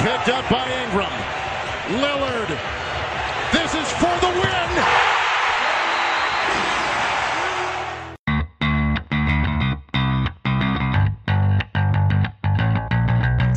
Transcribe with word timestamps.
picked 0.00 0.30
up 0.30 0.48
by 0.48 0.64
Ingram. 0.82 1.12
Lillard. 2.00 2.48
This 3.52 3.74
is 3.74 3.88
for 4.00 4.14
the 4.24 4.32
win. 4.40 4.70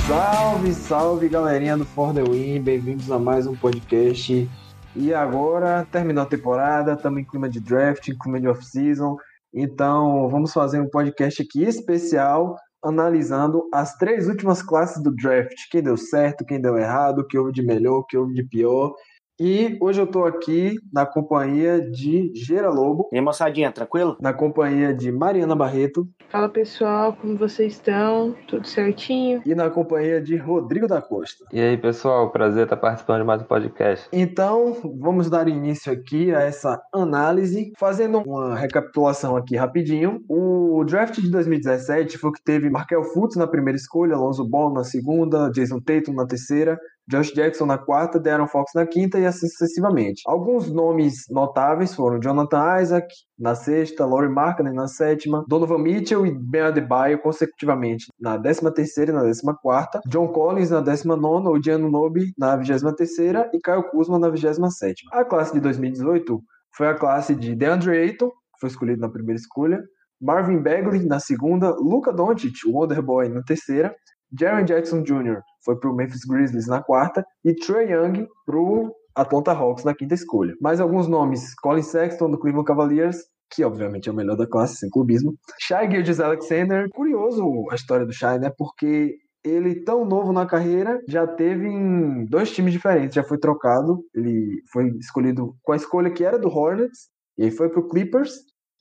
Salve, 0.05 0.73
salve 0.73 1.29
galerinha 1.29 1.77
do 1.77 1.85
For 1.85 2.13
The 2.13 2.23
Win, 2.23 2.61
bem-vindos 2.61 3.09
a 3.09 3.17
mais 3.17 3.47
um 3.47 3.55
podcast. 3.55 4.49
E 4.97 5.13
agora, 5.13 5.87
terminou 5.93 6.23
a 6.23 6.27
temporada, 6.27 6.91
estamos 6.91 7.21
em 7.21 7.23
clima 7.23 7.47
de 7.47 7.61
draft, 7.61 8.09
em 8.09 8.17
clima 8.17 8.41
de 8.41 8.49
off-season, 8.49 9.15
então 9.53 10.27
vamos 10.27 10.51
fazer 10.51 10.81
um 10.81 10.89
podcast 10.89 11.41
aqui 11.41 11.63
especial 11.63 12.57
analisando 12.83 13.67
as 13.73 13.95
três 13.97 14.27
últimas 14.27 14.61
classes 14.61 15.01
do 15.01 15.15
draft, 15.15 15.55
quem 15.69 15.81
deu 15.81 15.97
certo, 15.97 16.45
quem 16.45 16.59
deu 16.59 16.77
errado, 16.77 17.19
o 17.19 17.27
que 17.27 17.37
houve 17.37 17.51
de 17.51 17.61
melhor, 17.61 17.99
o 17.99 18.03
que 18.03 18.17
houve 18.17 18.33
de 18.33 18.43
pior. 18.43 18.93
E 19.39 19.79
hoje 19.81 19.99
eu 19.99 20.05
tô 20.05 20.25
aqui 20.25 20.75
na 20.93 21.07
companhia 21.07 21.81
de 21.81 22.31
Gera 22.35 22.69
Lobo. 22.69 23.09
E 23.11 23.15
aí, 23.15 23.21
moçadinha, 23.21 23.71
tranquilo? 23.71 24.15
Na 24.21 24.31
companhia 24.31 24.93
de 24.93 25.11
Mariana 25.11 25.55
Barreto. 25.55 26.07
Fala 26.29 26.47
pessoal, 26.47 27.17
como 27.19 27.35
vocês 27.35 27.73
estão? 27.73 28.35
Tudo 28.47 28.67
certinho? 28.67 29.41
E 29.43 29.55
na 29.55 29.71
companhia 29.71 30.21
de 30.21 30.37
Rodrigo 30.37 30.87
da 30.87 31.01
Costa. 31.01 31.45
E 31.51 31.59
aí, 31.59 31.75
pessoal, 31.75 32.31
prazer 32.31 32.65
estar 32.65 32.77
participando 32.77 33.21
de 33.21 33.25
mais 33.25 33.41
um 33.41 33.45
podcast. 33.45 34.07
Então, 34.13 34.77
vamos 34.99 35.31
dar 35.31 35.47
início 35.47 35.91
aqui 35.91 36.31
a 36.31 36.41
essa 36.41 36.79
análise, 36.93 37.71
fazendo 37.79 38.19
uma 38.19 38.55
recapitulação 38.55 39.35
aqui 39.35 39.55
rapidinho. 39.55 40.23
O 40.29 40.83
draft 40.85 41.19
de 41.19 41.31
2017 41.31 42.19
foi 42.19 42.29
o 42.29 42.33
que 42.33 42.43
teve 42.43 42.69
Markel 42.69 43.03
Fultz 43.03 43.35
na 43.35 43.47
primeira 43.47 43.77
escolha, 43.77 44.15
Alonso 44.15 44.47
Ball 44.47 44.71
na 44.71 44.83
segunda, 44.83 45.49
Jason 45.49 45.79
Tatum 45.79 46.13
na 46.13 46.27
terceira, 46.27 46.77
Josh 47.09 47.33
Jackson 47.33 47.65
na 47.65 47.77
quarta, 47.77 48.19
Darren 48.19 48.47
Fox 48.47 48.71
na 48.73 48.85
quinta 48.85 49.19
e 49.19 49.25
assim 49.25 49.47
sucessivamente. 49.47 50.21
Alguns 50.25 50.71
nomes 50.71 51.25
notáveis 51.29 51.93
foram 51.93 52.19
Jonathan 52.19 52.81
Isaac 52.81 53.07
na 53.37 53.55
sexta, 53.55 54.05
Laurie 54.05 54.29
Markkinen 54.29 54.73
na 54.73 54.87
sétima, 54.87 55.43
Donovan 55.47 55.79
Mitchell 55.79 56.25
e 56.25 56.31
Ben 56.31 56.61
Adebayo 56.61 57.19
consecutivamente 57.19 58.05
na 58.19 58.37
décima 58.37 58.71
terceira 58.71 59.11
e 59.11 59.15
na 59.15 59.23
décima 59.23 59.55
quarta, 59.55 59.99
John 60.07 60.27
Collins 60.29 60.69
na 60.69 60.79
décima 60.79 61.15
nona, 61.15 61.49
Odiano 61.49 61.89
Nobi 61.89 62.31
na 62.37 62.55
vigésima 62.55 62.95
terceira 62.95 63.49
e 63.53 63.59
Kyle 63.59 63.83
Kuzma 63.91 64.17
na 64.17 64.29
vigésima 64.29 64.69
sétima. 64.69 65.11
A 65.13 65.25
classe 65.25 65.53
de 65.53 65.59
2018 65.59 66.39
foi 66.75 66.87
a 66.87 66.95
classe 66.95 67.35
de 67.35 67.53
DeAndre 67.53 67.97
Ayton, 67.97 68.29
que 68.29 68.59
foi 68.59 68.69
escolhido 68.69 69.01
na 69.01 69.09
primeira 69.09 69.39
escolha, 69.39 69.81
Marvin 70.21 70.61
Bagley 70.61 71.05
na 71.05 71.19
segunda, 71.19 71.71
Luca 71.71 72.13
Doncic, 72.13 72.65
o 72.65 72.79
Wonderboy 72.79 73.27
na 73.27 73.43
terceira, 73.43 73.93
Jaren 74.37 74.65
Jackson 74.65 75.03
Jr. 75.03 75.41
foi 75.63 75.79
para 75.79 75.89
o 75.89 75.95
Memphis 75.95 76.25
Grizzlies 76.25 76.67
na 76.67 76.81
quarta 76.81 77.25
e 77.45 77.53
Trey 77.53 77.91
Young 77.91 78.27
para 78.45 78.57
o 78.57 78.91
Atlanta 79.15 79.51
Hawks 79.51 79.83
na 79.83 79.93
quinta 79.93 80.13
escolha. 80.13 80.53
Mais 80.59 80.79
alguns 80.79 81.07
nomes: 81.07 81.53
Colin 81.55 81.83
Sexton 81.83 82.31
do 82.31 82.39
Cleveland 82.39 82.65
Cavaliers, 82.65 83.17
que 83.51 83.63
obviamente 83.63 84.09
é 84.09 84.11
o 84.11 84.15
melhor 84.15 84.35
da 84.35 84.47
classe, 84.47 84.77
sem 84.77 84.89
clubismo. 84.89 85.35
Shai 85.59 85.89
Gilgis 85.89 86.19
Alexander, 86.19 86.89
curioso 86.89 87.67
a 87.71 87.75
história 87.75 88.05
do 88.05 88.13
Shai, 88.13 88.39
né? 88.39 88.51
Porque 88.57 89.15
ele, 89.43 89.83
tão 89.83 90.05
novo 90.05 90.31
na 90.31 90.45
carreira, 90.45 90.99
já 91.07 91.27
teve 91.27 91.67
em 91.67 92.25
dois 92.25 92.51
times 92.51 92.71
diferentes, 92.71 93.15
já 93.15 93.23
foi 93.23 93.37
trocado. 93.37 94.03
Ele 94.15 94.61
foi 94.71 94.87
escolhido 94.99 95.55
com 95.61 95.73
a 95.73 95.75
escolha 95.75 96.09
que 96.09 96.23
era 96.23 96.39
do 96.39 96.47
Hornets, 96.47 97.09
e 97.37 97.43
aí 97.43 97.51
foi 97.51 97.69
pro 97.69 97.87
Clippers, 97.87 98.31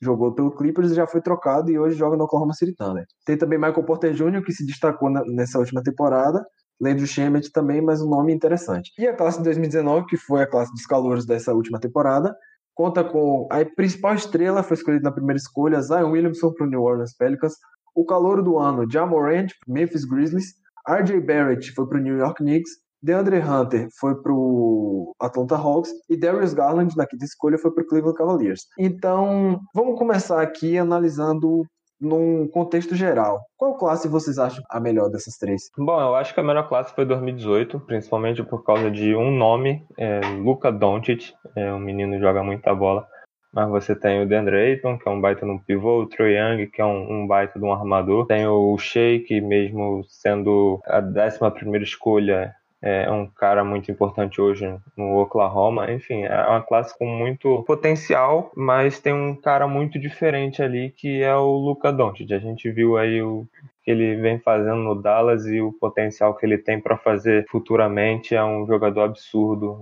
jogou 0.03 0.33
pelo 0.33 0.51
Clippers 0.51 0.91
e 0.91 0.95
já 0.95 1.07
foi 1.07 1.21
trocado 1.21 1.71
e 1.71 1.79
hoje 1.79 1.97
joga 1.97 2.17
no 2.17 2.25
Oklahoma 2.25 2.53
City 2.53 2.75
Thunder. 2.75 3.05
Tem 3.25 3.37
também 3.37 3.57
Michael 3.57 3.83
Porter 3.83 4.13
Jr., 4.13 4.43
que 4.43 4.51
se 4.51 4.65
destacou 4.65 5.09
na, 5.09 5.23
nessa 5.25 5.57
última 5.57 5.81
temporada. 5.81 6.45
Landry 6.81 7.07
Shamet 7.07 7.51
também, 7.51 7.81
mas 7.81 8.01
um 8.01 8.09
nome 8.09 8.33
interessante. 8.33 8.91
E 8.97 9.07
a 9.07 9.15
classe 9.15 9.37
de 9.37 9.45
2019, 9.45 10.05
que 10.07 10.17
foi 10.17 10.41
a 10.41 10.47
classe 10.47 10.71
dos 10.71 10.85
calouros 10.85 11.25
dessa 11.25 11.53
última 11.53 11.79
temporada, 11.79 12.35
conta 12.73 13.03
com 13.03 13.47
a 13.51 13.63
principal 13.63 14.15
estrela, 14.15 14.63
foi 14.63 14.75
escolhida 14.75 15.03
na 15.03 15.11
primeira 15.11 15.37
escolha, 15.37 15.81
Zion 15.81 16.11
Williamson 16.11 16.51
para 16.51 16.65
o 16.65 16.69
New 16.69 16.81
Orleans 16.81 17.15
Pelicans, 17.15 17.53
o 17.95 18.05
calouro 18.05 18.43
do 18.43 18.57
ano, 18.57 18.89
Jamorant, 18.89 19.47
Memphis 19.67 20.03
Grizzlies, 20.03 20.55
RJ 20.87 21.21
Barrett 21.21 21.71
foi 21.73 21.87
para 21.87 21.99
o 21.99 22.01
New 22.01 22.17
York 22.17 22.43
Knicks, 22.43 22.71
DeAndre 23.03 23.39
Hunter 23.39 23.89
foi 23.99 24.15
para 24.15 24.31
o 24.31 25.13
Atlanta 25.19 25.57
Hawks 25.57 25.91
e 26.09 26.15
Darius 26.15 26.53
Garland, 26.53 26.95
na 26.95 27.05
quinta 27.05 27.25
escolha, 27.25 27.57
foi 27.57 27.69
para 27.71 27.83
o 27.83 27.85
Cleveland 27.85 28.17
Cavaliers. 28.17 28.61
Então, 28.79 29.59
vamos 29.75 29.99
começar 29.99 30.41
aqui 30.41 30.77
analisando 30.77 31.65
num 31.99 32.47
contexto 32.47 32.95
geral. 32.95 33.41
Qual 33.57 33.77
classe 33.77 34.07
vocês 34.07 34.39
acham 34.39 34.63
a 34.69 34.79
melhor 34.79 35.09
dessas 35.09 35.37
três? 35.37 35.63
Bom, 35.77 35.99
eu 35.99 36.15
acho 36.15 36.33
que 36.33 36.39
a 36.39 36.43
melhor 36.43 36.69
classe 36.69 36.95
foi 36.95 37.05
2018, 37.05 37.77
principalmente 37.81 38.41
por 38.41 38.63
causa 38.63 38.89
de 38.89 39.13
um 39.13 39.31
nome, 39.31 39.85
é, 39.97 40.21
Luka 40.41 40.71
Doncic, 40.71 41.33
é 41.57 41.73
um 41.73 41.79
menino 41.79 42.13
que 42.13 42.19
joga 42.19 42.41
muita 42.41 42.73
bola. 42.73 43.05
Mas 43.53 43.69
você 43.69 43.95
tem 43.95 44.23
o 44.23 44.27
DeAndre 44.27 44.55
Ayton, 44.55 44.97
que 44.97 45.07
é 45.07 45.11
um 45.11 45.21
baita 45.21 45.45
no 45.45 45.61
pivô, 45.63 46.01
o 46.01 46.07
Trae 46.07 46.35
Young, 46.35 46.67
que 46.71 46.81
é 46.81 46.85
um, 46.85 47.23
um 47.23 47.27
baita 47.27 47.59
de 47.59 47.65
um 47.65 47.71
armador. 47.71 48.25
Tem 48.25 48.47
o 48.47 48.75
Shea, 48.79 49.19
que 49.23 49.39
mesmo 49.41 50.03
sendo 50.07 50.79
a 50.85 50.99
11 50.99 51.51
primeira 51.53 51.83
escolha, 51.83 52.51
é 52.83 53.09
um 53.09 53.25
cara 53.25 53.63
muito 53.63 53.89
importante 53.89 54.41
hoje 54.41 54.69
no 54.97 55.17
Oklahoma. 55.17 55.89
Enfim, 55.89 56.23
é 56.23 56.47
uma 56.47 56.61
classe 56.61 56.97
com 56.97 57.05
muito 57.05 57.63
potencial, 57.63 58.51
mas 58.53 58.99
tem 58.99 59.13
um 59.13 59.33
cara 59.33 59.65
muito 59.67 59.97
diferente 59.97 60.61
ali 60.61 60.89
que 60.89 61.23
é 61.23 61.33
o 61.33 61.51
Luka 61.51 61.93
Doncic. 61.93 62.33
A 62.33 62.39
gente 62.39 62.69
viu 62.69 62.97
aí 62.97 63.21
o 63.21 63.47
que 63.85 63.91
ele 63.91 64.17
vem 64.17 64.37
fazendo 64.37 64.81
no 64.81 65.01
Dallas 65.01 65.45
e 65.45 65.61
o 65.61 65.71
potencial 65.71 66.35
que 66.35 66.45
ele 66.45 66.57
tem 66.57 66.79
para 66.79 66.97
fazer 66.97 67.45
futuramente 67.49 68.35
é 68.35 68.43
um 68.43 68.67
jogador 68.67 69.03
absurdo. 69.03 69.79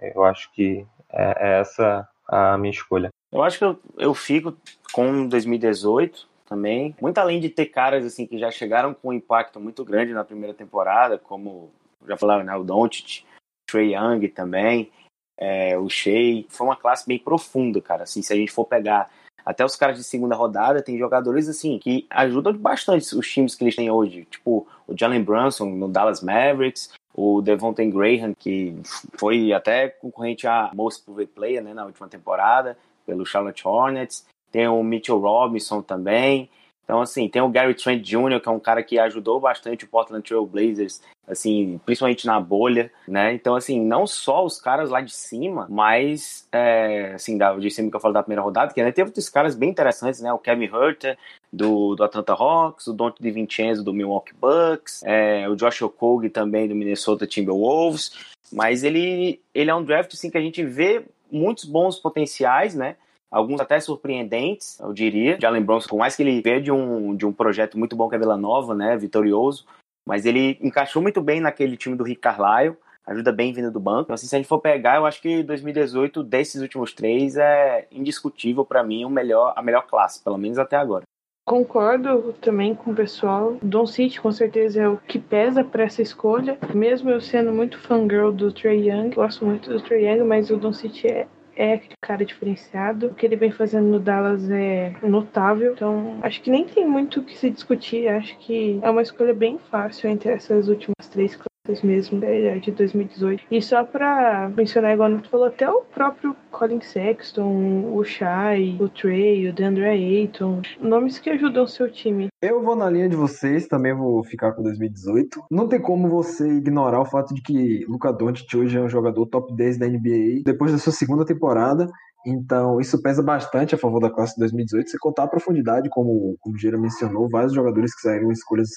Eu 0.00 0.24
acho 0.24 0.52
que 0.52 0.84
é, 1.12 1.36
é 1.38 1.60
essa 1.60 2.08
a 2.26 2.58
minha 2.58 2.72
escolha. 2.72 3.10
Eu 3.30 3.42
acho 3.42 3.58
que 3.58 3.64
eu, 3.64 3.78
eu 3.98 4.14
fico 4.14 4.56
com 4.92 5.28
2018 5.28 6.28
também. 6.48 6.94
Muito 7.00 7.18
além 7.18 7.38
de 7.38 7.48
ter 7.48 7.66
caras 7.66 8.04
assim 8.04 8.26
que 8.26 8.36
já 8.36 8.50
chegaram 8.50 8.92
com 8.92 9.10
um 9.10 9.12
impacto 9.12 9.60
muito 9.60 9.84
grande 9.84 10.12
na 10.12 10.24
primeira 10.24 10.52
temporada, 10.52 11.18
como 11.18 11.70
já 12.06 12.16
falaram, 12.16 12.44
né, 12.44 12.54
o 12.56 12.64
Doncic, 12.64 13.24
Trey 13.66 13.94
Young 13.94 14.28
também, 14.28 14.90
é, 15.38 15.78
o 15.78 15.88
Shea. 15.88 16.44
Foi 16.48 16.66
uma 16.66 16.76
classe 16.76 17.06
bem 17.06 17.18
profunda, 17.18 17.80
cara. 17.80 18.04
Assim, 18.04 18.22
se 18.22 18.32
a 18.32 18.36
gente 18.36 18.52
for 18.52 18.64
pegar 18.64 19.10
até 19.44 19.64
os 19.64 19.76
caras 19.76 19.96
de 19.96 20.04
segunda 20.04 20.36
rodada, 20.36 20.82
tem 20.82 20.98
jogadores 20.98 21.48
assim 21.48 21.78
que 21.78 22.06
ajudam 22.10 22.52
bastante 22.52 23.14
os 23.16 23.28
times 23.28 23.54
que 23.54 23.64
eles 23.64 23.74
têm 23.74 23.90
hoje. 23.90 24.26
Tipo 24.30 24.66
o 24.86 24.96
Jalen 24.96 25.22
Brunson 25.22 25.66
no 25.66 25.88
Dallas 25.88 26.22
Mavericks, 26.22 26.92
o 27.14 27.42
Devontae 27.42 27.90
Graham, 27.90 28.34
que 28.34 28.74
foi 29.18 29.52
até 29.52 29.88
concorrente 29.88 30.46
a 30.46 30.70
Most 30.74 31.02
Improved 31.02 31.32
Player 31.34 31.62
né, 31.62 31.74
na 31.74 31.84
última 31.84 32.08
temporada, 32.08 32.76
pelo 33.04 33.26
Charlotte 33.26 33.66
Hornets. 33.66 34.26
Tem 34.50 34.68
o 34.68 34.82
Mitchell 34.82 35.18
Robinson 35.18 35.82
também. 35.82 36.48
Então, 36.84 37.00
assim, 37.00 37.28
tem 37.28 37.40
o 37.40 37.48
Gary 37.48 37.74
Trent 37.74 38.02
Jr., 38.02 38.40
que 38.40 38.48
é 38.48 38.52
um 38.52 38.58
cara 38.58 38.82
que 38.82 38.98
ajudou 38.98 39.40
bastante 39.40 39.84
o 39.84 39.88
Portland 39.88 40.26
Trail 40.26 40.44
Blazers, 40.44 41.00
assim, 41.26 41.80
principalmente 41.86 42.26
na 42.26 42.40
bolha, 42.40 42.90
né? 43.06 43.32
Então, 43.32 43.54
assim, 43.54 43.80
não 43.80 44.06
só 44.06 44.44
os 44.44 44.60
caras 44.60 44.90
lá 44.90 45.00
de 45.00 45.12
cima, 45.12 45.66
mas, 45.70 46.46
é, 46.50 47.12
assim, 47.14 47.38
da, 47.38 47.54
de 47.56 47.70
cima 47.70 47.88
que 47.88 47.96
eu 47.96 48.00
falo 48.00 48.12
da 48.12 48.22
primeira 48.22 48.42
rodada, 48.42 48.74
que 48.74 48.82
né, 48.82 48.90
teve 48.90 49.08
outros 49.08 49.28
caras 49.28 49.54
bem 49.54 49.70
interessantes, 49.70 50.20
né? 50.20 50.32
O 50.32 50.38
Kevin 50.38 50.64
Herter, 50.64 51.16
do, 51.52 51.94
do 51.94 52.04
Atlanta 52.04 52.32
Hawks, 52.32 52.88
o 52.88 52.92
Dante 52.92 53.22
DiVincenzo, 53.22 53.84
do 53.84 53.92
Milwaukee 53.94 54.34
Bucks, 54.34 55.02
é, 55.04 55.48
o 55.48 55.54
Josh 55.54 55.82
Okogie 55.82 56.30
também, 56.30 56.68
do 56.68 56.74
Minnesota 56.74 57.26
Timberwolves, 57.26 58.10
mas 58.52 58.82
ele, 58.82 59.40
ele 59.54 59.70
é 59.70 59.74
um 59.74 59.84
draft, 59.84 60.12
assim, 60.12 60.30
que 60.30 60.38
a 60.38 60.42
gente 60.42 60.64
vê 60.64 61.04
muitos 61.30 61.64
bons 61.64 61.98
potenciais, 61.98 62.74
né? 62.74 62.96
Alguns 63.32 63.60
até 63.60 63.80
surpreendentes, 63.80 64.78
eu 64.78 64.92
diria. 64.92 65.38
Jalen 65.40 65.62
Bronson, 65.62 65.88
por 65.88 65.98
mais 65.98 66.14
que 66.14 66.22
ele 66.22 66.42
veio 66.42 66.62
de 66.62 66.70
um, 66.70 67.16
de 67.16 67.24
um 67.24 67.32
projeto 67.32 67.78
muito 67.78 67.96
bom 67.96 68.08
que 68.08 68.14
é 68.14 68.18
Vila 68.18 68.36
Nova, 68.36 68.74
né, 68.74 68.96
vitorioso, 68.96 69.64
mas 70.06 70.26
ele 70.26 70.58
encaixou 70.60 71.00
muito 71.00 71.22
bem 71.22 71.40
naquele 71.40 71.76
time 71.76 71.96
do 71.96 72.04
Rick 72.04 72.20
Carlisle, 72.20 72.76
ajuda 73.06 73.32
bem 73.32 73.52
vindo 73.52 73.70
do 73.70 73.80
banco. 73.80 74.02
Então, 74.02 74.14
assim, 74.14 74.26
se 74.26 74.36
a 74.36 74.38
gente 74.38 74.48
for 74.48 74.60
pegar, 74.60 74.96
eu 74.96 75.06
acho 75.06 75.20
que 75.22 75.42
2018, 75.42 76.22
desses 76.22 76.60
últimos 76.60 76.92
três, 76.92 77.36
é 77.36 77.86
indiscutível 77.90 78.64
para 78.64 78.82
mim 78.82 79.04
o 79.04 79.10
melhor, 79.10 79.54
a 79.56 79.62
melhor 79.62 79.86
classe, 79.86 80.22
pelo 80.22 80.36
menos 80.36 80.58
até 80.58 80.76
agora. 80.76 81.04
Concordo 81.44 82.34
também 82.34 82.72
com 82.72 82.92
o 82.92 82.94
pessoal. 82.94 83.56
Don 83.60 83.84
City 83.84 84.20
com 84.20 84.30
certeza 84.30 84.82
é 84.82 84.88
o 84.88 84.96
que 84.96 85.18
pesa 85.18 85.64
para 85.64 85.82
essa 85.82 86.00
escolha. 86.00 86.56
Mesmo 86.72 87.10
eu 87.10 87.20
sendo 87.20 87.52
muito 87.52 87.80
fangirl 87.80 88.30
do 88.30 88.52
Trey 88.52 88.88
Young, 88.88 89.10
gosto 89.10 89.44
muito 89.44 89.68
do 89.68 89.80
Trey 89.80 90.06
Young, 90.06 90.22
mas 90.22 90.50
o 90.50 90.56
Don 90.56 90.72
City 90.72 91.08
é 91.08 91.26
é 91.56 91.74
aquele 91.74 91.94
cara 92.00 92.24
diferenciado. 92.24 93.08
O 93.08 93.14
que 93.14 93.26
ele 93.26 93.36
vem 93.36 93.50
fazendo 93.50 93.86
no 93.86 94.00
Dallas 94.00 94.50
é 94.50 94.94
notável. 95.02 95.72
Então, 95.72 96.18
acho 96.22 96.40
que 96.42 96.50
nem 96.50 96.64
tem 96.64 96.86
muito 96.86 97.20
o 97.20 97.24
que 97.24 97.36
se 97.36 97.50
discutir. 97.50 98.08
Acho 98.08 98.36
que 98.38 98.78
é 98.82 98.90
uma 98.90 99.02
escolha 99.02 99.34
bem 99.34 99.58
fácil 99.70 100.10
entre 100.10 100.30
essas 100.30 100.68
últimas 100.68 101.08
três 101.10 101.36
mesmo, 101.84 102.24
é, 102.24 102.58
de 102.58 102.72
2018. 102.72 103.44
E 103.48 103.62
só 103.62 103.84
pra 103.84 104.50
mencionar, 104.56 104.94
igual 104.94 105.16
tu 105.20 105.30
falou, 105.30 105.46
até 105.46 105.70
o 105.70 105.82
próprio 105.82 106.34
Colin 106.50 106.80
Sexton, 106.80 107.94
o 107.94 108.02
Shai, 108.02 108.76
o 108.80 108.88
Trey, 108.88 109.48
o 109.48 109.52
DeAndre 109.52 109.84
Ayton, 109.84 110.60
nomes 110.80 111.20
que 111.20 111.30
ajudam 111.30 111.64
seu 111.66 111.90
time. 111.90 112.28
Eu 112.42 112.60
vou 112.62 112.74
na 112.74 112.90
linha 112.90 113.08
de 113.08 113.14
vocês, 113.14 113.68
também 113.68 113.94
vou 113.94 114.24
ficar 114.24 114.52
com 114.52 114.62
2018. 114.62 115.44
Não 115.50 115.68
tem 115.68 115.80
como 115.80 116.08
você 116.08 116.48
ignorar 116.48 117.00
o 117.00 117.06
fato 117.06 117.32
de 117.32 117.40
que 117.40 117.86
Luca 117.88 118.12
Doncic 118.12 118.52
hoje 118.56 118.76
é 118.76 118.80
um 118.80 118.88
jogador 118.88 119.24
top 119.26 119.54
10 119.54 119.78
da 119.78 119.86
NBA, 119.86 120.42
depois 120.44 120.72
da 120.72 120.78
sua 120.78 120.92
segunda 120.92 121.24
temporada, 121.24 121.86
então, 122.24 122.80
isso 122.80 123.02
pesa 123.02 123.20
bastante 123.20 123.74
a 123.74 123.78
favor 123.78 123.98
da 124.00 124.08
classe 124.08 124.34
de 124.34 124.40
2018, 124.40 124.90
se 124.90 124.98
contar 124.98 125.24
a 125.24 125.28
profundidade, 125.28 125.88
como, 125.90 126.36
como 126.40 126.54
o 126.54 126.58
Gira 126.58 126.78
mencionou, 126.78 127.28
vários 127.28 127.52
jogadores 127.52 127.92
que 127.92 128.00
saíram 128.00 128.30
escolhas 128.30 128.68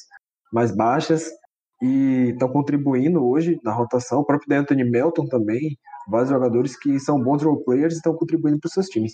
mais 0.51 0.75
baixas 0.75 1.29
e 1.81 2.29
estão 2.31 2.49
contribuindo 2.49 3.25
hoje 3.25 3.59
na 3.63 3.73
rotação. 3.73 4.19
O 4.19 4.25
próprio 4.25 4.57
Anthony 4.57 4.83
Melton 4.83 5.25
também, 5.27 5.77
vários 6.09 6.29
jogadores 6.29 6.77
que 6.77 6.99
são 6.99 7.21
bons 7.21 7.43
role 7.43 7.63
players 7.63 7.93
e 7.93 7.97
estão 7.97 8.15
contribuindo 8.15 8.59
para 8.59 8.67
os 8.67 8.73
seus 8.73 8.87
times. 8.87 9.13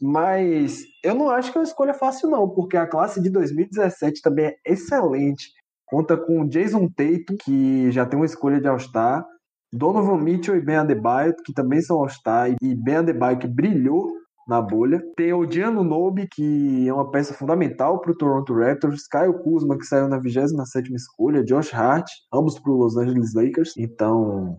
Mas 0.00 0.82
eu 1.04 1.14
não 1.14 1.28
acho 1.28 1.52
que 1.52 1.58
é 1.58 1.60
uma 1.60 1.66
escolha 1.66 1.92
fácil, 1.92 2.30
não, 2.30 2.48
porque 2.48 2.76
a 2.76 2.86
classe 2.86 3.20
de 3.20 3.30
2017 3.30 4.22
também 4.22 4.46
é 4.46 4.54
excelente. 4.64 5.50
Conta 5.86 6.16
com 6.16 6.46
Jason 6.46 6.88
Tatum, 6.88 7.36
que 7.42 7.90
já 7.90 8.06
tem 8.06 8.18
uma 8.18 8.26
escolha 8.26 8.60
de 8.60 8.68
All-Star, 8.68 9.26
Donovan 9.72 10.18
Mitchell 10.18 10.56
e 10.56 10.64
Ben 10.64 10.76
Adebayo, 10.76 11.34
que 11.44 11.52
também 11.52 11.82
são 11.82 11.98
All-Star, 11.98 12.54
e 12.62 12.74
Ben 12.74 12.96
Adebayo 12.96 13.38
que 13.38 13.46
brilhou 13.46 14.19
na 14.46 14.60
bolha. 14.60 15.02
Tem 15.16 15.32
o 15.32 15.50
Gianno 15.50 15.84
Nobi, 15.84 16.28
que 16.30 16.88
é 16.88 16.92
uma 16.92 17.10
peça 17.10 17.34
fundamental 17.34 18.00
para 18.00 18.12
o 18.12 18.16
Toronto 18.16 18.54
Raptors. 18.54 19.06
Kyle 19.06 19.42
Kuzma, 19.42 19.78
que 19.78 19.84
saiu 19.84 20.08
na 20.08 20.20
27ª 20.20 20.94
escolha. 20.94 21.44
Josh 21.44 21.72
Hart, 21.72 22.08
ambos 22.32 22.58
para 22.58 22.72
os 22.72 22.78
Los 22.78 22.96
Angeles 22.96 23.34
Lakers. 23.34 23.74
Então, 23.76 24.56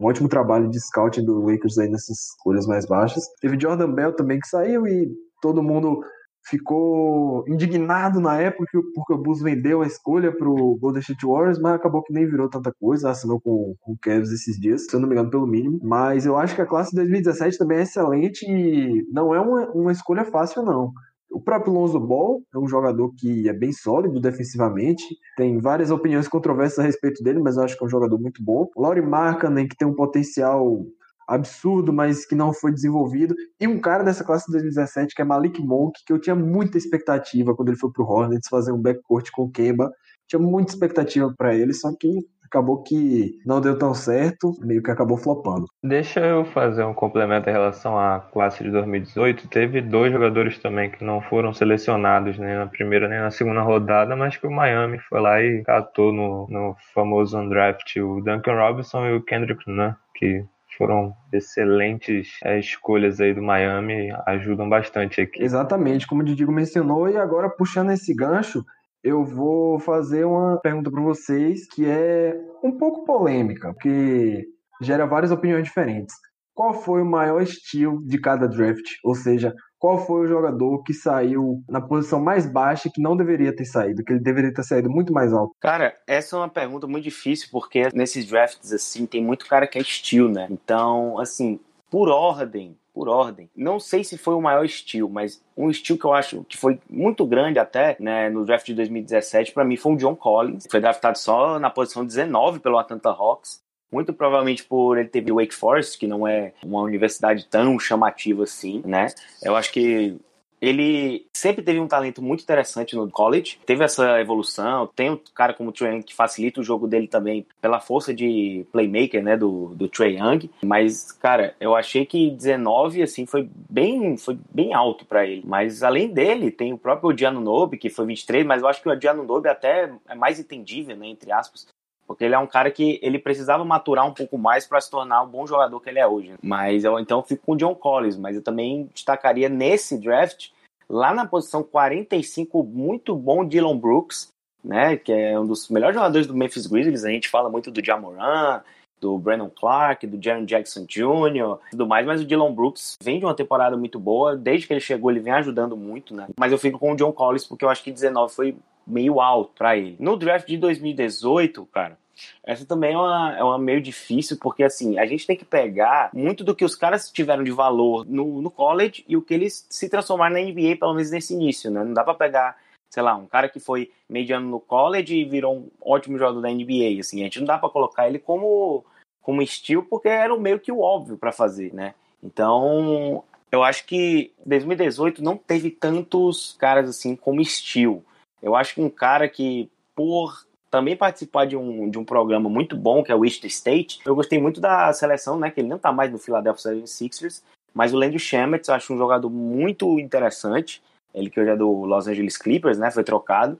um 0.00 0.06
ótimo 0.06 0.28
trabalho 0.28 0.68
de 0.68 0.80
scouting 0.80 1.24
do 1.24 1.40
Lakers 1.40 1.78
aí 1.78 1.88
nessas 1.88 2.30
escolhas 2.30 2.66
mais 2.66 2.86
baixas. 2.86 3.24
Teve 3.40 3.58
Jordan 3.60 3.92
Bell 3.92 4.14
também 4.14 4.38
que 4.38 4.48
saiu 4.48 4.86
e 4.86 5.08
todo 5.40 5.62
mundo 5.62 6.00
ficou 6.48 7.44
indignado 7.48 8.20
na 8.20 8.40
época 8.40 8.66
porque 8.94 9.12
o 9.12 9.18
Bulls 9.18 9.42
vendeu 9.42 9.82
a 9.82 9.86
escolha 9.86 10.36
para 10.36 10.48
o 10.48 10.76
Golden 10.78 11.00
State 11.00 11.26
Warriors, 11.26 11.58
mas 11.58 11.74
acabou 11.74 12.02
que 12.02 12.12
nem 12.12 12.26
virou 12.26 12.48
tanta 12.48 12.72
coisa, 12.80 13.10
assinou 13.10 13.40
com, 13.40 13.74
com 13.80 13.92
o 13.92 13.98
Cavs 14.00 14.30
esses 14.30 14.58
dias, 14.58 14.86
se 14.86 14.94
eu 14.94 15.00
não 15.00 15.08
me 15.08 15.14
engano, 15.14 15.30
pelo 15.30 15.46
mínimo. 15.46 15.78
Mas 15.82 16.24
eu 16.24 16.36
acho 16.36 16.54
que 16.54 16.62
a 16.62 16.66
classe 16.66 16.90
de 16.90 16.96
2017 16.96 17.58
também 17.58 17.78
é 17.78 17.82
excelente 17.82 18.44
e 18.48 19.04
não 19.12 19.34
é 19.34 19.40
uma, 19.40 19.70
uma 19.72 19.92
escolha 19.92 20.24
fácil, 20.24 20.62
não. 20.62 20.92
O 21.30 21.40
próprio 21.40 21.72
Lonzo 21.72 21.98
Ball 21.98 22.40
é 22.54 22.58
um 22.58 22.68
jogador 22.68 23.12
que 23.16 23.48
é 23.48 23.52
bem 23.52 23.72
sólido 23.72 24.20
defensivamente, 24.20 25.04
tem 25.36 25.60
várias 25.60 25.90
opiniões 25.90 26.28
controversas 26.28 26.78
a 26.78 26.82
respeito 26.82 27.22
dele, 27.22 27.40
mas 27.40 27.56
eu 27.56 27.64
acho 27.64 27.76
que 27.76 27.84
é 27.84 27.86
um 27.86 27.90
jogador 27.90 28.18
muito 28.18 28.42
bom. 28.42 28.68
Laurie 28.76 29.04
Markkanen, 29.04 29.68
que 29.68 29.76
tem 29.76 29.86
um 29.86 29.94
potencial 29.94 30.86
absurdo, 31.26 31.92
mas 31.92 32.24
que 32.24 32.34
não 32.34 32.52
foi 32.52 32.72
desenvolvido. 32.72 33.34
E 33.60 33.66
um 33.66 33.80
cara 33.80 34.04
dessa 34.04 34.24
classe 34.24 34.46
de 34.46 34.52
2017, 34.52 35.14
que 35.14 35.22
é 35.22 35.24
Malik 35.24 35.60
Monk, 35.60 36.00
que 36.06 36.12
eu 36.12 36.20
tinha 36.20 36.36
muita 36.36 36.78
expectativa 36.78 37.54
quando 37.54 37.70
ele 37.70 37.78
foi 37.78 37.90
pro 37.90 38.04
Hornets 38.04 38.48
fazer 38.48 38.72
um 38.72 38.80
backcourt 38.80 39.30
com 39.32 39.42
o 39.42 39.50
Kemba. 39.50 39.90
Tinha 40.28 40.40
muita 40.40 40.72
expectativa 40.72 41.32
para 41.36 41.54
ele, 41.54 41.72
só 41.72 41.92
que 41.98 42.26
acabou 42.46 42.82
que 42.82 43.38
não 43.44 43.60
deu 43.60 43.76
tão 43.76 43.92
certo, 43.92 44.52
meio 44.60 44.82
que 44.82 44.90
acabou 44.90 45.16
flopando. 45.16 45.66
Deixa 45.82 46.20
eu 46.20 46.44
fazer 46.44 46.84
um 46.84 46.94
complemento 46.94 47.48
em 47.48 47.52
relação 47.52 47.98
à 47.98 48.20
classe 48.20 48.62
de 48.64 48.70
2018. 48.70 49.48
Teve 49.48 49.80
dois 49.80 50.12
jogadores 50.12 50.58
também 50.58 50.90
que 50.90 51.04
não 51.04 51.20
foram 51.20 51.52
selecionados 51.52 52.38
nem 52.38 52.56
na 52.56 52.66
primeira 52.66 53.08
nem 53.08 53.18
na 53.18 53.30
segunda 53.30 53.62
rodada, 53.62 54.16
mas 54.16 54.36
que 54.36 54.46
o 54.46 54.50
Miami 54.50 54.98
foi 55.00 55.20
lá 55.20 55.42
e 55.42 55.62
catou 55.64 56.12
no, 56.12 56.46
no 56.48 56.76
famoso 56.94 57.38
undraft 57.38 57.96
o 58.00 58.20
Duncan 58.20 58.54
Robinson 58.54 59.06
e 59.06 59.16
o 59.16 59.22
Kendrick 59.22 59.62
Nunn, 59.66 59.92
que 60.14 60.44
foram 60.76 61.12
excelentes 61.32 62.38
é, 62.44 62.58
escolhas 62.58 63.20
aí 63.20 63.34
do 63.34 63.42
Miami, 63.42 64.10
ajudam 64.26 64.68
bastante 64.68 65.20
aqui. 65.20 65.42
Exatamente, 65.42 66.06
como 66.06 66.22
o 66.22 66.24
Didigo 66.24 66.52
mencionou, 66.52 67.08
e 67.08 67.16
agora 67.16 67.48
puxando 67.50 67.90
esse 67.90 68.14
gancho, 68.14 68.64
eu 69.02 69.24
vou 69.24 69.78
fazer 69.78 70.24
uma 70.24 70.58
pergunta 70.60 70.90
para 70.90 71.00
vocês 71.00 71.66
que 71.66 71.86
é 71.86 72.36
um 72.62 72.76
pouco 72.76 73.04
polêmica, 73.04 73.72
porque 73.72 74.44
gera 74.80 75.06
várias 75.06 75.30
opiniões 75.30 75.64
diferentes. 75.64 76.14
Qual 76.54 76.72
foi 76.72 77.02
o 77.02 77.06
maior 77.06 77.42
estilo 77.42 78.04
de 78.06 78.18
cada 78.18 78.48
draft? 78.48 78.84
Ou 79.04 79.14
seja, 79.14 79.54
qual 79.78 79.98
foi 79.98 80.24
o 80.24 80.28
jogador 80.28 80.82
que 80.82 80.92
saiu 80.92 81.62
na 81.68 81.80
posição 81.80 82.20
mais 82.20 82.46
baixa 82.46 82.90
que 82.92 83.00
não 83.00 83.16
deveria 83.16 83.54
ter 83.54 83.64
saído, 83.64 84.02
que 84.02 84.12
ele 84.12 84.20
deveria 84.20 84.52
ter 84.52 84.62
saído 84.62 84.90
muito 84.90 85.12
mais 85.12 85.32
alto? 85.32 85.54
Cara, 85.60 85.94
essa 86.06 86.36
é 86.36 86.38
uma 86.38 86.48
pergunta 86.48 86.86
muito 86.86 87.04
difícil, 87.04 87.48
porque 87.50 87.88
nesses 87.94 88.26
drafts, 88.26 88.72
assim, 88.72 89.06
tem 89.06 89.22
muito 89.22 89.46
cara 89.46 89.66
que 89.66 89.78
é 89.78 89.82
estilo, 89.82 90.30
né? 90.30 90.46
Então, 90.50 91.18
assim, 91.18 91.60
por 91.90 92.08
ordem, 92.08 92.76
por 92.96 93.08
ordem. 93.08 93.50
Não 93.54 93.78
sei 93.78 94.02
se 94.02 94.16
foi 94.16 94.34
o 94.34 94.40
maior 94.40 94.64
estilo, 94.64 95.10
mas 95.10 95.42
um 95.54 95.68
estilo 95.68 95.98
que 95.98 96.06
eu 96.06 96.14
acho 96.14 96.44
que 96.44 96.56
foi 96.56 96.80
muito 96.88 97.26
grande 97.26 97.58
até, 97.58 97.94
né, 98.00 98.30
no 98.30 98.44
draft 98.46 98.64
de 98.64 98.74
2017, 98.74 99.52
para 99.52 99.64
mim 99.64 99.76
foi 99.76 99.92
o 99.92 99.96
John 99.96 100.16
Collins. 100.16 100.66
Foi 100.70 100.80
draftado 100.80 101.18
só 101.18 101.58
na 101.58 101.68
posição 101.68 102.06
19 102.06 102.58
pelo 102.60 102.78
Atlanta 102.78 103.10
Hawks 103.10 103.65
muito 103.90 104.12
provavelmente 104.12 104.64
por 104.64 104.98
ele 104.98 105.08
ter 105.08 105.30
o 105.30 105.36
Wake 105.36 105.54
Forest, 105.54 105.98
que 105.98 106.06
não 106.06 106.26
é 106.26 106.52
uma 106.64 106.82
universidade 106.82 107.46
tão 107.46 107.78
chamativa 107.78 108.44
assim, 108.44 108.82
né? 108.84 109.06
Eu 109.42 109.56
acho 109.56 109.72
que 109.72 110.18
ele 110.60 111.26
sempre 111.34 111.62
teve 111.62 111.78
um 111.78 111.86
talento 111.86 112.22
muito 112.22 112.42
interessante 112.42 112.96
no 112.96 113.10
college, 113.10 113.58
teve 113.66 113.84
essa 113.84 114.20
evolução, 114.20 114.86
tem 114.94 115.10
um 115.10 115.20
cara 115.34 115.52
como 115.52 115.70
o 115.70 115.72
Trae 115.72 115.92
Young 115.92 116.02
que 116.02 116.14
facilita 116.14 116.60
o 116.60 116.64
jogo 116.64 116.86
dele 116.86 117.06
também 117.06 117.46
pela 117.60 117.78
força 117.78 118.14
de 118.14 118.66
playmaker, 118.72 119.22
né, 119.22 119.36
do, 119.36 119.74
do 119.74 119.88
Trae 119.88 120.16
Young, 120.16 120.50
mas, 120.62 121.12
cara, 121.12 121.54
eu 121.60 121.74
achei 121.74 122.06
que 122.06 122.30
19, 122.30 123.02
assim, 123.02 123.26
foi 123.26 123.48
bem, 123.68 124.16
foi 124.16 124.38
bem 124.52 124.72
alto 124.72 125.04
para 125.04 125.26
ele, 125.26 125.42
mas 125.46 125.82
além 125.82 126.08
dele, 126.08 126.50
tem 126.50 126.72
o 126.72 126.78
próprio 126.78 127.10
Odiano 127.10 127.40
Nobe, 127.40 127.76
que 127.76 127.90
foi 127.90 128.06
23, 128.06 128.46
mas 128.46 128.62
eu 128.62 128.68
acho 128.68 128.82
que 128.82 128.88
o 128.88 128.92
Odiano 128.92 129.24
Nobe 129.24 129.48
até 129.48 129.92
é 130.08 130.14
mais 130.14 130.40
entendível, 130.40 130.96
né, 130.96 131.06
entre 131.06 131.30
aspas, 131.32 131.66
porque 132.06 132.24
ele 132.24 132.34
é 132.34 132.38
um 132.38 132.46
cara 132.46 132.70
que 132.70 132.98
ele 133.02 133.18
precisava 133.18 133.64
maturar 133.64 134.06
um 134.06 134.14
pouco 134.14 134.38
mais 134.38 134.66
para 134.66 134.80
se 134.80 134.90
tornar 134.90 135.22
o 135.22 135.26
bom 135.26 135.46
jogador 135.46 135.80
que 135.80 135.90
ele 135.90 135.98
é 135.98 136.06
hoje. 136.06 136.34
Mas 136.42 136.84
eu 136.84 136.98
então 136.98 137.22
fico 137.22 137.44
com 137.44 137.52
o 137.52 137.56
John 137.56 137.74
Collins, 137.74 138.16
mas 138.16 138.36
eu 138.36 138.42
também 138.42 138.88
destacaria 138.94 139.48
nesse 139.48 139.98
draft, 139.98 140.50
lá 140.88 141.12
na 141.12 141.26
posição 141.26 141.62
45, 141.62 142.62
muito 142.62 143.14
bom 143.16 143.44
Dylan 143.44 143.76
Brooks, 143.76 144.28
né, 144.62 144.96
que 144.96 145.12
é 145.12 145.38
um 145.38 145.46
dos 145.46 145.68
melhores 145.68 145.94
jogadores 145.94 146.26
do 146.26 146.34
Memphis 146.34 146.66
Grizzlies. 146.66 147.04
A 147.04 147.10
gente 147.10 147.28
fala 147.28 147.48
muito 147.48 147.70
do 147.70 147.84
Jamoran, 147.84 148.62
do 149.00 149.18
Brandon 149.18 149.50
Clark, 149.50 150.06
do 150.06 150.22
Jaron 150.22 150.44
Jackson 150.44 150.84
Jr., 150.86 151.58
tudo 151.70 151.86
mais, 151.86 152.06
mas 152.06 152.20
o 152.20 152.24
Dylan 152.24 152.52
Brooks 152.52 152.96
vem 153.02 153.18
de 153.18 153.24
uma 153.24 153.34
temporada 153.34 153.76
muito 153.76 153.98
boa, 153.98 154.36
desde 154.36 154.66
que 154.66 154.72
ele 154.72 154.80
chegou 154.80 155.10
ele 155.10 155.20
vem 155.20 155.32
ajudando 155.34 155.76
muito, 155.76 156.14
né? 156.14 156.26
Mas 156.38 156.50
eu 156.50 156.58
fico 156.58 156.78
com 156.78 156.92
o 156.92 156.96
John 156.96 157.12
Collins 157.12 157.44
porque 157.44 157.64
eu 157.64 157.68
acho 157.68 157.82
que 157.82 157.92
19 157.92 158.32
foi 158.32 158.56
meio 158.86 159.20
alto 159.20 159.52
para 159.56 159.76
ele. 159.76 159.96
No 159.98 160.16
draft 160.16 160.46
de 160.46 160.56
2018, 160.56 161.64
cara, 161.66 161.98
essa 162.42 162.64
também 162.64 162.94
é 162.94 162.96
uma, 162.96 163.36
é 163.36 163.42
uma 163.42 163.58
meio 163.58 163.80
difícil, 163.80 164.38
porque 164.40 164.62
assim, 164.62 164.98
a 164.98 165.06
gente 165.06 165.26
tem 165.26 165.36
que 165.36 165.44
pegar 165.44 166.10
muito 166.14 166.44
do 166.44 166.54
que 166.54 166.64
os 166.64 166.74
caras 166.74 167.10
tiveram 167.10 167.44
de 167.44 167.50
valor 167.50 168.06
no, 168.06 168.40
no 168.40 168.50
college 168.50 169.04
e 169.08 169.16
o 169.16 169.22
que 169.22 169.34
eles 169.34 169.66
se 169.68 169.88
transformaram 169.88 170.34
na 170.34 170.40
NBA, 170.40 170.76
pelo 170.78 170.94
menos 170.94 171.10
nesse 171.10 171.34
início, 171.34 171.70
né? 171.70 171.84
Não 171.84 171.92
dá 171.92 172.02
para 172.02 172.14
pegar, 172.14 172.56
sei 172.88 173.02
lá, 173.02 173.14
um 173.16 173.26
cara 173.26 173.48
que 173.48 173.60
foi 173.60 173.90
mediano 174.08 174.48
no 174.48 174.60
college 174.60 175.14
e 175.14 175.24
virou 175.24 175.56
um 175.56 175.70
ótimo 175.80 176.18
jogador 176.18 176.40
da 176.40 176.50
NBA, 176.50 177.00
assim, 177.00 177.20
a 177.20 177.24
gente 177.24 177.40
não 177.40 177.46
dá 177.46 177.58
para 177.58 177.68
colocar 177.68 178.08
ele 178.08 178.18
como 178.18 178.84
como 179.20 179.42
estilo, 179.42 179.82
porque 179.82 180.08
era 180.08 180.32
o 180.32 180.40
meio 180.40 180.60
que 180.60 180.70
o 180.70 180.78
óbvio 180.78 181.18
para 181.18 181.32
fazer, 181.32 181.74
né? 181.74 181.94
Então, 182.22 183.24
eu 183.50 183.64
acho 183.64 183.84
que 183.84 184.32
2018 184.46 185.20
não 185.20 185.36
teve 185.36 185.68
tantos 185.68 186.54
caras 186.60 186.88
assim 186.88 187.16
como 187.16 187.40
estilo. 187.40 188.04
Eu 188.46 188.54
acho 188.54 188.76
que 188.76 188.80
um 188.80 188.88
cara 188.88 189.28
que, 189.28 189.68
por 189.92 190.46
também 190.70 190.96
participar 190.96 191.46
de 191.46 191.56
um, 191.56 191.90
de 191.90 191.98
um 191.98 192.04
programa 192.04 192.48
muito 192.48 192.76
bom, 192.76 193.02
que 193.02 193.10
é 193.10 193.14
o 193.16 193.24
East 193.24 193.42
State, 193.42 193.98
eu 194.06 194.14
gostei 194.14 194.40
muito 194.40 194.60
da 194.60 194.92
seleção, 194.92 195.36
né? 195.36 195.50
Que 195.50 195.60
ele 195.60 195.68
não 195.68 195.80
tá 195.80 195.90
mais 195.90 196.12
no 196.12 196.18
Philadelphia 196.18 196.72
76ers, 196.72 197.42
mas 197.74 197.92
o 197.92 197.96
Landry 197.96 198.20
Shamet 198.20 198.68
eu 198.68 198.74
acho 198.76 198.94
um 198.94 198.98
jogador 198.98 199.28
muito 199.28 199.98
interessante. 199.98 200.80
Ele 201.12 201.28
que 201.28 201.40
hoje 201.40 201.50
é 201.50 201.56
do 201.56 201.68
Los 201.84 202.06
Angeles 202.06 202.36
Clippers, 202.36 202.78
né? 202.78 202.88
Foi 202.92 203.02
trocado. 203.02 203.58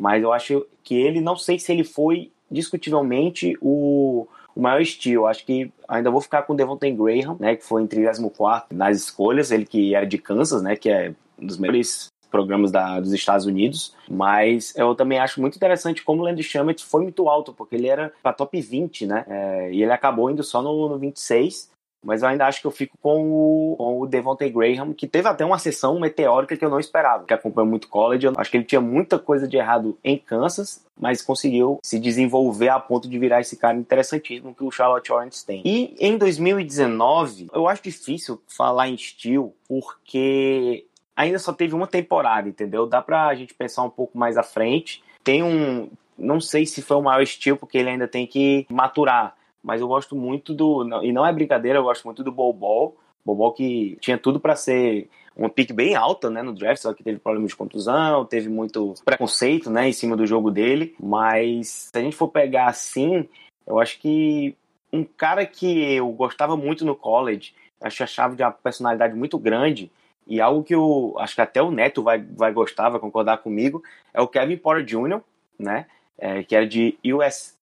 Mas 0.00 0.22
eu 0.22 0.32
acho 0.32 0.64
que 0.84 0.94
ele, 0.94 1.20
não 1.20 1.34
sei 1.34 1.58
se 1.58 1.72
ele 1.72 1.82
foi 1.82 2.30
discutivelmente 2.48 3.58
o, 3.60 4.28
o 4.54 4.60
maior 4.62 4.80
estilo. 4.80 5.26
Acho 5.26 5.44
que 5.44 5.72
ainda 5.88 6.12
vou 6.12 6.20
ficar 6.20 6.42
com 6.42 6.52
o 6.52 6.56
Devontae 6.56 6.92
Graham, 6.92 7.36
né? 7.40 7.56
Que 7.56 7.64
foi 7.64 7.82
em 7.82 7.88
34 7.88 8.76
nas 8.76 8.98
escolhas. 8.98 9.50
Ele 9.50 9.66
que 9.66 9.96
era 9.96 10.06
de 10.06 10.16
Kansas, 10.16 10.62
né? 10.62 10.76
Que 10.76 10.90
é 10.90 11.12
um 11.36 11.44
dos 11.44 11.58
melhores 11.58 12.06
programas 12.30 12.70
da, 12.70 13.00
dos 13.00 13.12
Estados 13.12 13.46
Unidos, 13.46 13.94
mas 14.08 14.74
eu 14.76 14.94
também 14.94 15.18
acho 15.18 15.40
muito 15.40 15.56
interessante 15.56 16.02
como 16.02 16.22
o 16.22 16.24
Landry 16.24 16.42
Shamet 16.42 16.84
foi 16.84 17.02
muito 17.02 17.28
alto, 17.28 17.52
porque 17.52 17.76
ele 17.76 17.88
era 17.88 18.12
para 18.22 18.32
top 18.32 18.60
20, 18.60 19.06
né? 19.06 19.24
É, 19.28 19.72
e 19.72 19.82
ele 19.82 19.92
acabou 19.92 20.30
indo 20.30 20.42
só 20.42 20.62
no, 20.62 20.88
no 20.88 20.98
26. 20.98 21.70
mas 22.04 22.22
eu 22.22 22.28
ainda 22.28 22.46
acho 22.46 22.60
que 22.60 22.66
eu 22.66 22.70
fico 22.70 22.96
com 23.00 23.30
o, 23.30 23.76
com 23.76 24.00
o 24.00 24.06
Devontae 24.06 24.50
Graham, 24.50 24.92
que 24.92 25.06
teve 25.06 25.28
até 25.28 25.44
uma 25.44 25.58
sessão 25.58 25.98
meteórica 25.98 26.56
que 26.56 26.64
eu 26.64 26.70
não 26.70 26.78
esperava, 26.78 27.24
que 27.24 27.34
acompanha 27.34 27.68
muito 27.68 27.88
college. 27.88 28.26
Eu 28.26 28.32
acho 28.36 28.50
que 28.50 28.56
ele 28.56 28.64
tinha 28.64 28.80
muita 28.80 29.18
coisa 29.18 29.48
de 29.48 29.56
errado 29.56 29.98
em 30.04 30.16
Kansas, 30.16 30.84
mas 30.98 31.22
conseguiu 31.22 31.78
se 31.82 31.98
desenvolver 31.98 32.68
a 32.68 32.80
ponto 32.80 33.08
de 33.08 33.18
virar 33.18 33.40
esse 33.40 33.56
cara 33.56 33.76
interessantíssimo 33.76 34.54
que 34.54 34.64
o 34.64 34.70
Charlotte 34.70 35.12
Hornets 35.12 35.42
tem. 35.42 35.62
E 35.64 35.94
em 35.98 36.18
2019, 36.18 37.48
eu 37.52 37.68
acho 37.68 37.82
difícil 37.82 38.40
falar 38.46 38.88
em 38.88 38.94
estilo, 38.94 39.54
porque 39.68 40.86
ainda 41.18 41.38
só 41.38 41.52
teve 41.52 41.74
uma 41.74 41.86
temporada, 41.86 42.48
entendeu? 42.48 42.86
Dá 42.86 43.02
pra 43.02 43.34
gente 43.34 43.52
pensar 43.52 43.82
um 43.82 43.90
pouco 43.90 44.16
mais 44.16 44.38
à 44.38 44.42
frente. 44.42 45.02
Tem 45.22 45.42
um. 45.42 45.90
Não 46.16 46.40
sei 46.40 46.66
se 46.66 46.82
foi 46.82 46.96
o 46.96 47.02
maior 47.02 47.22
estilo, 47.22 47.58
porque 47.58 47.78
ele 47.78 47.90
ainda 47.90 48.08
tem 48.08 48.26
que 48.26 48.66
maturar 48.70 49.36
mas 49.62 49.80
eu 49.80 49.88
gosto 49.88 50.16
muito 50.16 50.54
do. 50.54 51.02
E 51.02 51.12
não 51.12 51.26
é 51.26 51.32
brincadeira, 51.32 51.78
eu 51.78 51.84
gosto 51.84 52.04
muito 52.04 52.22
do 52.22 52.32
Bobol. 52.32 52.96
Bobol 53.24 53.52
que 53.52 53.98
tinha 54.00 54.16
tudo 54.16 54.40
para 54.40 54.56
ser 54.56 55.08
uma 55.36 55.48
pick 55.50 55.72
bem 55.72 55.94
alta 55.94 56.30
né, 56.30 56.42
no 56.42 56.54
draft, 56.54 56.80
só 56.82 56.94
que 56.94 57.04
teve 57.04 57.18
problemas 57.18 57.50
de 57.50 57.56
contusão, 57.56 58.24
teve 58.24 58.48
muito 58.48 58.94
preconceito 59.04 59.70
né, 59.70 59.88
em 59.88 59.92
cima 59.92 60.16
do 60.16 60.26
jogo 60.26 60.50
dele. 60.50 60.94
Mas 60.98 61.90
se 61.92 61.98
a 61.98 62.00
gente 62.00 62.16
for 62.16 62.28
pegar 62.28 62.66
assim, 62.66 63.28
eu 63.66 63.78
acho 63.78 64.00
que 64.00 64.56
um 64.92 65.04
cara 65.04 65.44
que 65.44 65.92
eu 65.92 66.08
gostava 66.12 66.56
muito 66.56 66.84
no 66.84 66.96
college, 66.96 67.54
acho 67.80 68.02
a 68.02 68.06
chave 68.06 68.36
de 68.36 68.42
uma 68.42 68.50
personalidade 68.50 69.14
muito 69.14 69.38
grande, 69.38 69.90
e 70.28 70.40
algo 70.40 70.62
que 70.62 70.74
eu 70.74 71.16
acho 71.18 71.34
que 71.34 71.40
até 71.40 71.60
o 71.60 71.70
Neto 71.70 72.02
vai, 72.02 72.20
vai 72.20 72.52
gostar, 72.52 72.90
vai 72.90 73.00
concordar 73.00 73.38
comigo, 73.38 73.82
é 74.12 74.20
o 74.20 74.28
Kevin 74.28 74.58
Porter 74.58 74.84
Jr., 74.84 75.20
né? 75.58 75.86
É, 76.18 76.42
que 76.42 76.54
era 76.54 76.66
de 76.66 76.98
US, 77.04 77.57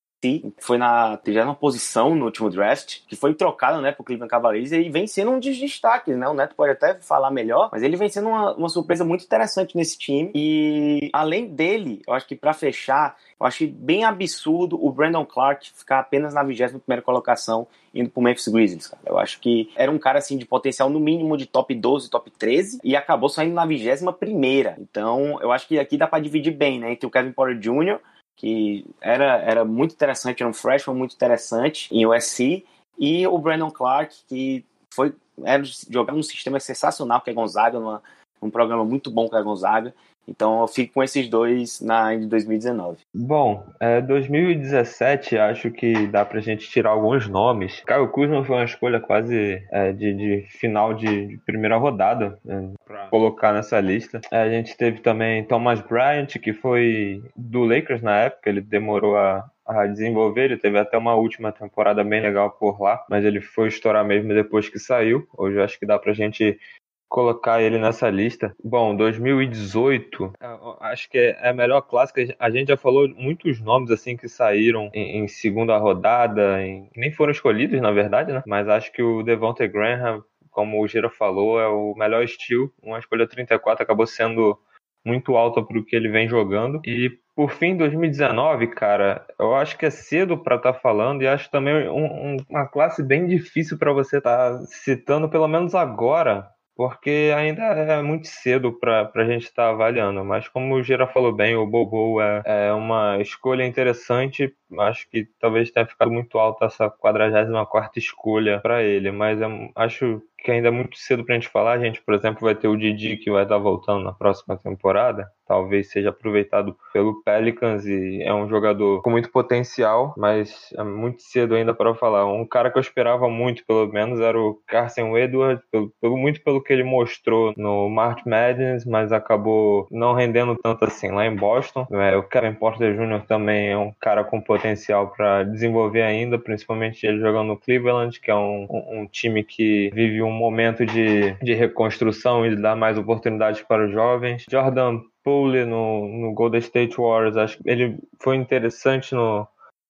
foi 0.58 0.78
na 0.78 1.16
30 1.18 1.54
posição 1.54 2.14
no 2.14 2.26
último 2.26 2.50
draft, 2.50 3.00
que 3.06 3.16
foi 3.16 3.34
trocado, 3.34 3.80
né, 3.80 3.92
pro 3.92 4.04
Cleveland 4.04 4.30
Cavaliers 4.30 4.72
e 4.72 4.88
vem 4.88 5.06
sendo 5.06 5.32
um 5.32 5.40
dos 5.40 5.58
destaques, 5.58 6.16
né? 6.16 6.28
O 6.28 6.34
Neto 6.34 6.54
pode 6.54 6.72
até 6.72 6.94
falar 6.94 7.30
melhor, 7.30 7.68
mas 7.72 7.82
ele 7.82 7.96
vem 7.96 8.08
sendo 8.08 8.28
uma, 8.28 8.54
uma 8.54 8.68
surpresa 8.68 9.04
muito 9.04 9.24
interessante 9.24 9.76
nesse 9.76 9.98
time. 9.98 10.30
E 10.34 11.10
além 11.12 11.46
dele, 11.46 12.02
eu 12.06 12.14
acho 12.14 12.26
que 12.26 12.34
para 12.34 12.52
fechar, 12.52 13.16
eu 13.38 13.46
acho 13.46 13.66
bem 13.66 14.04
absurdo 14.04 14.78
o 14.82 14.90
Brandon 14.90 15.24
Clark 15.24 15.70
ficar 15.74 16.00
apenas 16.00 16.34
na 16.34 16.42
21 16.42 16.78
primeira 16.78 17.02
colocação 17.02 17.66
indo 17.94 18.10
pro 18.10 18.22
Memphis 18.22 18.48
Grizzlies, 18.48 18.88
cara. 18.88 19.02
Eu 19.06 19.18
acho 19.18 19.40
que 19.40 19.70
era 19.74 19.90
um 19.90 19.98
cara 19.98 20.18
assim 20.18 20.36
de 20.36 20.44
potencial 20.44 20.90
no 20.90 21.00
mínimo 21.00 21.36
de 21.36 21.46
top 21.46 21.74
12, 21.74 22.10
top 22.10 22.30
13 22.30 22.80
e 22.84 22.94
acabou 22.94 23.28
saindo 23.28 23.54
na 23.54 23.64
21 23.64 24.12
primeira. 24.12 24.76
Então, 24.78 25.38
eu 25.40 25.50
acho 25.50 25.66
que 25.66 25.78
aqui 25.78 25.96
dá 25.96 26.06
para 26.06 26.22
dividir 26.22 26.52
bem, 26.52 26.78
né, 26.78 26.92
entre 26.92 27.06
o 27.06 27.10
Kevin 27.10 27.32
Porter 27.32 27.58
Jr 27.58 27.98
que 28.36 28.84
era, 29.00 29.38
era 29.38 29.64
muito 29.64 29.94
interessante, 29.94 30.42
era 30.42 30.50
um 30.50 30.54
freshman 30.54 30.96
muito 30.96 31.14
interessante 31.14 31.88
em 31.90 32.06
USC, 32.06 32.64
e 32.98 33.26
o 33.26 33.38
Brandon 33.38 33.70
Clark, 33.70 34.14
que 34.28 34.64
foi 34.92 35.14
era 35.44 35.62
jogar 35.90 36.14
um 36.14 36.22
sistema 36.22 36.58
sensacional 36.58 37.20
que 37.20 37.30
é 37.30 37.34
Gonzaga, 37.34 37.78
numa, 37.78 38.02
um 38.40 38.50
programa 38.50 38.84
muito 38.84 39.10
bom 39.10 39.28
que 39.28 39.36
é 39.36 39.42
Gonzaga, 39.42 39.94
então 40.28 40.60
eu 40.60 40.68
fico 40.68 40.94
com 40.94 41.02
esses 41.02 41.28
dois 41.28 41.80
na 41.80 42.14
de 42.14 42.26
2019. 42.26 42.98
Bom, 43.14 43.64
é, 43.80 44.00
2017 44.00 45.38
acho 45.38 45.70
que 45.70 46.06
dá 46.06 46.24
pra 46.24 46.40
gente 46.40 46.68
tirar 46.68 46.90
alguns 46.90 47.28
nomes. 47.28 47.82
Caio 47.86 48.08
Kuzma 48.08 48.44
foi 48.44 48.56
uma 48.56 48.64
escolha 48.64 49.00
quase 49.00 49.62
é, 49.70 49.92
de, 49.92 50.14
de, 50.14 50.46
final 50.48 50.94
de, 50.94 51.26
de, 51.26 51.38
primeira 51.38 51.76
rodada 51.76 52.38
é, 52.46 52.68
para 52.84 53.06
colocar 53.08 53.52
nessa 53.52 53.80
lista. 53.80 54.20
É, 54.30 54.42
a 54.42 54.48
gente 54.48 54.76
teve 54.76 55.00
também 55.00 55.44
Thomas 55.44 55.80
Bryant, 55.80 56.38
que 56.40 56.52
foi 56.52 57.22
do 57.36 57.64
Lakers 57.64 58.02
na 58.02 58.16
época, 58.16 58.50
ele 58.50 58.60
demorou 58.60 59.16
a, 59.16 59.48
a 59.66 59.86
desenvolver. 59.86 60.44
Ele 60.44 60.56
teve 60.56 60.78
até 60.78 60.96
uma 60.98 61.14
última 61.14 61.52
temporada 61.52 62.02
bem 62.02 62.20
legal 62.20 62.50
por 62.50 62.80
lá, 62.80 63.04
mas 63.08 63.24
ele 63.24 63.40
foi 63.40 63.68
estourar 63.68 64.04
mesmo 64.04 64.32
depois 64.34 64.68
que 64.68 64.78
saiu. 64.78 65.26
Hoje 65.36 65.60
acho 65.60 65.78
que 65.78 65.86
dá 65.86 65.98
pra 65.98 66.12
gente 66.12 66.58
colocar 67.08 67.62
ele 67.62 67.78
nessa 67.78 68.10
lista. 68.10 68.54
Bom, 68.62 68.96
2018, 68.96 70.32
acho 70.80 71.08
que 71.08 71.18
é 71.18 71.48
a 71.48 71.52
melhor 71.52 71.82
clássica. 71.82 72.34
A 72.38 72.50
gente 72.50 72.68
já 72.68 72.76
falou 72.76 73.08
muitos 73.08 73.60
nomes 73.60 73.90
assim 73.90 74.16
que 74.16 74.28
saíram 74.28 74.90
em, 74.92 75.18
em 75.18 75.28
segunda 75.28 75.76
rodada, 75.76 76.62
em, 76.62 76.90
nem 76.96 77.12
foram 77.12 77.32
escolhidos 77.32 77.80
na 77.80 77.90
verdade, 77.90 78.32
né? 78.32 78.42
Mas 78.46 78.68
acho 78.68 78.92
que 78.92 79.02
o 79.02 79.22
Devontae 79.22 79.68
Graham, 79.68 80.22
como 80.50 80.82
o 80.82 80.88
Giro 80.88 81.10
falou, 81.10 81.60
é 81.60 81.68
o 81.68 81.94
melhor 81.96 82.22
estilo. 82.22 82.72
Uma 82.82 82.98
escolha 82.98 83.26
34 83.26 83.82
acabou 83.82 84.06
sendo 84.06 84.58
muito 85.04 85.36
alta 85.36 85.62
para 85.62 85.78
o 85.78 85.84
que 85.84 85.94
ele 85.94 86.08
vem 86.08 86.28
jogando. 86.28 86.80
E 86.84 87.10
por 87.36 87.50
fim, 87.50 87.76
2019, 87.76 88.68
cara, 88.68 89.24
eu 89.38 89.54
acho 89.54 89.76
que 89.78 89.86
é 89.86 89.90
cedo 89.90 90.38
para 90.38 90.56
estar 90.56 90.72
tá 90.72 90.78
falando 90.78 91.22
e 91.22 91.28
acho 91.28 91.50
também 91.50 91.88
um, 91.88 92.04
um, 92.04 92.36
uma 92.48 92.66
classe 92.66 93.02
bem 93.02 93.26
difícil 93.26 93.78
para 93.78 93.92
você 93.92 94.18
estar 94.18 94.58
tá 94.58 94.64
citando, 94.66 95.28
pelo 95.28 95.46
menos 95.46 95.74
agora, 95.74 96.48
porque 96.76 97.32
ainda 97.34 97.62
é 97.62 98.02
muito 98.02 98.28
cedo 98.28 98.70
para 98.70 99.10
a 99.14 99.24
gente 99.24 99.44
estar 99.44 99.64
tá 99.64 99.70
avaliando. 99.70 100.22
Mas 100.22 100.46
como 100.46 100.74
o 100.74 100.82
Gira 100.82 101.06
falou 101.06 101.32
bem, 101.32 101.56
o 101.56 101.66
Bobo 101.66 102.20
é, 102.20 102.42
é, 102.44 102.72
uma 102.72 103.18
escolha 103.18 103.66
interessante. 103.66 104.54
Acho 104.78 105.08
que 105.08 105.26
talvez 105.40 105.70
tenha 105.70 105.86
ficado 105.86 106.10
muito 106.10 106.38
alta 106.38 106.66
essa 106.66 106.90
44 106.90 107.98
escolha 107.98 108.60
para 108.60 108.82
ele, 108.82 109.10
mas 109.10 109.38
acho 109.74 110.22
que 110.46 110.52
ainda 110.52 110.68
é 110.68 110.70
muito 110.70 110.96
cedo 110.96 111.24
para 111.24 111.34
a 111.34 111.38
gente 111.40 111.50
falar. 111.50 111.72
A 111.72 111.78
gente, 111.80 112.00
por 112.00 112.14
exemplo, 112.14 112.42
vai 112.42 112.54
ter 112.54 112.68
o 112.68 112.76
Didi 112.76 113.16
que 113.16 113.32
vai 113.32 113.42
estar 113.42 113.58
voltando 113.58 114.04
na 114.04 114.12
próxima 114.12 114.56
temporada. 114.56 115.28
Talvez 115.44 115.90
seja 115.90 116.10
aproveitado 116.10 116.76
pelo 116.92 117.20
Pelicans 117.24 117.84
e 117.84 118.22
é 118.22 118.32
um 118.32 118.48
jogador 118.48 119.02
com 119.02 119.10
muito 119.10 119.30
potencial, 119.30 120.14
mas 120.16 120.72
é 120.76 120.84
muito 120.84 121.22
cedo 121.22 121.56
ainda 121.56 121.74
para 121.74 121.94
falar. 121.96 122.26
Um 122.26 122.46
cara 122.46 122.70
que 122.70 122.78
eu 122.78 122.80
esperava 122.80 123.28
muito, 123.28 123.64
pelo 123.66 123.88
menos, 123.88 124.20
era 124.20 124.38
o 124.38 124.60
Carson 124.68 125.16
Edwards, 125.16 125.64
pelo, 125.70 125.92
pelo, 126.00 126.16
muito 126.16 126.40
pelo 126.42 126.62
que 126.62 126.72
ele 126.72 126.84
mostrou 126.84 127.52
no 127.56 127.88
March 127.88 128.24
Madness, 128.24 128.84
mas 128.84 129.12
acabou 129.12 129.88
não 129.90 130.14
rendendo 130.14 130.56
tanto 130.62 130.84
assim 130.84 131.10
lá 131.10 131.26
em 131.26 131.34
Boston. 131.34 131.88
É, 131.90 132.16
o 132.16 132.22
Kevin 132.22 132.54
Porter 132.54 132.94
Jr. 132.94 133.26
também 133.26 133.70
é 133.70 133.76
um 133.76 133.92
cara 134.00 134.22
com 134.22 134.40
potencial 134.40 135.08
para 135.08 135.42
desenvolver 135.42 136.02
ainda, 136.02 136.38
principalmente 136.38 137.04
ele 137.04 137.18
jogando 137.18 137.48
no 137.48 137.56
Cleveland, 137.56 138.20
que 138.20 138.30
é 138.30 138.34
um, 138.34 138.66
um, 138.70 139.00
um 139.00 139.06
time 139.06 139.42
que 139.42 139.90
vive 139.92 140.22
um 140.22 140.35
momento 140.36 140.84
de, 140.84 141.32
de 141.42 141.54
reconstrução 141.54 142.46
e 142.46 142.50
de 142.54 142.62
dar 142.62 142.76
mais 142.76 142.98
oportunidades 142.98 143.62
para 143.62 143.86
os 143.86 143.92
jovens. 143.92 144.44
Jordan 144.50 145.00
Poole 145.24 145.64
no, 145.64 146.06
no 146.06 146.34
Golden 146.34 146.60
State 146.60 146.96
Warriors, 146.96 147.36
acho 147.36 147.58
que 147.58 147.68
ele 147.68 147.98
foi 148.22 148.36
interessante 148.36 149.14
no, 149.14 149.46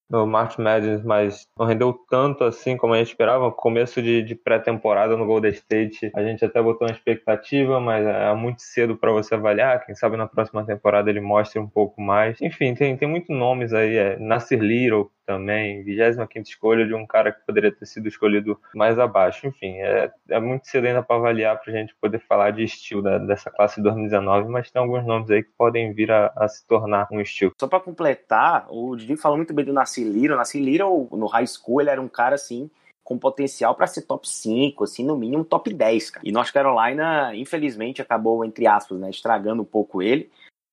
no 0.08 0.26
March 0.26 0.58
Madness, 0.58 1.02
mas 1.02 1.46
não 1.58 1.66
rendeu 1.66 1.92
tanto 2.08 2.44
assim 2.44 2.76
como 2.76 2.94
a 2.94 2.98
gente 2.98 3.08
esperava. 3.08 3.50
Começo 3.50 4.00
de, 4.00 4.22
de 4.22 4.34
pré-temporada 4.34 5.16
no 5.16 5.26
Golden 5.26 5.50
State, 5.50 6.10
a 6.14 6.22
gente 6.22 6.44
até 6.44 6.62
botou 6.62 6.86
uma 6.86 6.94
expectativa, 6.94 7.80
mas 7.80 8.06
é 8.06 8.32
muito 8.34 8.62
cedo 8.62 8.96
para 8.96 9.12
você 9.12 9.34
avaliar. 9.34 9.84
Quem 9.84 9.94
sabe 9.94 10.16
na 10.16 10.26
próxima 10.26 10.64
temporada 10.64 11.10
ele 11.10 11.20
mostre 11.20 11.58
um 11.58 11.68
pouco 11.68 12.00
mais. 12.00 12.40
Enfim, 12.40 12.74
tem, 12.74 12.96
tem 12.96 13.08
muitos 13.08 13.36
nomes 13.36 13.72
aí. 13.72 13.96
É 13.96 14.18
Nasir 14.18 14.60
Little, 14.60 15.10
também, 15.26 15.82
25 15.82 16.26
escolha 16.42 16.86
de 16.86 16.94
um 16.94 17.06
cara 17.06 17.32
que 17.32 17.44
poderia 17.44 17.72
ter 17.72 17.84
sido 17.84 18.08
escolhido 18.08 18.58
mais 18.74 18.98
abaixo. 18.98 19.46
Enfim, 19.46 19.78
é, 19.78 20.10
é 20.28 20.40
muito 20.40 20.66
cedo 20.68 20.86
ainda 20.86 21.02
para 21.02 21.16
avaliar, 21.16 21.60
para 21.60 21.72
a 21.72 21.76
gente 21.76 21.94
poder 22.00 22.20
falar 22.20 22.52
de 22.52 22.62
estilo 22.62 23.02
da, 23.02 23.18
dessa 23.18 23.50
classe 23.50 23.76
de 23.76 23.82
2019, 23.82 24.48
mas 24.48 24.70
tem 24.70 24.80
alguns 24.80 25.04
nomes 25.04 25.30
aí 25.30 25.42
que 25.42 25.50
podem 25.58 25.92
vir 25.92 26.10
a, 26.10 26.32
a 26.36 26.48
se 26.48 26.66
tornar 26.66 27.08
um 27.10 27.20
estilo. 27.20 27.52
Só 27.60 27.66
para 27.66 27.80
completar, 27.80 28.66
o 28.70 28.94
Didi 28.96 29.16
falou 29.16 29.36
muito 29.36 29.52
bem 29.52 29.64
do 29.64 29.72
Nassi 29.72 30.04
Lira. 30.04 30.34
O 30.34 30.36
Nassi 30.36 30.60
Lira, 30.60 30.84
no 30.84 31.26
high 31.26 31.46
school, 31.46 31.80
ele 31.80 31.90
era 31.90 32.00
um 32.00 32.08
cara 32.08 32.36
assim 32.36 32.70
com 33.06 33.16
potencial 33.16 33.72
para 33.76 33.86
ser 33.86 34.02
top 34.02 34.28
5, 34.28 34.82
assim, 34.82 35.04
no 35.04 35.16
mínimo 35.16 35.44
top 35.44 35.72
10, 35.72 36.10
cara. 36.10 36.28
E 36.28 36.32
North 36.32 36.52
Carolina, 36.52 37.32
infelizmente, 37.36 38.02
acabou, 38.02 38.44
entre 38.44 38.66
aspas, 38.66 38.98
né, 38.98 39.08
estragando 39.08 39.62
um 39.62 39.64
pouco 39.64 40.02
ele. 40.02 40.28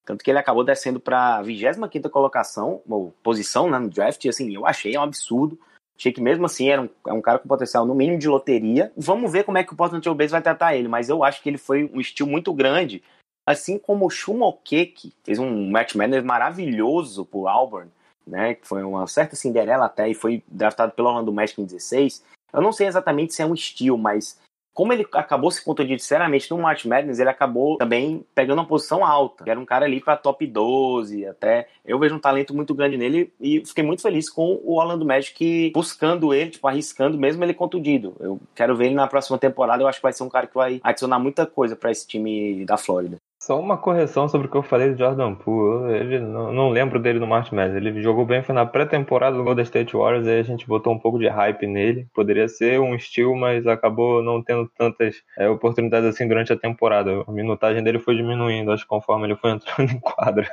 Tanto 0.05 0.23
que 0.23 0.29
ele 0.29 0.39
acabou 0.39 0.63
descendo 0.63 0.99
para 0.99 1.37
a 1.37 1.41
25 1.41 2.09
colocação, 2.09 2.81
ou 2.87 3.13
posição 3.23 3.69
né, 3.69 3.79
no 3.79 3.89
draft, 3.89 4.23
e 4.25 4.29
assim, 4.29 4.53
eu 4.53 4.65
achei 4.65 4.97
um 4.97 5.01
absurdo. 5.01 5.57
Achei 5.97 6.11
que 6.11 6.21
mesmo 6.21 6.45
assim 6.45 6.69
era 6.69 6.81
um, 6.81 6.89
é 7.07 7.13
um 7.13 7.21
cara 7.21 7.39
com 7.39 7.47
potencial 7.47 7.85
no 7.85 7.95
mínimo 7.95 8.19
de 8.19 8.27
loteria. 8.27 8.91
Vamos 8.97 9.31
ver 9.31 9.43
como 9.43 9.57
é 9.57 9.63
que 9.63 9.73
o 9.73 9.75
Portland 9.75 10.03
Trail 10.03 10.29
vai 10.29 10.41
tratar 10.41 10.75
ele, 10.75 10.87
mas 10.87 11.07
eu 11.07 11.23
acho 11.23 11.41
que 11.41 11.49
ele 11.49 11.57
foi 11.57 11.89
um 11.93 12.01
estilo 12.01 12.29
muito 12.29 12.53
grande. 12.53 13.01
Assim 13.45 13.77
como 13.77 14.05
o 14.05 14.09
Shumoke, 14.09 14.87
que 14.87 15.13
fez 15.23 15.37
um 15.37 15.69
match 15.69 15.95
manager 15.95 16.25
maravilhoso 16.25 17.25
pro 17.25 17.47
Auburn, 17.47 17.89
né? 18.25 18.55
Que 18.55 18.67
foi 18.67 18.83
uma 18.83 19.05
certa 19.07 19.35
Cinderela 19.35 19.85
até 19.85 20.09
e 20.09 20.13
foi 20.13 20.43
draftado 20.47 20.93
pelo 20.93 21.09
Orlando 21.09 21.31
Magic 21.31 21.61
em 21.61 21.65
16. 21.65 22.23
Eu 22.51 22.61
não 22.61 22.71
sei 22.71 22.87
exatamente 22.87 23.33
se 23.33 23.41
é 23.41 23.45
um 23.45 23.53
estilo, 23.53 23.97
mas 23.97 24.39
como 24.73 24.91
ele 24.91 25.05
acabou 25.13 25.51
se 25.51 25.63
contundindo 25.63 25.99
sinceramente 25.99 26.49
no 26.49 26.57
March 26.57 26.85
Madness, 26.85 27.19
ele 27.19 27.29
acabou 27.29 27.77
também 27.77 28.25
pegando 28.33 28.59
uma 28.59 28.67
posição 28.67 29.05
alta. 29.05 29.43
Era 29.47 29.59
um 29.59 29.65
cara 29.65 29.85
ali 29.85 30.01
para 30.01 30.17
top 30.17 30.45
12, 30.47 31.25
até. 31.25 31.67
Eu 31.85 31.99
vejo 31.99 32.15
um 32.15 32.19
talento 32.19 32.55
muito 32.55 32.73
grande 32.73 32.97
nele 32.97 33.31
e 33.39 33.63
fiquei 33.65 33.83
muito 33.83 34.01
feliz 34.01 34.29
com 34.29 34.59
o 34.63 34.79
Orlando 34.79 35.05
Magic 35.05 35.71
buscando 35.73 36.33
ele, 36.33 36.51
tipo, 36.51 36.67
arriscando 36.67 37.17
mesmo 37.17 37.43
ele 37.43 37.53
contundido. 37.53 38.15
Eu 38.19 38.39
quero 38.55 38.75
ver 38.75 38.87
ele 38.87 38.95
na 38.95 39.07
próxima 39.07 39.37
temporada, 39.37 39.83
eu 39.83 39.87
acho 39.87 39.99
que 39.99 40.03
vai 40.03 40.13
ser 40.13 40.23
um 40.23 40.29
cara 40.29 40.47
que 40.47 40.55
vai 40.55 40.81
adicionar 40.83 41.19
muita 41.19 41.45
coisa 41.45 41.75
para 41.75 41.91
esse 41.91 42.07
time 42.07 42.65
da 42.65 42.77
Flórida. 42.77 43.17
Só 43.45 43.59
uma 43.59 43.77
correção 43.77 44.29
sobre 44.29 44.47
o 44.47 44.49
que 44.49 44.55
eu 44.55 44.63
falei 44.63 44.93
do 44.93 44.97
Jordan 44.97 45.35
Poole. 45.35 45.93
Ele 45.93 46.17
não, 46.17 46.53
não 46.53 46.69
lembro 46.69 46.97
dele 46.97 47.19
no 47.19 47.27
March 47.27 47.51
Madness. 47.51 47.75
Ele 47.75 48.01
jogou 48.01 48.25
bem, 48.25 48.41
foi 48.41 48.55
na 48.55 48.65
pré-temporada 48.65 49.35
do 49.35 49.43
Golden 49.43 49.65
State 49.65 49.97
Warriors, 49.97 50.25
aí 50.25 50.39
a 50.39 50.43
gente 50.43 50.65
botou 50.65 50.93
um 50.93 50.97
pouco 50.97 51.19
de 51.19 51.27
hype 51.27 51.67
nele. 51.67 52.07
Poderia 52.13 52.47
ser 52.47 52.79
um 52.79 52.95
estilo, 52.95 53.35
mas 53.35 53.67
acabou 53.67 54.23
não 54.23 54.41
tendo 54.41 54.71
tantas 54.77 55.21
é, 55.37 55.49
oportunidades 55.49 56.07
assim 56.07 56.25
durante 56.25 56.53
a 56.53 56.57
temporada. 56.57 57.21
A 57.27 57.31
minutagem 57.33 57.83
dele 57.83 57.99
foi 57.99 58.15
diminuindo, 58.15 58.71
acho 58.71 58.83
que 58.83 58.89
conforme 58.89 59.27
ele 59.27 59.35
foi 59.35 59.51
entrando 59.51 59.91
em 59.91 59.99
quadra. 59.99 60.47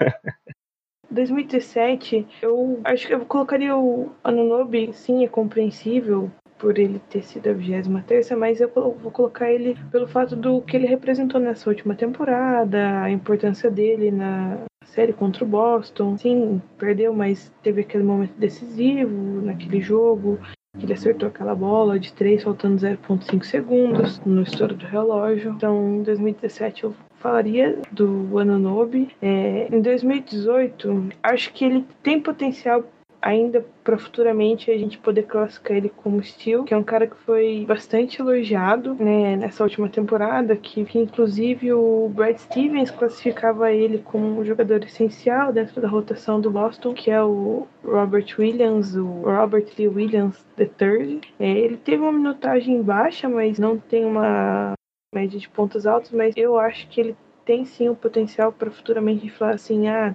2017, 1.12 2.26
eu 2.42 2.80
acho 2.82 3.06
que 3.06 3.14
eu 3.14 3.20
colocaria 3.20 3.76
o 3.76 4.10
Anunobi, 4.24 4.92
sim, 4.92 5.24
é 5.24 5.28
compreensível 5.28 6.28
por 6.60 6.78
ele 6.78 7.00
ter 7.10 7.22
sido 7.22 7.48
a 7.48 7.52
23 7.52 8.30
mas 8.32 8.60
eu 8.60 8.68
vou 8.68 9.10
colocar 9.10 9.50
ele 9.50 9.76
pelo 9.90 10.06
fato 10.06 10.36
do 10.36 10.60
que 10.60 10.76
ele 10.76 10.86
representou 10.86 11.40
nessa 11.40 11.70
última 11.70 11.94
temporada, 11.94 13.02
a 13.02 13.10
importância 13.10 13.70
dele 13.70 14.10
na 14.10 14.58
série 14.84 15.12
contra 15.12 15.44
o 15.44 15.48
Boston. 15.48 16.18
Sim, 16.18 16.60
perdeu, 16.78 17.14
mas 17.14 17.52
teve 17.62 17.80
aquele 17.80 18.04
momento 18.04 18.34
decisivo 18.36 19.40
naquele 19.42 19.80
jogo. 19.80 20.38
Que 20.78 20.86
ele 20.86 20.92
acertou 20.92 21.28
aquela 21.28 21.54
bola 21.54 21.98
de 21.98 22.12
3 22.12 22.44
faltando 22.44 22.76
0.5 22.76 23.42
segundos 23.42 24.20
no 24.24 24.42
estouro 24.42 24.74
do 24.74 24.86
relógio. 24.86 25.50
Então, 25.50 25.96
em 25.96 26.02
2017 26.04 26.84
eu 26.84 26.94
falaria 27.16 27.76
do 27.90 28.38
Ananobi. 28.38 29.08
É, 29.20 29.68
em 29.74 29.80
2018, 29.80 31.08
acho 31.24 31.52
que 31.52 31.64
ele 31.64 31.84
tem 32.04 32.20
potencial 32.20 32.84
ainda 33.20 33.64
para 33.84 33.98
futuramente 33.98 34.70
a 34.70 34.78
gente 34.78 34.98
poder 34.98 35.24
classificar 35.24 35.76
ele 35.76 35.88
como 35.88 36.22
Steel, 36.22 36.64
que 36.64 36.72
é 36.72 36.76
um 36.76 36.82
cara 36.82 37.06
que 37.06 37.16
foi 37.16 37.64
bastante 37.66 38.20
elogiado 38.20 38.94
né, 38.94 39.36
nessa 39.36 39.62
última 39.62 39.88
temporada, 39.88 40.56
que, 40.56 40.84
que 40.84 40.98
inclusive 40.98 41.72
o 41.72 42.08
Brad 42.08 42.36
Stevens 42.36 42.90
classificava 42.90 43.72
ele 43.72 43.98
como 43.98 44.40
um 44.40 44.44
jogador 44.44 44.82
essencial 44.84 45.52
dentro 45.52 45.80
da 45.80 45.88
rotação 45.88 46.40
do 46.40 46.50
Boston, 46.50 46.94
que 46.94 47.10
é 47.10 47.22
o 47.22 47.66
Robert 47.84 48.26
Williams, 48.38 48.96
o 48.96 49.22
Robert 49.22 49.66
Lee 49.78 49.88
Williams 49.88 50.44
III. 50.58 51.20
É, 51.38 51.50
ele 51.50 51.76
teve 51.76 52.02
uma 52.02 52.12
minutagem 52.12 52.82
baixa, 52.82 53.28
mas 53.28 53.58
não 53.58 53.78
tem 53.78 54.04
uma 54.04 54.72
média 55.14 55.38
de 55.38 55.48
pontos 55.48 55.86
altos, 55.86 56.12
mas 56.12 56.34
eu 56.36 56.58
acho 56.58 56.88
que 56.88 57.00
ele 57.00 57.16
tem 57.44 57.64
sim 57.64 57.88
o 57.88 57.96
potencial 57.96 58.52
para 58.52 58.70
futuramente 58.70 59.28
falar 59.30 59.54
assim, 59.54 59.88
ah, 59.88 60.14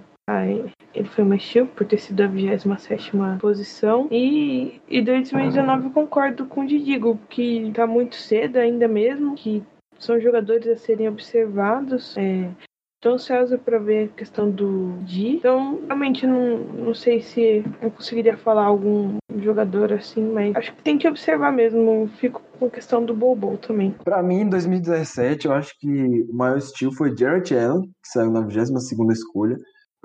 ele 0.94 1.08
foi 1.08 1.24
mais 1.24 1.42
chill 1.42 1.66
por 1.66 1.86
ter 1.86 1.98
sido 1.98 2.20
a 2.22 2.26
27 2.26 3.12
posição. 3.40 4.08
E, 4.10 4.80
e 4.88 5.00
2019 5.00 5.86
eu 5.86 5.90
concordo 5.90 6.46
com 6.46 6.62
o 6.62 6.66
Didigo, 6.66 7.18
que 7.28 7.70
tá 7.74 7.86
muito 7.86 8.16
cedo 8.16 8.56
ainda 8.56 8.88
mesmo, 8.88 9.34
que 9.36 9.62
são 9.98 10.20
jogadores 10.20 10.66
a 10.66 10.76
serem 10.76 11.08
observados. 11.08 12.16
É, 12.16 12.50
Tô 12.98 13.10
ansiosa 13.10 13.58
para 13.58 13.78
ver 13.78 14.06
a 14.06 14.16
questão 14.16 14.50
do 14.50 14.98
Di. 15.02 15.36
Então, 15.36 15.80
realmente 15.86 16.26
não, 16.26 16.58
não 16.58 16.94
sei 16.94 17.20
se 17.20 17.62
eu 17.80 17.90
conseguiria 17.90 18.36
falar 18.38 18.64
algum 18.64 19.18
jogador 19.38 19.92
assim, 19.92 20.24
mas 20.32 20.56
acho 20.56 20.74
que 20.74 20.82
tem 20.82 20.96
que 20.96 21.06
observar 21.06 21.52
mesmo. 21.52 22.08
Fico 22.16 22.42
com 22.58 22.66
a 22.66 22.70
questão 22.70 23.04
do 23.04 23.14
Bobo 23.14 23.58
também. 23.58 23.94
Para 24.02 24.22
mim, 24.22 24.40
em 24.40 24.48
2017, 24.48 25.46
eu 25.46 25.52
acho 25.52 25.78
que 25.78 26.22
o 26.22 26.34
maior 26.34 26.56
estilo 26.56 26.92
foi 26.94 27.14
Jarrett 27.16 27.54
Allen, 27.54 27.82
que 27.82 28.08
saiu 28.08 28.30
na 28.30 28.40
22ª 28.40 29.12
escolha 29.12 29.56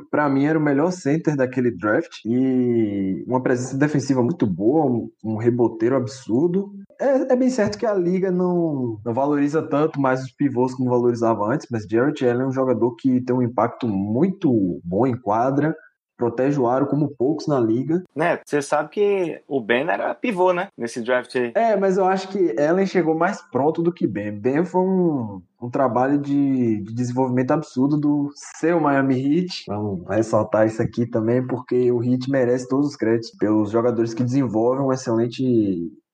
para 0.10 0.30
mim 0.30 0.46
era 0.46 0.58
o 0.58 0.62
melhor 0.62 0.92
center 0.92 1.36
daquele 1.36 1.72
draft 1.72 2.20
e 2.26 3.24
uma 3.28 3.42
presença 3.42 3.78
defensiva 3.78 4.22
muito 4.24 4.48
boa, 4.48 5.10
um, 5.24 5.38
reboteiro 5.38 5.96
absurdo. 5.96 6.74
É, 7.00 7.34
é, 7.34 7.36
bem 7.36 7.50
certo 7.50 7.78
que 7.78 7.86
a 7.86 7.94
liga 7.94 8.32
não, 8.32 9.00
não 9.04 9.14
valoriza 9.14 9.62
tanto 9.62 10.00
mais 10.00 10.24
os 10.24 10.32
pivôs 10.32 10.74
como 10.74 10.90
valorizava 10.90 11.46
antes, 11.46 11.68
mas 11.72 11.86
Jarrett 11.90 12.26
Allen 12.26 12.44
é 12.44 12.48
um 12.48 12.52
jogador 12.52 12.96
que 12.96 13.22
tem 13.22 13.36
um 13.36 13.42
impacto 13.42 13.88
muito 13.88 14.80
bom 14.84 15.06
em 15.08 15.20
quadra, 15.20 15.76
protege 16.22 16.60
o 16.60 16.68
aro 16.68 16.86
como 16.86 17.16
poucos 17.18 17.48
na 17.48 17.60
liga. 17.60 18.04
Né, 18.16 18.40
você 18.46 18.62
sabe 18.62 18.90
que 18.90 19.42
o 19.48 19.60
Ben 19.60 19.90
era 19.90 20.14
pivô, 20.14 20.54
né, 20.54 20.68
nesse 20.78 21.02
draft 21.02 21.36
aí. 21.36 21.52
É, 21.56 21.76
mas 21.76 21.98
eu 21.98 22.06
acho 22.06 22.28
que 22.28 22.56
Allen 22.62 22.86
chegou 22.86 23.18
mais 23.18 23.42
pronto 23.50 23.82
do 23.82 23.92
que 23.92 24.06
Ben. 24.06 24.32
Ben 24.32 24.64
foi 24.64 24.82
um, 24.82 25.42
um 25.60 25.70
trabalho 25.70 26.20
de, 26.20 26.84
de 26.84 26.94
desenvolvimento 26.94 27.52
absurdo 27.52 27.98
do 27.98 28.30
seu 28.60 28.80
Miami 28.80 29.16
Heat. 29.16 29.64
Vamos 29.68 30.08
ressaltar 30.08 30.68
isso 30.68 30.82
aqui 30.82 31.08
também, 31.08 31.46
porque 31.46 31.92
o 31.92 32.04
Heat 32.04 32.30
merece 32.30 32.68
todos 32.68 32.90
os 32.90 32.96
créditos 32.96 33.32
pelos 33.40 33.72
jogadores 33.72 34.14
que 34.14 34.24
desenvolvem 34.24 34.86
um 34.86 34.94
excelente 34.94 35.44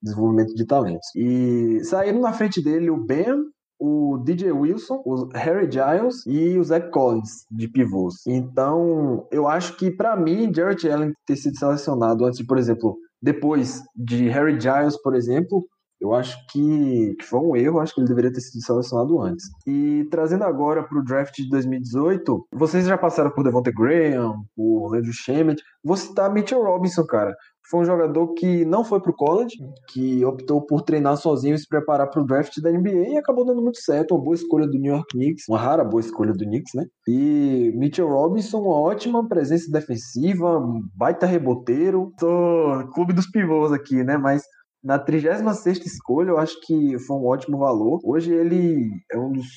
desenvolvimento 0.02 0.54
de 0.54 0.66
talentos. 0.66 1.08
E 1.16 1.84
saindo 1.84 2.20
na 2.20 2.32
frente 2.32 2.64
dele 2.64 2.90
o 2.90 2.98
Ben, 2.98 3.36
o 3.80 4.18
DJ 4.18 4.52
Wilson, 4.52 5.02
o 5.06 5.28
Harry 5.34 5.70
Giles 5.72 6.26
e 6.26 6.58
o 6.58 6.64
Zach 6.64 6.90
Collins 6.92 7.46
de 7.52 7.68
pivôs. 7.68 8.16
Então, 8.26 9.28
eu 9.32 9.48
acho 9.48 9.78
que 9.78 9.92
para 9.92 10.16
mim, 10.16 10.52
Jarrett 10.54 10.90
Allen 10.90 11.14
ter 11.26 11.36
sido 11.36 11.58
selecionado 11.58 12.26
antes, 12.26 12.46
por 12.46 12.58
exemplo, 12.58 12.98
depois 13.22 13.84
de 13.96 14.30
Harry 14.30 14.60
Giles, 14.60 15.02
por 15.02 15.16
exemplo, 15.16 15.66
eu 16.00 16.14
acho 16.14 16.38
que, 16.52 17.16
que 17.20 17.26
foi 17.26 17.40
um 17.40 17.56
erro, 17.56 17.80
acho 17.80 17.94
que 17.94 18.02
ele 18.02 18.08
deveria 18.08 18.32
ter 18.32 18.42
sido 18.42 18.64
selecionado 18.64 19.20
antes. 19.20 19.46
E 19.66 20.08
trazendo 20.12 20.44
agora 20.44 20.84
para 20.84 21.00
o 21.00 21.04
draft 21.04 21.36
de 21.36 21.50
2018, 21.50 22.48
vocês 22.54 22.86
já 22.86 22.98
passaram 22.98 23.32
por 23.32 23.44
Devontae 23.44 23.74
Graham, 23.74 24.44
por 24.56 24.92
Landry 24.92 25.14
Shamet, 25.14 25.62
vou 25.84 25.98
citar 25.98 26.32
Mitchell 26.32 26.64
Robinson, 26.64 27.04
cara 27.06 27.36
foi 27.70 27.82
um 27.82 27.86
jogador 27.86 28.34
que 28.34 28.66
não 28.66 28.84
foi 28.84 29.02
pro 29.02 29.14
college, 29.14 29.58
que 29.90 30.24
optou 30.24 30.62
por 30.66 30.82
treinar 30.82 31.18
sozinho 31.18 31.56
e 31.56 31.60
se 31.60 31.68
preparar 31.68 32.10
para 32.10 32.22
o 32.22 32.26
draft 32.26 32.60
da 32.62 32.72
NBA 32.72 33.10
e 33.10 33.18
acabou 33.18 33.46
dando 33.46 33.62
muito 33.62 33.80
certo. 33.82 34.16
Uma 34.16 34.24
boa 34.24 34.36
escolha 34.36 34.66
do 34.66 34.78
New 34.78 34.94
York 34.94 35.08
Knicks, 35.12 35.46
uma 35.50 35.60
rara 35.60 35.84
boa 35.84 36.00
escolha 36.00 36.34
do 36.34 36.46
Knicks, 36.46 36.74
né? 36.74 36.86
E 37.08 37.72
Mitchell 37.76 38.08
Robinson, 38.08 38.62
uma 38.62 38.80
ótima 38.80 39.28
presença 39.28 39.72
defensiva, 39.72 40.62
baita 40.96 41.26
reboteiro. 41.26 42.14
Tô 42.18 42.88
clube 42.94 43.14
dos 43.14 43.30
pivôs 43.30 43.72
aqui, 43.72 44.04
né? 44.04 44.18
Mas 44.18 44.44
na 44.84 44.98
36 44.98 45.86
escolha, 45.86 46.30
eu 46.30 46.38
acho 46.38 46.56
que 46.66 46.98
foi 47.00 47.18
um 47.18 47.26
ótimo 47.26 47.58
valor. 47.58 48.00
Hoje 48.04 48.32
ele 48.32 48.90
é 49.12 49.18
um 49.18 49.32
dos 49.32 49.48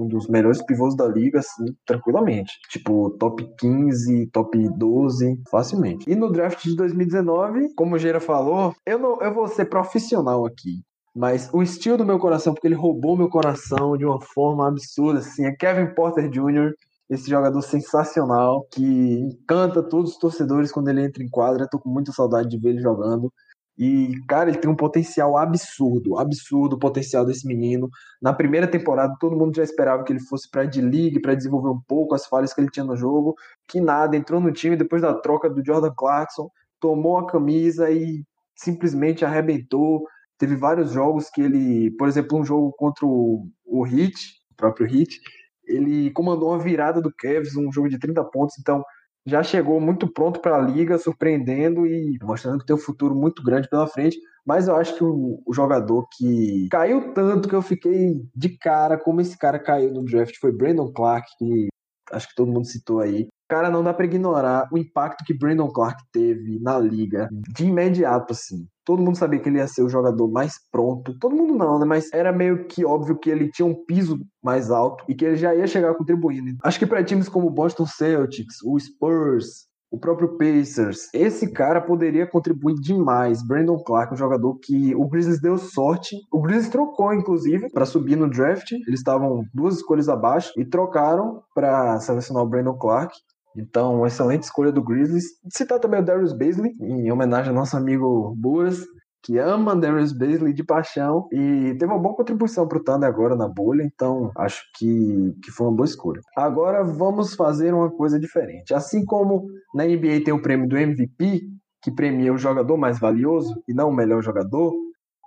um 0.00 0.08
dos 0.08 0.28
melhores 0.28 0.64
pivôs 0.64 0.96
da 0.96 1.06
liga, 1.06 1.40
assim, 1.40 1.64
tranquilamente. 1.86 2.52
Tipo, 2.70 3.10
top 3.18 3.46
15, 3.58 4.26
top 4.32 4.68
12, 4.76 5.42
facilmente. 5.50 6.10
E 6.10 6.14
no 6.14 6.30
draft 6.30 6.62
de 6.64 6.76
2019, 6.76 7.74
como 7.74 7.94
o 7.94 7.98
Geira 7.98 8.20
falou, 8.20 8.74
eu, 8.86 8.98
não, 8.98 9.20
eu 9.20 9.34
vou 9.34 9.46
ser 9.48 9.66
profissional 9.66 10.46
aqui. 10.46 10.82
Mas 11.14 11.50
o 11.52 11.62
estilo 11.62 11.98
do 11.98 12.06
meu 12.06 12.18
coração, 12.18 12.54
porque 12.54 12.68
ele 12.68 12.74
roubou 12.74 13.16
meu 13.16 13.28
coração 13.28 13.96
de 13.96 14.04
uma 14.04 14.20
forma 14.20 14.68
absurda, 14.68 15.18
assim, 15.18 15.44
é 15.44 15.52
Kevin 15.52 15.94
Porter 15.94 16.28
Jr., 16.28 16.72
esse 17.10 17.28
jogador 17.28 17.60
sensacional 17.62 18.64
que 18.70 18.84
encanta 18.84 19.82
todos 19.82 20.12
os 20.12 20.18
torcedores 20.18 20.70
quando 20.70 20.88
ele 20.88 21.04
entra 21.04 21.24
em 21.24 21.28
quadra. 21.28 21.66
Tô 21.68 21.76
com 21.78 21.90
muita 21.90 22.12
saudade 22.12 22.48
de 22.48 22.56
ver 22.56 22.70
ele 22.70 22.80
jogando. 22.80 23.32
E, 23.80 24.20
cara, 24.28 24.50
ele 24.50 24.58
tem 24.58 24.70
um 24.70 24.76
potencial 24.76 25.38
absurdo, 25.38 26.18
absurdo 26.18 26.76
o 26.76 26.78
potencial 26.78 27.24
desse 27.24 27.46
menino. 27.46 27.88
Na 28.20 28.30
primeira 28.30 28.66
temporada, 28.66 29.16
todo 29.18 29.34
mundo 29.34 29.56
já 29.56 29.62
esperava 29.62 30.04
que 30.04 30.12
ele 30.12 30.20
fosse 30.20 30.50
para 30.50 30.66
de 30.66 30.82
league 30.82 31.18
para 31.18 31.34
desenvolver 31.34 31.70
um 31.70 31.80
pouco 31.88 32.14
as 32.14 32.26
falhas 32.26 32.52
que 32.52 32.60
ele 32.60 32.68
tinha 32.70 32.84
no 32.84 32.94
jogo. 32.94 33.34
Que 33.66 33.80
nada, 33.80 34.14
entrou 34.14 34.38
no 34.38 34.52
time 34.52 34.76
depois 34.76 35.00
da 35.00 35.14
troca 35.14 35.48
do 35.48 35.64
Jordan 35.64 35.94
Clarkson, 35.96 36.50
tomou 36.78 37.16
a 37.16 37.26
camisa 37.26 37.90
e 37.90 38.22
simplesmente 38.54 39.24
arrebentou. 39.24 40.04
Teve 40.36 40.56
vários 40.56 40.92
jogos 40.92 41.30
que 41.30 41.40
ele, 41.40 41.90
por 41.92 42.06
exemplo, 42.06 42.38
um 42.38 42.44
jogo 42.44 42.74
contra 42.76 43.06
o, 43.06 43.48
o 43.64 43.86
Heat, 43.86 44.14
o 44.50 44.56
próprio 44.56 44.86
Heat, 44.86 45.18
ele 45.64 46.10
comandou 46.10 46.50
uma 46.50 46.58
virada 46.58 47.00
do 47.00 47.10
Cavs, 47.16 47.56
um 47.56 47.72
jogo 47.72 47.88
de 47.88 47.98
30 47.98 48.22
pontos, 48.24 48.56
então 48.58 48.84
já 49.26 49.42
chegou 49.42 49.80
muito 49.80 50.08
pronto 50.08 50.40
para 50.40 50.56
a 50.56 50.60
liga, 50.60 50.98
surpreendendo 50.98 51.86
e 51.86 52.18
mostrando 52.22 52.60
que 52.60 52.66
tem 52.66 52.76
um 52.76 52.78
futuro 52.78 53.14
muito 53.14 53.42
grande 53.42 53.68
pela 53.68 53.86
frente. 53.86 54.18
Mas 54.44 54.68
eu 54.68 54.76
acho 54.76 54.96
que 54.96 55.04
o, 55.04 55.42
o, 55.46 55.52
jogador 55.52 56.06
que 56.16 56.68
caiu 56.70 57.12
tanto 57.12 57.48
que 57.48 57.54
eu 57.54 57.62
fiquei 57.62 58.20
de 58.34 58.48
cara 58.56 58.98
como 58.98 59.20
esse 59.20 59.36
cara 59.38 59.58
caiu 59.58 59.92
no 59.92 60.04
draft 60.04 60.36
foi 60.40 60.50
Brandon 60.50 60.90
Clark, 60.92 61.28
que 61.38 61.68
acho 62.12 62.28
que 62.28 62.34
todo 62.34 62.50
mundo 62.50 62.66
citou 62.66 63.00
aí. 63.00 63.28
Cara, 63.48 63.68
não 63.68 63.82
dá 63.82 63.92
para 63.92 64.04
ignorar 64.04 64.68
o 64.70 64.78
impacto 64.78 65.24
que 65.24 65.36
Brandon 65.36 65.68
Clark 65.68 66.00
teve 66.12 66.60
na 66.60 66.78
liga 66.78 67.28
de 67.32 67.66
imediato, 67.66 68.32
assim. 68.32 68.66
Todo 68.84 69.02
mundo 69.02 69.18
sabia 69.18 69.40
que 69.40 69.48
ele 69.48 69.58
ia 69.58 69.66
ser 69.66 69.82
o 69.82 69.88
jogador 69.88 70.30
mais 70.30 70.54
pronto. 70.70 71.18
Todo 71.18 71.34
mundo 71.34 71.56
não, 71.56 71.78
né? 71.78 71.84
Mas 71.84 72.12
era 72.12 72.32
meio 72.32 72.66
que 72.66 72.84
óbvio 72.84 73.18
que 73.18 73.28
ele 73.28 73.50
tinha 73.50 73.66
um 73.66 73.74
piso 73.74 74.20
mais 74.42 74.70
alto 74.70 75.04
e 75.08 75.14
que 75.14 75.24
ele 75.24 75.36
já 75.36 75.52
ia 75.52 75.66
chegar 75.66 75.94
contribuindo. 75.94 76.56
Acho 76.62 76.78
que 76.78 76.86
para 76.86 77.02
times 77.02 77.28
como 77.28 77.48
o 77.48 77.50
Boston 77.50 77.86
Celtics, 77.86 78.62
o 78.64 78.78
Spurs, 78.78 79.66
o 79.90 79.98
próprio 79.98 80.36
Pacers. 80.38 81.08
Esse 81.12 81.50
cara 81.50 81.80
poderia 81.80 82.26
contribuir 82.26 82.74
demais. 82.76 83.42
Brandon 83.46 83.82
Clark, 83.82 84.14
um 84.14 84.16
jogador 84.16 84.56
que 84.58 84.94
o 84.94 85.08
Grizzlies 85.08 85.40
deu 85.40 85.58
sorte. 85.58 86.16
O 86.32 86.40
Grizzlies 86.40 86.70
trocou, 86.70 87.12
inclusive, 87.12 87.68
para 87.70 87.84
subir 87.84 88.16
no 88.16 88.30
draft. 88.30 88.72
Eles 88.72 89.00
estavam 89.00 89.44
duas 89.52 89.76
escolhas 89.76 90.08
abaixo 90.08 90.52
e 90.56 90.64
trocaram 90.64 91.42
para 91.54 91.98
selecionar 92.00 92.44
o 92.44 92.48
Brandon 92.48 92.78
Clark. 92.78 93.12
Então, 93.56 94.06
excelente 94.06 94.44
escolha 94.44 94.70
do 94.70 94.82
Grizzlies. 94.82 95.24
Citar 95.48 95.80
também 95.80 96.00
o 96.00 96.04
Darius 96.04 96.32
Baisley, 96.32 96.72
em 96.80 97.10
homenagem 97.10 97.50
ao 97.50 97.54
nosso 97.56 97.76
amigo 97.76 98.32
Buras. 98.36 98.84
Que 99.22 99.38
ama 99.38 99.76
Darius 99.76 100.12
Basley 100.12 100.52
de 100.52 100.64
paixão 100.64 101.28
e 101.32 101.76
teve 101.78 101.86
uma 101.86 101.98
boa 101.98 102.16
contribuição 102.16 102.66
para 102.66 102.78
o 102.78 102.82
Thunder 102.82 103.08
agora 103.08 103.36
na 103.36 103.48
bolha, 103.48 103.82
então 103.82 104.30
acho 104.36 104.62
que, 104.76 105.34
que 105.42 105.50
foi 105.50 105.66
uma 105.66 105.76
boa 105.76 105.86
escolha. 105.86 106.20
Agora 106.36 106.82
vamos 106.82 107.34
fazer 107.34 107.74
uma 107.74 107.90
coisa 107.90 108.18
diferente. 108.18 108.72
Assim 108.72 109.04
como 109.04 109.46
na 109.74 109.84
NBA 109.84 110.24
tem 110.24 110.32
o 110.32 110.42
prêmio 110.42 110.68
do 110.68 110.78
MVP, 110.78 111.42
que 111.82 111.90
premia 111.90 112.32
o 112.32 112.38
jogador 112.38 112.76
mais 112.76 112.98
valioso 112.98 113.62
e 113.68 113.74
não 113.74 113.90
o 113.90 113.94
melhor 113.94 114.22
jogador, 114.22 114.74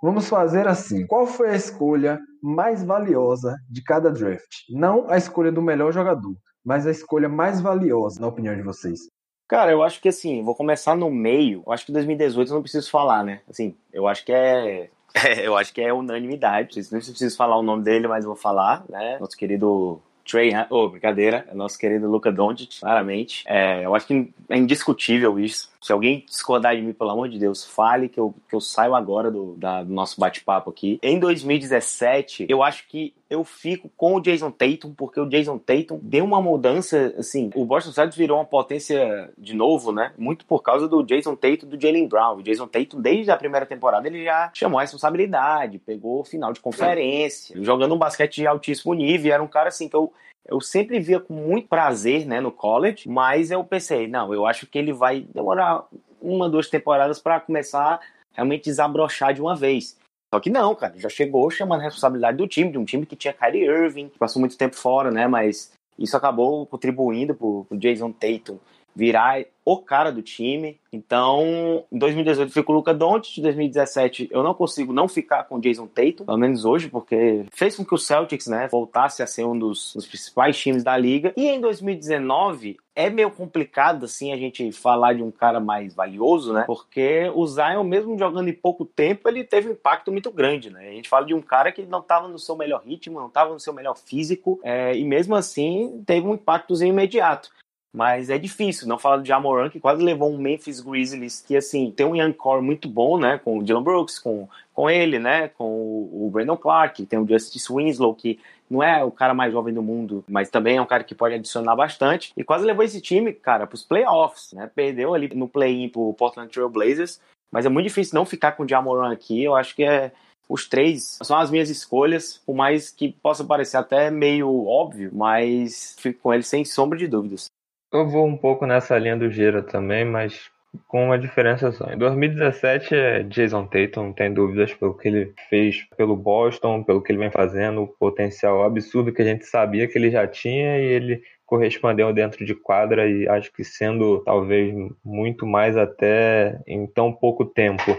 vamos 0.02 0.28
fazer 0.28 0.66
assim. 0.68 1.06
Qual 1.06 1.26
foi 1.26 1.50
a 1.50 1.56
escolha 1.56 2.20
mais 2.42 2.84
valiosa 2.84 3.56
de 3.70 3.82
cada 3.82 4.10
draft? 4.10 4.64
Não 4.70 5.08
a 5.08 5.16
escolha 5.16 5.50
do 5.50 5.62
melhor 5.62 5.92
jogador, 5.92 6.34
mas 6.64 6.86
a 6.86 6.90
escolha 6.90 7.28
mais 7.28 7.60
valiosa, 7.60 8.20
na 8.20 8.26
opinião 8.26 8.54
de 8.56 8.62
vocês. 8.62 9.00
Cara, 9.46 9.70
eu 9.70 9.82
acho 9.82 10.00
que 10.00 10.08
assim, 10.08 10.42
vou 10.42 10.54
começar 10.54 10.96
no 10.96 11.10
meio. 11.10 11.62
Eu 11.66 11.72
acho 11.72 11.86
que 11.86 11.92
2018 11.92 12.48
eu 12.48 12.54
não 12.54 12.62
preciso 12.62 12.90
falar, 12.90 13.22
né? 13.22 13.40
Assim, 13.48 13.74
eu 13.92 14.08
acho 14.08 14.24
que 14.24 14.32
é. 14.32 14.88
é 15.14 15.46
eu 15.46 15.56
acho 15.56 15.72
que 15.72 15.80
é 15.80 15.92
unanimidade. 15.92 16.80
Não 16.90 16.98
preciso 16.98 17.36
falar 17.36 17.56
o 17.56 17.62
nome 17.62 17.84
dele, 17.84 18.08
mas 18.08 18.24
vou 18.24 18.36
falar, 18.36 18.84
né? 18.88 19.18
Nosso 19.18 19.36
querido 19.36 20.00
Trey, 20.24 20.52
oh, 20.70 20.88
brincadeira, 20.88 21.46
é 21.50 21.54
nosso 21.54 21.78
querido 21.78 22.10
Luca 22.10 22.32
Doncic, 22.32 22.80
claramente. 22.80 23.44
É, 23.46 23.84
eu 23.84 23.94
acho 23.94 24.06
que 24.06 24.32
é 24.48 24.56
indiscutível 24.56 25.38
isso. 25.38 25.70
Se 25.84 25.92
alguém 25.92 26.24
discordar 26.26 26.74
de 26.74 26.80
mim, 26.80 26.94
pelo 26.94 27.10
amor 27.10 27.28
de 27.28 27.38
Deus, 27.38 27.62
fale 27.62 28.08
que 28.08 28.18
eu, 28.18 28.34
que 28.48 28.56
eu 28.56 28.60
saio 28.60 28.94
agora 28.94 29.30
do, 29.30 29.54
da, 29.56 29.82
do 29.82 29.92
nosso 29.92 30.18
bate-papo 30.18 30.70
aqui. 30.70 30.98
Em 31.02 31.18
2017, 31.20 32.46
eu 32.48 32.62
acho 32.62 32.88
que 32.88 33.12
eu 33.28 33.44
fico 33.44 33.90
com 33.94 34.14
o 34.14 34.20
Jason 34.20 34.50
Tatum, 34.50 34.94
porque 34.94 35.20
o 35.20 35.28
Jason 35.28 35.58
Tatum 35.58 36.00
deu 36.02 36.24
uma 36.24 36.40
mudança, 36.40 37.14
assim, 37.18 37.50
o 37.54 37.66
Boston 37.66 37.92
Celtics 37.92 38.16
virou 38.16 38.38
uma 38.38 38.46
potência 38.46 39.30
de 39.36 39.54
novo, 39.54 39.92
né? 39.92 40.14
Muito 40.16 40.46
por 40.46 40.62
causa 40.62 40.88
do 40.88 41.02
Jason 41.02 41.36
Tatum 41.36 41.66
do 41.66 41.78
Jalen 41.78 42.08
Brown. 42.08 42.38
O 42.38 42.42
Jason 42.42 42.66
Tatum, 42.66 43.02
desde 43.02 43.30
a 43.30 43.36
primeira 43.36 43.66
temporada, 43.66 44.08
ele 44.08 44.24
já 44.24 44.50
chamou 44.54 44.78
a 44.78 44.82
responsabilidade, 44.82 45.78
pegou 45.78 46.20
o 46.20 46.24
final 46.24 46.50
de 46.50 46.60
conferência, 46.60 47.62
jogando 47.62 47.94
um 47.94 47.98
basquete 47.98 48.36
de 48.36 48.46
altíssimo 48.46 48.94
nível, 48.94 49.34
era 49.34 49.42
um 49.42 49.48
cara, 49.48 49.68
assim, 49.68 49.86
que 49.86 49.96
eu, 49.96 50.10
eu 50.46 50.60
sempre 50.60 51.00
via 51.00 51.20
com 51.20 51.34
muito 51.34 51.68
prazer, 51.68 52.26
né, 52.26 52.40
no 52.40 52.52
college, 52.52 53.08
mas 53.08 53.50
eu 53.50 53.64
pensei, 53.64 54.06
não, 54.06 54.32
eu 54.32 54.46
acho 54.46 54.66
que 54.66 54.78
ele 54.78 54.92
vai 54.92 55.20
demorar 55.20 55.84
uma, 56.20 56.48
duas 56.48 56.68
temporadas 56.68 57.18
para 57.18 57.40
começar 57.40 57.94
a 57.94 58.00
realmente 58.32 58.64
desabrochar 58.64 59.32
de 59.32 59.40
uma 59.40 59.56
vez. 59.56 59.96
Só 60.32 60.40
que 60.40 60.50
não, 60.50 60.74
cara, 60.74 60.94
já 60.98 61.08
chegou 61.08 61.50
chamando 61.50 61.80
a 61.80 61.84
responsabilidade 61.84 62.36
do 62.36 62.48
time, 62.48 62.70
de 62.70 62.78
um 62.78 62.84
time 62.84 63.06
que 63.06 63.16
tinha 63.16 63.32
Kyrie 63.32 63.64
Irving, 63.64 64.08
que 64.08 64.18
passou 64.18 64.40
muito 64.40 64.58
tempo 64.58 64.76
fora, 64.76 65.10
né, 65.10 65.26
mas 65.26 65.72
isso 65.98 66.16
acabou 66.16 66.66
contribuindo 66.66 67.34
pro, 67.34 67.64
pro 67.64 67.78
Jason 67.78 68.12
Tatum 68.12 68.58
virar 68.94 69.44
o 69.64 69.78
cara 69.78 70.12
do 70.12 70.22
time. 70.22 70.78
Então, 70.92 71.84
em 71.90 71.98
2018 71.98 72.48
eu 72.48 72.52
fico 72.52 72.72
o 72.72 72.76
Luca 72.76 72.92
Doncic, 72.92 73.38
em 73.38 73.42
2017 73.42 74.28
eu 74.30 74.42
não 74.42 74.54
consigo 74.54 74.92
não 74.92 75.08
ficar 75.08 75.44
com 75.44 75.56
o 75.56 75.60
Jason 75.60 75.86
Tatum, 75.86 76.26
pelo 76.26 76.38
menos 76.38 76.64
hoje, 76.64 76.88
porque 76.88 77.46
fez 77.52 77.76
com 77.76 77.84
que 77.84 77.94
o 77.94 77.98
Celtics, 77.98 78.46
né, 78.46 78.68
voltasse 78.70 79.22
a 79.22 79.26
ser 79.26 79.44
um 79.44 79.58
dos, 79.58 79.92
dos 79.94 80.06
principais 80.06 80.58
times 80.58 80.84
da 80.84 80.96
liga. 80.96 81.32
E 81.36 81.48
em 81.48 81.60
2019 81.60 82.76
é 82.94 83.10
meio 83.10 83.30
complicado 83.30 84.04
assim 84.04 84.32
a 84.32 84.36
gente 84.36 84.70
falar 84.70 85.14
de 85.14 85.22
um 85.22 85.30
cara 85.30 85.58
mais 85.58 85.94
valioso, 85.94 86.52
né? 86.52 86.62
Porque 86.64 87.30
o 87.34 87.44
Zion 87.46 87.82
mesmo 87.82 88.16
jogando 88.16 88.48
em 88.48 88.52
pouco 88.52 88.84
tempo, 88.84 89.28
ele 89.28 89.42
teve 89.42 89.68
um 89.68 89.72
impacto 89.72 90.12
muito 90.12 90.30
grande, 90.30 90.70
né? 90.70 90.88
A 90.88 90.92
gente 90.92 91.08
fala 91.08 91.26
de 91.26 91.34
um 91.34 91.42
cara 91.42 91.72
que 91.72 91.82
não 91.82 91.98
estava 92.00 92.28
no 92.28 92.38
seu 92.38 92.54
melhor 92.54 92.82
ritmo, 92.84 93.18
não 93.18 93.26
estava 93.26 93.52
no 93.52 93.58
seu 93.58 93.72
melhor 93.72 93.96
físico, 93.96 94.60
é, 94.62 94.96
e 94.96 95.04
mesmo 95.04 95.34
assim 95.34 96.02
teve 96.06 96.26
um 96.26 96.34
impactozinho 96.34 96.92
imediato. 96.92 97.50
Mas 97.94 98.28
é 98.28 98.36
difícil, 98.36 98.88
não 98.88 98.98
falar 98.98 99.18
do 99.18 99.24
Jamoran, 99.24 99.70
que 99.70 99.78
quase 99.78 100.02
levou 100.02 100.28
um 100.28 100.36
Memphis 100.36 100.80
Grizzlies, 100.80 101.40
que 101.40 101.56
assim, 101.56 101.92
tem 101.92 102.04
um 102.04 102.16
young 102.16 102.32
core 102.32 102.60
muito 102.60 102.88
bom, 102.88 103.16
né? 103.16 103.38
Com 103.38 103.58
o 103.58 103.62
Dylan 103.62 103.84
Brooks, 103.84 104.18
com, 104.18 104.48
com 104.72 104.90
ele, 104.90 105.20
né? 105.20 105.46
Com 105.46 105.64
o, 105.64 106.28
Brandon 106.28 106.56
Clark, 106.56 107.06
tem 107.06 107.20
o 107.20 107.28
Justice 107.28 107.72
Winslow, 107.72 108.12
que 108.12 108.40
não 108.68 108.82
é 108.82 109.04
o 109.04 109.12
cara 109.12 109.32
mais 109.32 109.52
jovem 109.52 109.72
do 109.72 109.80
mundo, 109.80 110.24
mas 110.28 110.50
também 110.50 110.76
é 110.76 110.82
um 110.82 110.86
cara 110.86 111.04
que 111.04 111.14
pode 111.14 111.36
adicionar 111.36 111.76
bastante. 111.76 112.32
E 112.36 112.42
quase 112.42 112.66
levou 112.66 112.84
esse 112.84 113.00
time, 113.00 113.32
cara, 113.32 113.64
pros 113.64 113.84
playoffs, 113.84 114.52
né? 114.54 114.68
Perdeu 114.74 115.14
ali 115.14 115.32
no 115.32 115.46
play-in 115.46 115.88
pro 115.88 116.14
Portland 116.14 116.50
Trail 116.50 116.68
Blazers, 116.68 117.20
mas 117.52 117.64
é 117.64 117.68
muito 117.68 117.86
difícil 117.86 118.16
não 118.16 118.26
ficar 118.26 118.52
com 118.52 118.64
o 118.64 118.68
Jamoran 118.68 119.12
aqui. 119.12 119.44
Eu 119.44 119.54
acho 119.54 119.72
que 119.76 119.84
é 119.84 120.10
os 120.48 120.68
três 120.68 121.16
são 121.22 121.38
as 121.38 121.48
minhas 121.48 121.70
escolhas, 121.70 122.42
por 122.44 122.56
mais 122.56 122.90
que 122.90 123.12
possa 123.12 123.44
parecer 123.44 123.76
até 123.76 124.10
meio 124.10 124.66
óbvio, 124.66 125.10
mas 125.12 125.94
fico 126.00 126.20
com 126.20 126.34
ele 126.34 126.42
sem 126.42 126.64
sombra 126.64 126.98
de 126.98 127.06
dúvidas. 127.06 127.46
Eu 127.94 128.08
vou 128.08 128.26
um 128.26 128.36
pouco 128.36 128.66
nessa 128.66 128.98
linha 128.98 129.16
do 129.16 129.30
Gira 129.30 129.62
também, 129.62 130.04
mas 130.04 130.50
com 130.88 131.04
uma 131.04 131.16
diferença 131.16 131.70
só. 131.70 131.92
Em 131.92 131.96
2017 131.96 132.92
é 132.92 133.22
Jason 133.22 133.66
Tatum, 133.66 134.06
não 134.06 134.12
tem 134.12 134.34
dúvidas 134.34 134.74
pelo 134.74 134.98
que 134.98 135.06
ele 135.06 135.32
fez 135.48 135.86
pelo 135.96 136.16
Boston, 136.16 136.82
pelo 136.82 137.00
que 137.00 137.12
ele 137.12 137.20
vem 137.20 137.30
fazendo, 137.30 137.82
o 137.82 137.86
potencial 137.86 138.64
absurdo 138.64 139.12
que 139.12 139.22
a 139.22 139.24
gente 139.24 139.46
sabia 139.46 139.86
que 139.86 139.96
ele 139.96 140.10
já 140.10 140.26
tinha 140.26 140.76
e 140.76 140.84
ele 140.84 141.22
correspondeu 141.46 142.12
dentro 142.12 142.44
de 142.44 142.52
quadra 142.52 143.08
e 143.08 143.28
acho 143.28 143.52
que 143.52 143.62
sendo 143.62 144.24
talvez 144.24 144.74
muito 145.04 145.46
mais 145.46 145.76
até 145.76 146.58
em 146.66 146.88
tão 146.88 147.12
pouco 147.12 147.44
tempo. 147.44 147.96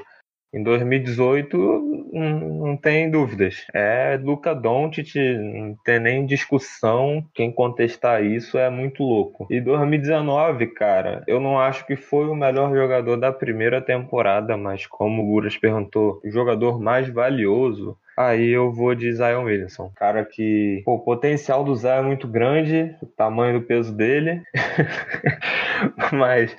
Em 0.55 0.63
2018, 0.63 2.11
não 2.13 2.77
tem 2.77 3.11
dúvidas. 3.11 3.65
É 3.73 4.17
Luca 4.23 4.55
Doncic, 4.55 5.13
não 5.15 5.75
tem 5.83 5.99
nem 5.99 6.25
discussão. 6.25 7.25
Quem 7.33 7.51
contestar 7.51 8.23
isso 8.23 8.57
é 8.57 8.69
muito 8.69 9.03
louco. 9.03 9.45
E 9.49 9.59
2019, 9.59 10.67
cara, 10.67 11.23
eu 11.27 11.41
não 11.41 11.59
acho 11.59 11.85
que 11.85 11.97
foi 11.97 12.27
o 12.27 12.35
melhor 12.35 12.73
jogador 12.73 13.17
da 13.17 13.33
primeira 13.33 13.81
temporada, 13.81 14.55
mas 14.55 14.87
como 14.87 15.21
o 15.21 15.25
Guras 15.25 15.57
perguntou, 15.57 16.21
o 16.23 16.31
jogador 16.31 16.79
mais 16.79 17.09
valioso, 17.09 17.97
Aí 18.17 18.49
eu 18.49 18.71
vou 18.71 18.95
de 18.95 19.11
Zion 19.11 19.43
Williamson. 19.43 19.91
Cara 19.93 20.23
que 20.23 20.81
pô, 20.85 20.93
o 20.93 21.03
potencial 21.03 21.65
do 21.65 21.75
Zion 21.75 21.97
é 21.97 22.01
muito 22.01 22.29
grande, 22.29 22.95
o 23.01 23.05
tamanho 23.05 23.59
do 23.59 23.65
peso 23.65 23.93
dele. 23.93 24.41
Mas 26.13 26.55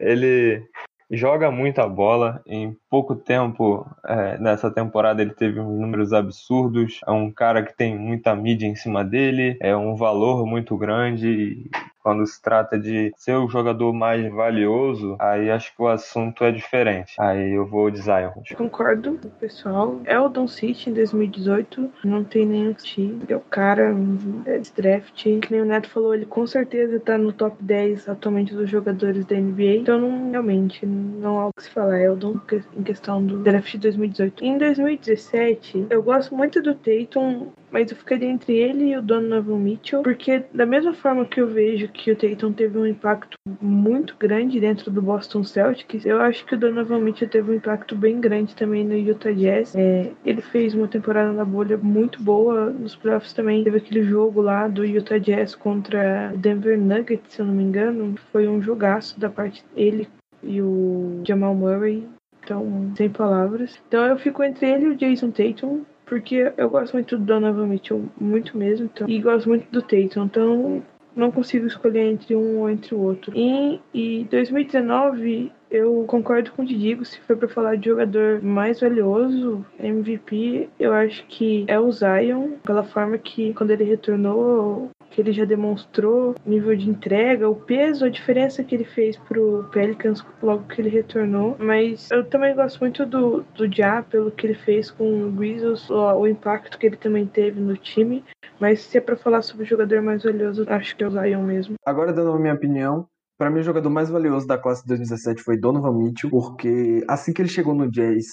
ele 0.00 0.62
joga 1.10 1.50
muita 1.50 1.86
bola. 1.86 2.42
Em 2.46 2.74
pouco 2.94 3.16
tempo 3.16 3.84
é, 4.06 4.38
nessa 4.38 4.70
temporada 4.70 5.20
ele 5.20 5.34
teve 5.34 5.58
uns 5.58 5.80
números 5.80 6.12
absurdos. 6.12 7.00
É 7.04 7.10
um 7.10 7.28
cara 7.28 7.60
que 7.60 7.76
tem 7.76 7.98
muita 7.98 8.36
mídia 8.36 8.68
em 8.68 8.76
cima 8.76 9.04
dele, 9.04 9.58
é 9.60 9.76
um 9.76 9.96
valor 9.96 10.46
muito 10.46 10.76
grande 10.76 11.68
quando 12.04 12.26
se 12.26 12.40
trata 12.40 12.78
de 12.78 13.10
ser 13.16 13.34
o 13.34 13.48
jogador 13.48 13.90
mais 13.94 14.30
valioso, 14.30 15.16
aí 15.18 15.50
acho 15.50 15.74
que 15.74 15.80
o 15.80 15.88
assunto 15.88 16.44
é 16.44 16.52
diferente. 16.52 17.14
Aí 17.18 17.54
eu 17.54 17.66
vou 17.66 17.90
de 17.90 17.98
Zion. 18.02 18.30
Concordo, 18.54 19.18
pessoal. 19.40 19.98
É 20.04 20.20
o 20.20 20.28
Don 20.28 20.46
City 20.46 20.90
em 20.90 20.92
2018, 20.92 21.90
não 22.04 22.22
tem 22.22 22.44
nem 22.44 22.74
time. 22.74 23.22
É 23.26 23.34
o 23.34 23.40
cara 23.40 23.96
é 24.44 24.60
draft. 24.76 25.14
Que 25.14 25.50
nem 25.50 25.62
o 25.62 25.64
Neto 25.64 25.88
falou, 25.88 26.14
ele 26.14 26.26
com 26.26 26.46
certeza 26.46 27.00
tá 27.00 27.16
no 27.16 27.32
top 27.32 27.56
10 27.58 28.06
atualmente 28.06 28.54
dos 28.54 28.68
jogadores 28.68 29.24
da 29.24 29.36
NBA. 29.36 29.76
Então, 29.76 29.98
não, 29.98 30.30
realmente, 30.30 30.84
não 30.84 31.40
há 31.40 31.46
o 31.46 31.52
que 31.56 31.62
se 31.62 31.70
falar. 31.70 31.98
É 31.98 32.10
o 32.10 32.16
Don 32.16 32.38
questão 32.84 33.24
do 33.24 33.38
draft 33.38 33.72
de 33.72 33.78
2018. 33.78 34.44
Em 34.44 34.58
2017, 34.58 35.86
eu 35.90 36.02
gosto 36.02 36.34
muito 36.34 36.62
do 36.62 36.74
Tatum 36.74 37.50
mas 37.74 37.90
eu 37.90 37.96
ficaria 37.96 38.28
entre 38.28 38.56
ele 38.56 38.90
e 38.92 38.96
o 38.96 39.02
Donovan 39.02 39.58
Mitchell, 39.58 40.04
porque 40.04 40.44
da 40.54 40.64
mesma 40.64 40.94
forma 40.94 41.24
que 41.24 41.40
eu 41.40 41.48
vejo 41.48 41.88
que 41.88 42.12
o 42.12 42.14
Tatum 42.14 42.52
teve 42.52 42.78
um 42.78 42.86
impacto 42.86 43.36
muito 43.60 44.14
grande 44.16 44.60
dentro 44.60 44.92
do 44.92 45.02
Boston 45.02 45.42
Celtics, 45.42 46.06
eu 46.06 46.20
acho 46.20 46.46
que 46.46 46.54
o 46.54 46.58
Donovan 46.58 47.00
Mitchell 47.00 47.28
teve 47.28 47.50
um 47.50 47.54
impacto 47.54 47.96
bem 47.96 48.20
grande 48.20 48.54
também 48.54 48.84
no 48.84 48.94
Utah 48.94 49.32
Jazz. 49.32 49.74
É, 49.74 50.12
ele 50.24 50.40
fez 50.40 50.72
uma 50.72 50.86
temporada 50.86 51.32
na 51.32 51.44
bolha 51.44 51.76
muito 51.76 52.22
boa 52.22 52.70
nos 52.70 52.94
playoffs 52.94 53.32
também. 53.32 53.64
Teve 53.64 53.78
aquele 53.78 54.04
jogo 54.04 54.40
lá 54.40 54.68
do 54.68 54.84
Utah 54.84 55.18
Jazz 55.18 55.56
contra 55.56 56.32
Denver 56.36 56.78
Nuggets, 56.78 57.34
se 57.34 57.42
eu 57.42 57.46
não 57.46 57.54
me 57.54 57.64
engano. 57.64 58.14
Foi 58.30 58.46
um 58.46 58.62
jogaço 58.62 59.18
da 59.18 59.28
parte 59.28 59.64
dele 59.74 60.08
e 60.44 60.62
o 60.62 61.22
Jamal 61.26 61.56
Murray. 61.56 62.06
Então, 62.44 62.92
sem 62.96 63.08
palavras. 63.08 63.80
Então 63.88 64.04
eu 64.04 64.18
fico 64.18 64.42
entre 64.42 64.68
ele 64.70 64.84
e 64.84 64.88
o 64.88 64.96
Jason 64.96 65.30
Tatum 65.30 65.84
porque 66.06 66.52
eu 66.56 66.68
gosto 66.68 66.92
muito 66.92 67.16
do 67.16 67.24
Donovan 67.24 67.66
Mitchell, 67.66 68.04
muito 68.20 68.56
mesmo, 68.56 68.86
então, 68.86 69.08
e 69.08 69.18
gosto 69.20 69.48
muito 69.48 69.70
do 69.70 69.80
Tatum, 69.80 70.24
então 70.24 70.82
não 71.16 71.30
consigo 71.30 71.66
escolher 71.66 72.12
entre 72.12 72.34
um 72.36 72.58
ou 72.58 72.70
entre 72.70 72.94
o 72.94 73.00
outro. 73.00 73.32
E 73.34 73.80
em 73.94 74.24
2019 74.24 75.52
eu 75.74 76.04
concordo 76.06 76.52
com 76.52 76.62
o 76.62 76.64
Didigo, 76.64 77.04
se 77.04 77.20
for 77.20 77.36
para 77.36 77.48
falar 77.48 77.76
de 77.76 77.86
jogador 77.86 78.40
mais 78.40 78.80
valioso, 78.80 79.64
MVP, 79.78 80.68
eu 80.78 80.92
acho 80.92 81.26
que 81.26 81.64
é 81.66 81.78
o 81.78 81.90
Zion, 81.90 82.52
pela 82.62 82.84
forma 82.84 83.18
que 83.18 83.52
quando 83.54 83.72
ele 83.72 83.82
retornou, 83.82 84.90
que 85.10 85.20
ele 85.20 85.32
já 85.32 85.44
demonstrou 85.44 86.34
nível 86.46 86.76
de 86.76 86.88
entrega, 86.88 87.48
o 87.48 87.56
peso, 87.56 88.04
a 88.04 88.08
diferença 88.08 88.62
que 88.62 88.74
ele 88.74 88.84
fez 88.84 89.16
pro 89.16 89.68
Pelicans 89.72 90.24
logo 90.42 90.64
que 90.68 90.80
ele 90.80 90.90
retornou. 90.90 91.56
Mas 91.58 92.10
eu 92.10 92.24
também 92.24 92.54
gosto 92.54 92.80
muito 92.80 93.04
do, 93.04 93.44
do 93.54 93.66
Ja, 93.72 94.02
pelo 94.02 94.30
que 94.30 94.46
ele 94.46 94.54
fez 94.54 94.90
com 94.90 95.24
o 95.24 95.30
Grizzlies, 95.30 95.88
o, 95.90 96.20
o 96.20 96.26
impacto 96.26 96.78
que 96.78 96.86
ele 96.86 96.96
também 96.96 97.26
teve 97.26 97.60
no 97.60 97.76
time. 97.76 98.24
Mas 98.60 98.80
se 98.80 98.98
é 98.98 99.00
para 99.00 99.16
falar 99.16 99.42
sobre 99.42 99.64
o 99.64 99.68
jogador 99.68 100.02
mais 100.02 100.22
valioso, 100.22 100.64
acho 100.68 100.96
que 100.96 101.02
é 101.02 101.06
o 101.06 101.10
Zion 101.10 101.42
mesmo. 101.42 101.74
Agora, 101.84 102.12
dando 102.12 102.32
a 102.32 102.38
minha 102.38 102.54
opinião, 102.54 103.06
para 103.38 103.50
mim, 103.50 103.60
o 103.60 103.64
jogador 103.64 103.90
mais 103.90 104.08
valioso 104.08 104.46
da 104.46 104.58
classe 104.58 104.82
de 104.82 104.88
2017 104.88 105.42
foi 105.42 105.58
Donovan 105.58 105.92
Mitchell, 105.92 106.30
porque 106.30 107.04
assim 107.08 107.32
que 107.32 107.42
ele 107.42 107.48
chegou 107.48 107.74
no 107.74 107.90
Jazz, 107.90 108.26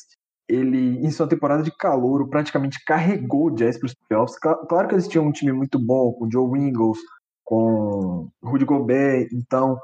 ele, 0.48 0.98
em 1.00 1.10
sua 1.12 1.28
temporada 1.28 1.64
de 1.64 1.76
calor, 1.76 2.28
praticamente 2.30 2.84
carregou 2.86 3.48
o 3.48 3.52
Jazz 3.52 3.80
para 3.80 3.88
os 3.88 3.96
playoffs. 4.08 4.38
Claro 4.40 4.88
que 4.88 4.96
eles 4.96 5.08
tinham 5.08 5.26
um 5.26 5.32
time 5.32 5.52
muito 5.52 5.80
bom, 5.80 6.14
com 6.14 6.30
Joe 6.30 6.60
Ingles, 6.60 7.00
com 7.44 8.30
Rudy 8.44 8.66
Gobert, 8.66 9.28
então 9.34 9.78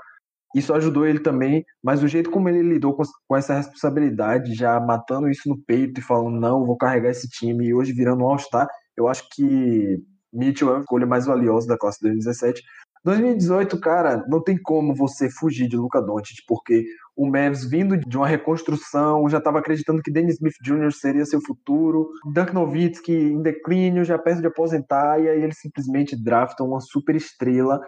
isso 0.56 0.74
ajudou 0.74 1.06
ele 1.06 1.20
também, 1.20 1.66
mas 1.84 2.02
o 2.02 2.08
jeito 2.08 2.32
como 2.32 2.50
ele 2.50 2.62
lidou 2.62 2.96
com, 2.96 3.04
com 3.28 3.36
essa 3.36 3.54
responsabilidade, 3.54 4.56
já 4.56 4.80
matando 4.80 5.30
isso 5.30 5.48
no 5.50 5.58
peito 5.58 6.00
e 6.00 6.04
falando, 6.04 6.40
não, 6.40 6.66
vou 6.66 6.78
carregar 6.78 7.10
esse 7.10 7.28
time, 7.28 7.68
e 7.68 7.74
hoje 7.74 7.94
virando 7.94 8.24
um 8.24 8.28
All-Star, 8.28 8.68
eu 8.96 9.08
acho 9.08 9.28
que 9.32 10.02
Mitchell 10.34 10.74
é 10.74 10.78
a 10.78 10.80
escolha 10.80 11.06
mais 11.06 11.26
valiosa 11.26 11.68
da 11.68 11.78
classe 11.78 12.00
2017. 12.02 12.62
2018, 13.08 13.80
cara, 13.80 14.26
não 14.28 14.44
tem 14.44 14.62
como 14.62 14.94
você 14.94 15.30
fugir 15.30 15.70
de 15.70 15.78
Luca 15.78 16.02
Doncic, 16.02 16.44
porque 16.46 16.84
o 17.16 17.26
Mavs 17.26 17.64
vindo 17.64 17.98
de 17.98 18.18
uma 18.18 18.28
reconstrução, 18.28 19.30
já 19.30 19.38
estava 19.38 19.60
acreditando 19.60 20.02
que 20.02 20.12
Dennis 20.12 20.36
Smith 20.36 20.56
Jr. 20.62 20.92
seria 20.92 21.26
seu 21.26 21.40
futuro, 21.40 22.10
Dirk 22.34 22.54
Nowitzki 22.54 23.14
em 23.14 23.42
declínio, 23.42 24.04
já 24.04 24.20
perto 24.20 24.42
de 24.42 24.48
aposentar, 24.48 25.22
e 25.22 25.30
aí 25.30 25.42
eles 25.42 25.58
simplesmente 25.58 26.22
draftam 26.22 26.68
uma 26.68 26.82
super 26.82 27.16
estrela, 27.16 27.80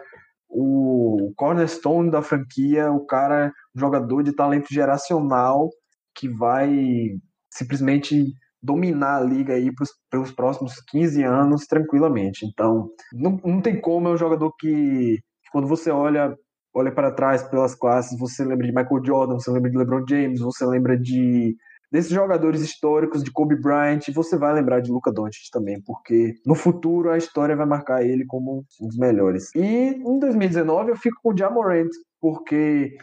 o 0.48 1.34
cornerstone 1.36 2.10
da 2.10 2.22
franquia, 2.22 2.90
o 2.90 3.04
cara, 3.04 3.52
jogador 3.76 4.22
de 4.22 4.32
talento 4.32 4.72
geracional, 4.72 5.68
que 6.14 6.30
vai 6.30 7.10
simplesmente 7.52 8.32
dominar 8.62 9.16
a 9.16 9.20
liga 9.20 9.54
aí 9.54 9.72
pros, 9.74 9.90
pelos 10.10 10.32
próximos 10.32 10.74
15 10.88 11.22
anos 11.22 11.66
tranquilamente. 11.66 12.46
Então, 12.46 12.90
não, 13.12 13.40
não 13.44 13.60
tem 13.60 13.80
como, 13.80 14.08
é 14.08 14.12
um 14.12 14.16
jogador 14.16 14.52
que, 14.58 15.16
que 15.16 15.50
quando 15.52 15.66
você 15.66 15.90
olha 15.90 16.34
olha 16.72 16.92
para 16.92 17.10
trás 17.10 17.42
pelas 17.42 17.74
classes, 17.74 18.16
você 18.18 18.44
lembra 18.44 18.66
de 18.66 18.72
Michael 18.72 19.04
Jordan, 19.04 19.34
você 19.34 19.50
lembra 19.50 19.70
de 19.70 19.76
LeBron 19.76 20.04
James, 20.08 20.40
você 20.40 20.64
lembra 20.64 20.96
de 20.96 21.56
desses 21.90 22.12
jogadores 22.12 22.60
históricos 22.60 23.24
de 23.24 23.32
Kobe 23.32 23.60
Bryant, 23.60 24.00
você 24.14 24.38
vai 24.38 24.54
lembrar 24.54 24.80
de 24.80 24.92
Luca 24.92 25.10
Doncic 25.10 25.50
também, 25.50 25.82
porque 25.84 26.34
no 26.46 26.54
futuro 26.54 27.10
a 27.10 27.18
história 27.18 27.56
vai 27.56 27.66
marcar 27.66 28.04
ele 28.04 28.24
como 28.26 28.64
um 28.80 28.86
dos 28.86 28.96
melhores. 28.96 29.52
E 29.56 29.60
em 29.60 30.18
2019 30.20 30.90
eu 30.90 30.96
fico 30.96 31.16
com 31.22 31.32
o 31.32 31.36
Jamorant, 31.36 31.90
porque 32.20 32.96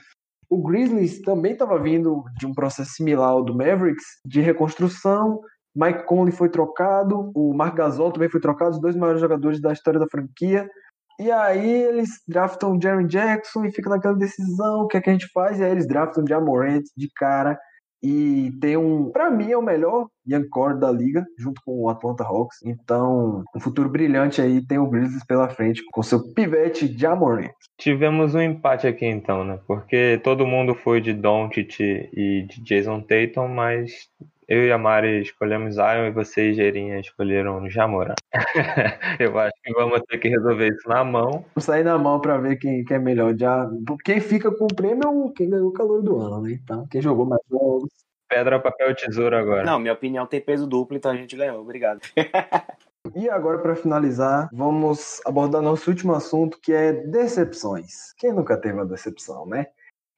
o 0.50 0.62
Grizzlies 0.62 1.22
também 1.22 1.54
estava 1.54 1.78
vindo 1.80 2.24
de 2.38 2.46
um 2.46 2.54
processo 2.54 2.92
similar 2.92 3.30
ao 3.30 3.44
do 3.44 3.56
Mavericks, 3.56 4.06
de 4.26 4.42
reconstrução. 4.42 5.42
Mike 5.76 6.06
Conley 6.06 6.32
foi 6.32 6.50
trocado, 6.50 7.32
o 7.36 7.54
Mark 7.54 7.76
Gasol 7.76 8.12
também 8.12 8.30
foi 8.30 8.40
trocado, 8.40 8.72
os 8.72 8.82
dois 8.82 8.96
maiores 8.96 9.22
jogadores 9.22 9.62
da 9.62 9.74
história 9.74 10.00
da 10.00 10.08
franquia. 10.08 10.68
E 11.20 11.32
aí 11.32 11.70
eles 11.70 12.10
draftam 12.28 12.76
o 12.76 12.82
Jaren 12.82 13.08
Jackson 13.08 13.66
e 13.66 13.72
fica 13.72 13.90
naquela 13.90 14.16
decisão, 14.16 14.82
o 14.82 14.88
que 14.88 14.98
é 14.98 15.02
que 15.02 15.10
a 15.10 15.14
gente 15.14 15.28
faz? 15.34 15.60
E 15.60 15.64
aí 15.64 15.72
eles 15.72 15.88
draftam 15.88 16.24
o 16.24 16.28
Jamorant 16.28 16.84
de 16.96 17.10
cara 17.16 17.60
e 18.02 18.52
tem 18.62 18.78
um, 18.78 19.10
para 19.10 19.30
mim 19.32 19.52
é 19.52 19.58
o 19.58 19.62
melhor 19.62 20.08
young 20.28 20.48
core 20.50 20.80
da 20.80 20.92
liga, 20.92 21.26
junto 21.38 21.62
com 21.66 21.82
o 21.82 21.90
Atlanta 21.90 22.24
Hawks. 22.24 22.60
Então, 22.64 23.44
um 23.56 23.60
futuro 23.60 23.90
brilhante 23.90 24.42
aí 24.42 24.62
tem 24.62 24.78
o 24.78 24.88
Grizzlies 24.88 25.24
pela 25.26 25.50
frente 25.50 25.84
com 25.92 26.04
seu 26.04 26.34
pivete 26.34 26.88
Jamorant. 26.88 27.52
Tivemos 27.78 28.36
um 28.36 28.42
empate 28.42 28.88
aqui 28.88 29.06
então, 29.06 29.44
né? 29.44 29.60
Porque 29.66 30.20
todo 30.24 30.46
mundo 30.46 30.76
foi 30.76 31.02
de 31.02 31.14
Doncic 31.14 31.80
e 31.80 32.46
de 32.48 32.62
Jason 32.62 33.02
Tatum, 33.02 33.48
mas 33.48 33.92
eu 34.48 34.66
e 34.66 34.72
a 34.72 34.78
Mari 34.78 35.22
escolhemos 35.22 35.76
Zion 35.76 36.06
e 36.08 36.12
você 36.12 36.52
e 36.52 36.54
Gerinha 36.54 37.00
escolheram 37.00 37.70
Jamoran. 37.70 38.16
eu 39.20 39.38
acho 39.38 39.54
que 39.62 39.74
vamos 39.74 40.02
ter 40.08 40.18
que 40.20 40.30
resolver 40.30 40.70
isso 40.70 40.88
na 40.88 41.04
mão. 41.04 41.46
Vamos 41.54 41.66
sair 41.66 41.84
na 41.84 41.98
mão 41.98 42.22
para 42.22 42.38
ver 42.38 42.56
quem, 42.56 42.86
quem 42.86 42.96
é 42.96 43.00
melhor. 43.00 43.36
Já, 43.38 43.70
quem 44.06 44.22
fica 44.22 44.50
com 44.50 44.66
o 44.66 44.76
prêmio 44.76 45.28
é 45.28 45.34
quem 45.36 45.50
ganhou 45.50 45.68
o 45.68 45.74
calor 45.74 46.02
do 46.02 46.18
ano, 46.18 46.42
né? 46.44 46.52
Então, 46.54 46.88
quem 46.88 47.02
jogou 47.02 47.26
mais 47.26 47.42
jogos. 47.50 47.90
Pedra, 48.30 48.60
papel, 48.60 48.96
tesoura 48.96 49.40
agora. 49.40 49.66
Não, 49.66 49.80
minha 49.80 49.94
opinião 49.94 50.26
tem 50.26 50.40
peso 50.40 50.66
duplo, 50.66 50.96
então 50.96 51.12
a 51.12 51.16
gente 51.16 51.36
ganhou. 51.36 51.62
Obrigado. 51.62 52.00
E 53.16 53.30
agora, 53.30 53.60
para 53.60 53.74
finalizar, 53.74 54.50
vamos 54.52 55.22
abordar 55.26 55.62
nosso 55.62 55.90
último 55.90 56.14
assunto, 56.14 56.60
que 56.62 56.74
é 56.74 56.92
decepções. 56.92 58.14
Quem 58.18 58.34
nunca 58.34 58.58
teve 58.58 58.74
uma 58.74 58.86
decepção, 58.86 59.46
né? 59.46 59.68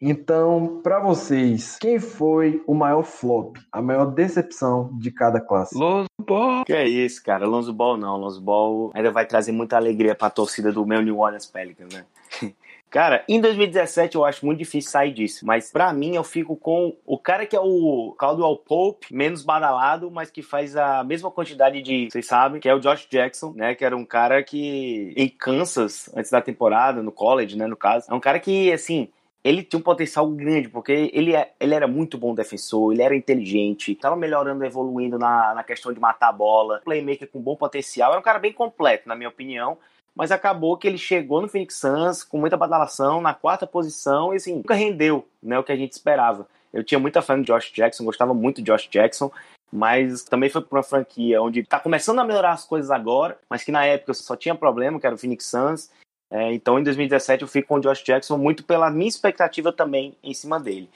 Então, 0.01 0.79
para 0.81 0.99
vocês, 0.99 1.77
quem 1.77 1.99
foi 1.99 2.63
o 2.65 2.73
maior 2.73 3.03
flop, 3.03 3.57
a 3.69 3.81
maior 3.81 4.05
decepção 4.05 4.89
de 4.97 5.11
cada 5.11 5.41
classe? 5.41 5.77
Lonzo 5.77 6.07
Ball. 6.17 6.63
Que 6.63 6.73
é 6.73 6.87
isso, 6.87 7.21
cara. 7.21 7.45
Lonzo 7.45 7.73
Ball 7.73 7.97
não. 7.97 8.15
Lonzo 8.15 8.41
Ball 8.41 8.91
ainda 8.93 9.11
vai 9.11 9.25
trazer 9.25 9.51
muita 9.51 9.75
alegria 9.75 10.15
para 10.15 10.27
a 10.27 10.31
torcida 10.31 10.71
do 10.71 10.85
meu 10.85 11.01
New 11.01 11.19
Orleans 11.19 11.45
Pelicans, 11.45 11.93
né? 11.93 12.05
Cara, 12.89 13.23
em 13.29 13.39
2017 13.39 14.15
eu 14.15 14.25
acho 14.25 14.43
muito 14.43 14.57
difícil 14.57 14.89
sair 14.89 15.13
disso, 15.13 15.45
mas 15.45 15.71
para 15.71 15.93
mim 15.93 16.15
eu 16.15 16.23
fico 16.23 16.55
com 16.55 16.97
o 17.05 17.19
cara 17.19 17.45
que 17.45 17.55
é 17.55 17.59
o 17.59 18.15
Caldwell 18.17 18.57
Pope, 18.57 19.13
menos 19.13 19.43
badalado, 19.43 20.09
mas 20.09 20.31
que 20.31 20.41
faz 20.41 20.75
a 20.75 21.03
mesma 21.03 21.29
quantidade 21.29 21.83
de, 21.83 22.09
vocês 22.09 22.25
sabem, 22.25 22.59
que 22.59 22.67
é 22.67 22.73
o 22.73 22.79
Josh 22.79 23.07
Jackson, 23.07 23.53
né, 23.55 23.75
que 23.75 23.85
era 23.85 23.95
um 23.95 24.03
cara 24.03 24.41
que 24.41 25.13
em 25.15 25.29
Kansas, 25.29 26.09
antes 26.15 26.31
da 26.31 26.41
temporada, 26.41 27.03
no 27.03 27.11
college, 27.11 27.55
né, 27.55 27.67
no 27.67 27.77
caso, 27.77 28.07
é 28.09 28.13
um 28.15 28.19
cara 28.19 28.39
que, 28.39 28.73
assim, 28.73 29.07
ele 29.43 29.63
tinha 29.63 29.79
um 29.79 29.83
potencial 29.83 30.27
grande, 30.29 30.69
porque 30.69 31.11
ele, 31.13 31.35
é, 31.35 31.53
ele 31.59 31.73
era 31.73 31.87
muito 31.87 32.17
bom 32.17 32.33
defensor, 32.33 32.91
ele 32.91 33.01
era 33.01 33.15
inteligente, 33.15 33.93
estava 33.93 34.15
melhorando, 34.15 34.65
evoluindo 34.65 35.17
na, 35.17 35.53
na 35.53 35.63
questão 35.63 35.93
de 35.93 35.99
matar 35.99 36.29
a 36.29 36.33
bola, 36.33 36.81
playmaker 36.83 37.29
com 37.29 37.39
bom 37.39 37.55
potencial, 37.55 38.11
era 38.11 38.19
um 38.19 38.23
cara 38.23 38.39
bem 38.39 38.51
completo, 38.51 39.07
na 39.07 39.15
minha 39.15 39.29
opinião, 39.29 39.77
mas 40.15 40.31
acabou 40.31 40.75
que 40.75 40.87
ele 40.87 40.97
chegou 40.97 41.41
no 41.41 41.47
Phoenix 41.47 41.75
Suns 41.75 42.23
com 42.23 42.37
muita 42.37 42.57
badalação, 42.57 43.21
na 43.21 43.33
quarta 43.33 43.65
posição, 43.65 44.33
e 44.33 44.37
assim, 44.37 44.55
nunca 44.55 44.73
rendeu 44.73 45.25
né, 45.41 45.57
o 45.57 45.63
que 45.63 45.71
a 45.71 45.77
gente 45.77 45.93
esperava. 45.93 46.45
Eu 46.73 46.83
tinha 46.83 46.99
muita 46.99 47.21
fã 47.21 47.39
de 47.39 47.47
Josh 47.47 47.71
Jackson, 47.71 48.03
gostava 48.03 48.33
muito 48.33 48.61
de 48.61 48.69
Josh 48.71 48.87
Jackson, 48.89 49.31
mas 49.71 50.23
também 50.23 50.49
foi 50.49 50.61
para 50.61 50.77
uma 50.77 50.83
franquia 50.83 51.41
onde 51.41 51.61
está 51.61 51.79
começando 51.79 52.19
a 52.19 52.23
melhorar 52.25 52.51
as 52.51 52.65
coisas 52.65 52.91
agora, 52.91 53.37
mas 53.49 53.63
que 53.63 53.71
na 53.71 53.85
época 53.85 54.13
só 54.13 54.35
tinha 54.35 54.53
problema, 54.53 54.99
que 54.99 55.05
era 55.05 55.15
o 55.15 55.17
Phoenix 55.17 55.45
Suns, 55.45 55.89
é, 56.31 56.53
então, 56.53 56.77
em 56.77 56.83
2017, 56.83 57.41
eu 57.41 57.47
fico 57.47 57.69
com 57.69 57.75
o 57.75 57.79
Josh 57.79 58.03
Jackson 58.03 58.37
muito 58.37 58.63
pela 58.63 58.91
minha 58.91 59.09
expectativa 59.09 59.71
também 59.71 60.15
em 60.23 60.33
cima 60.33 60.59
dele. 60.59 60.89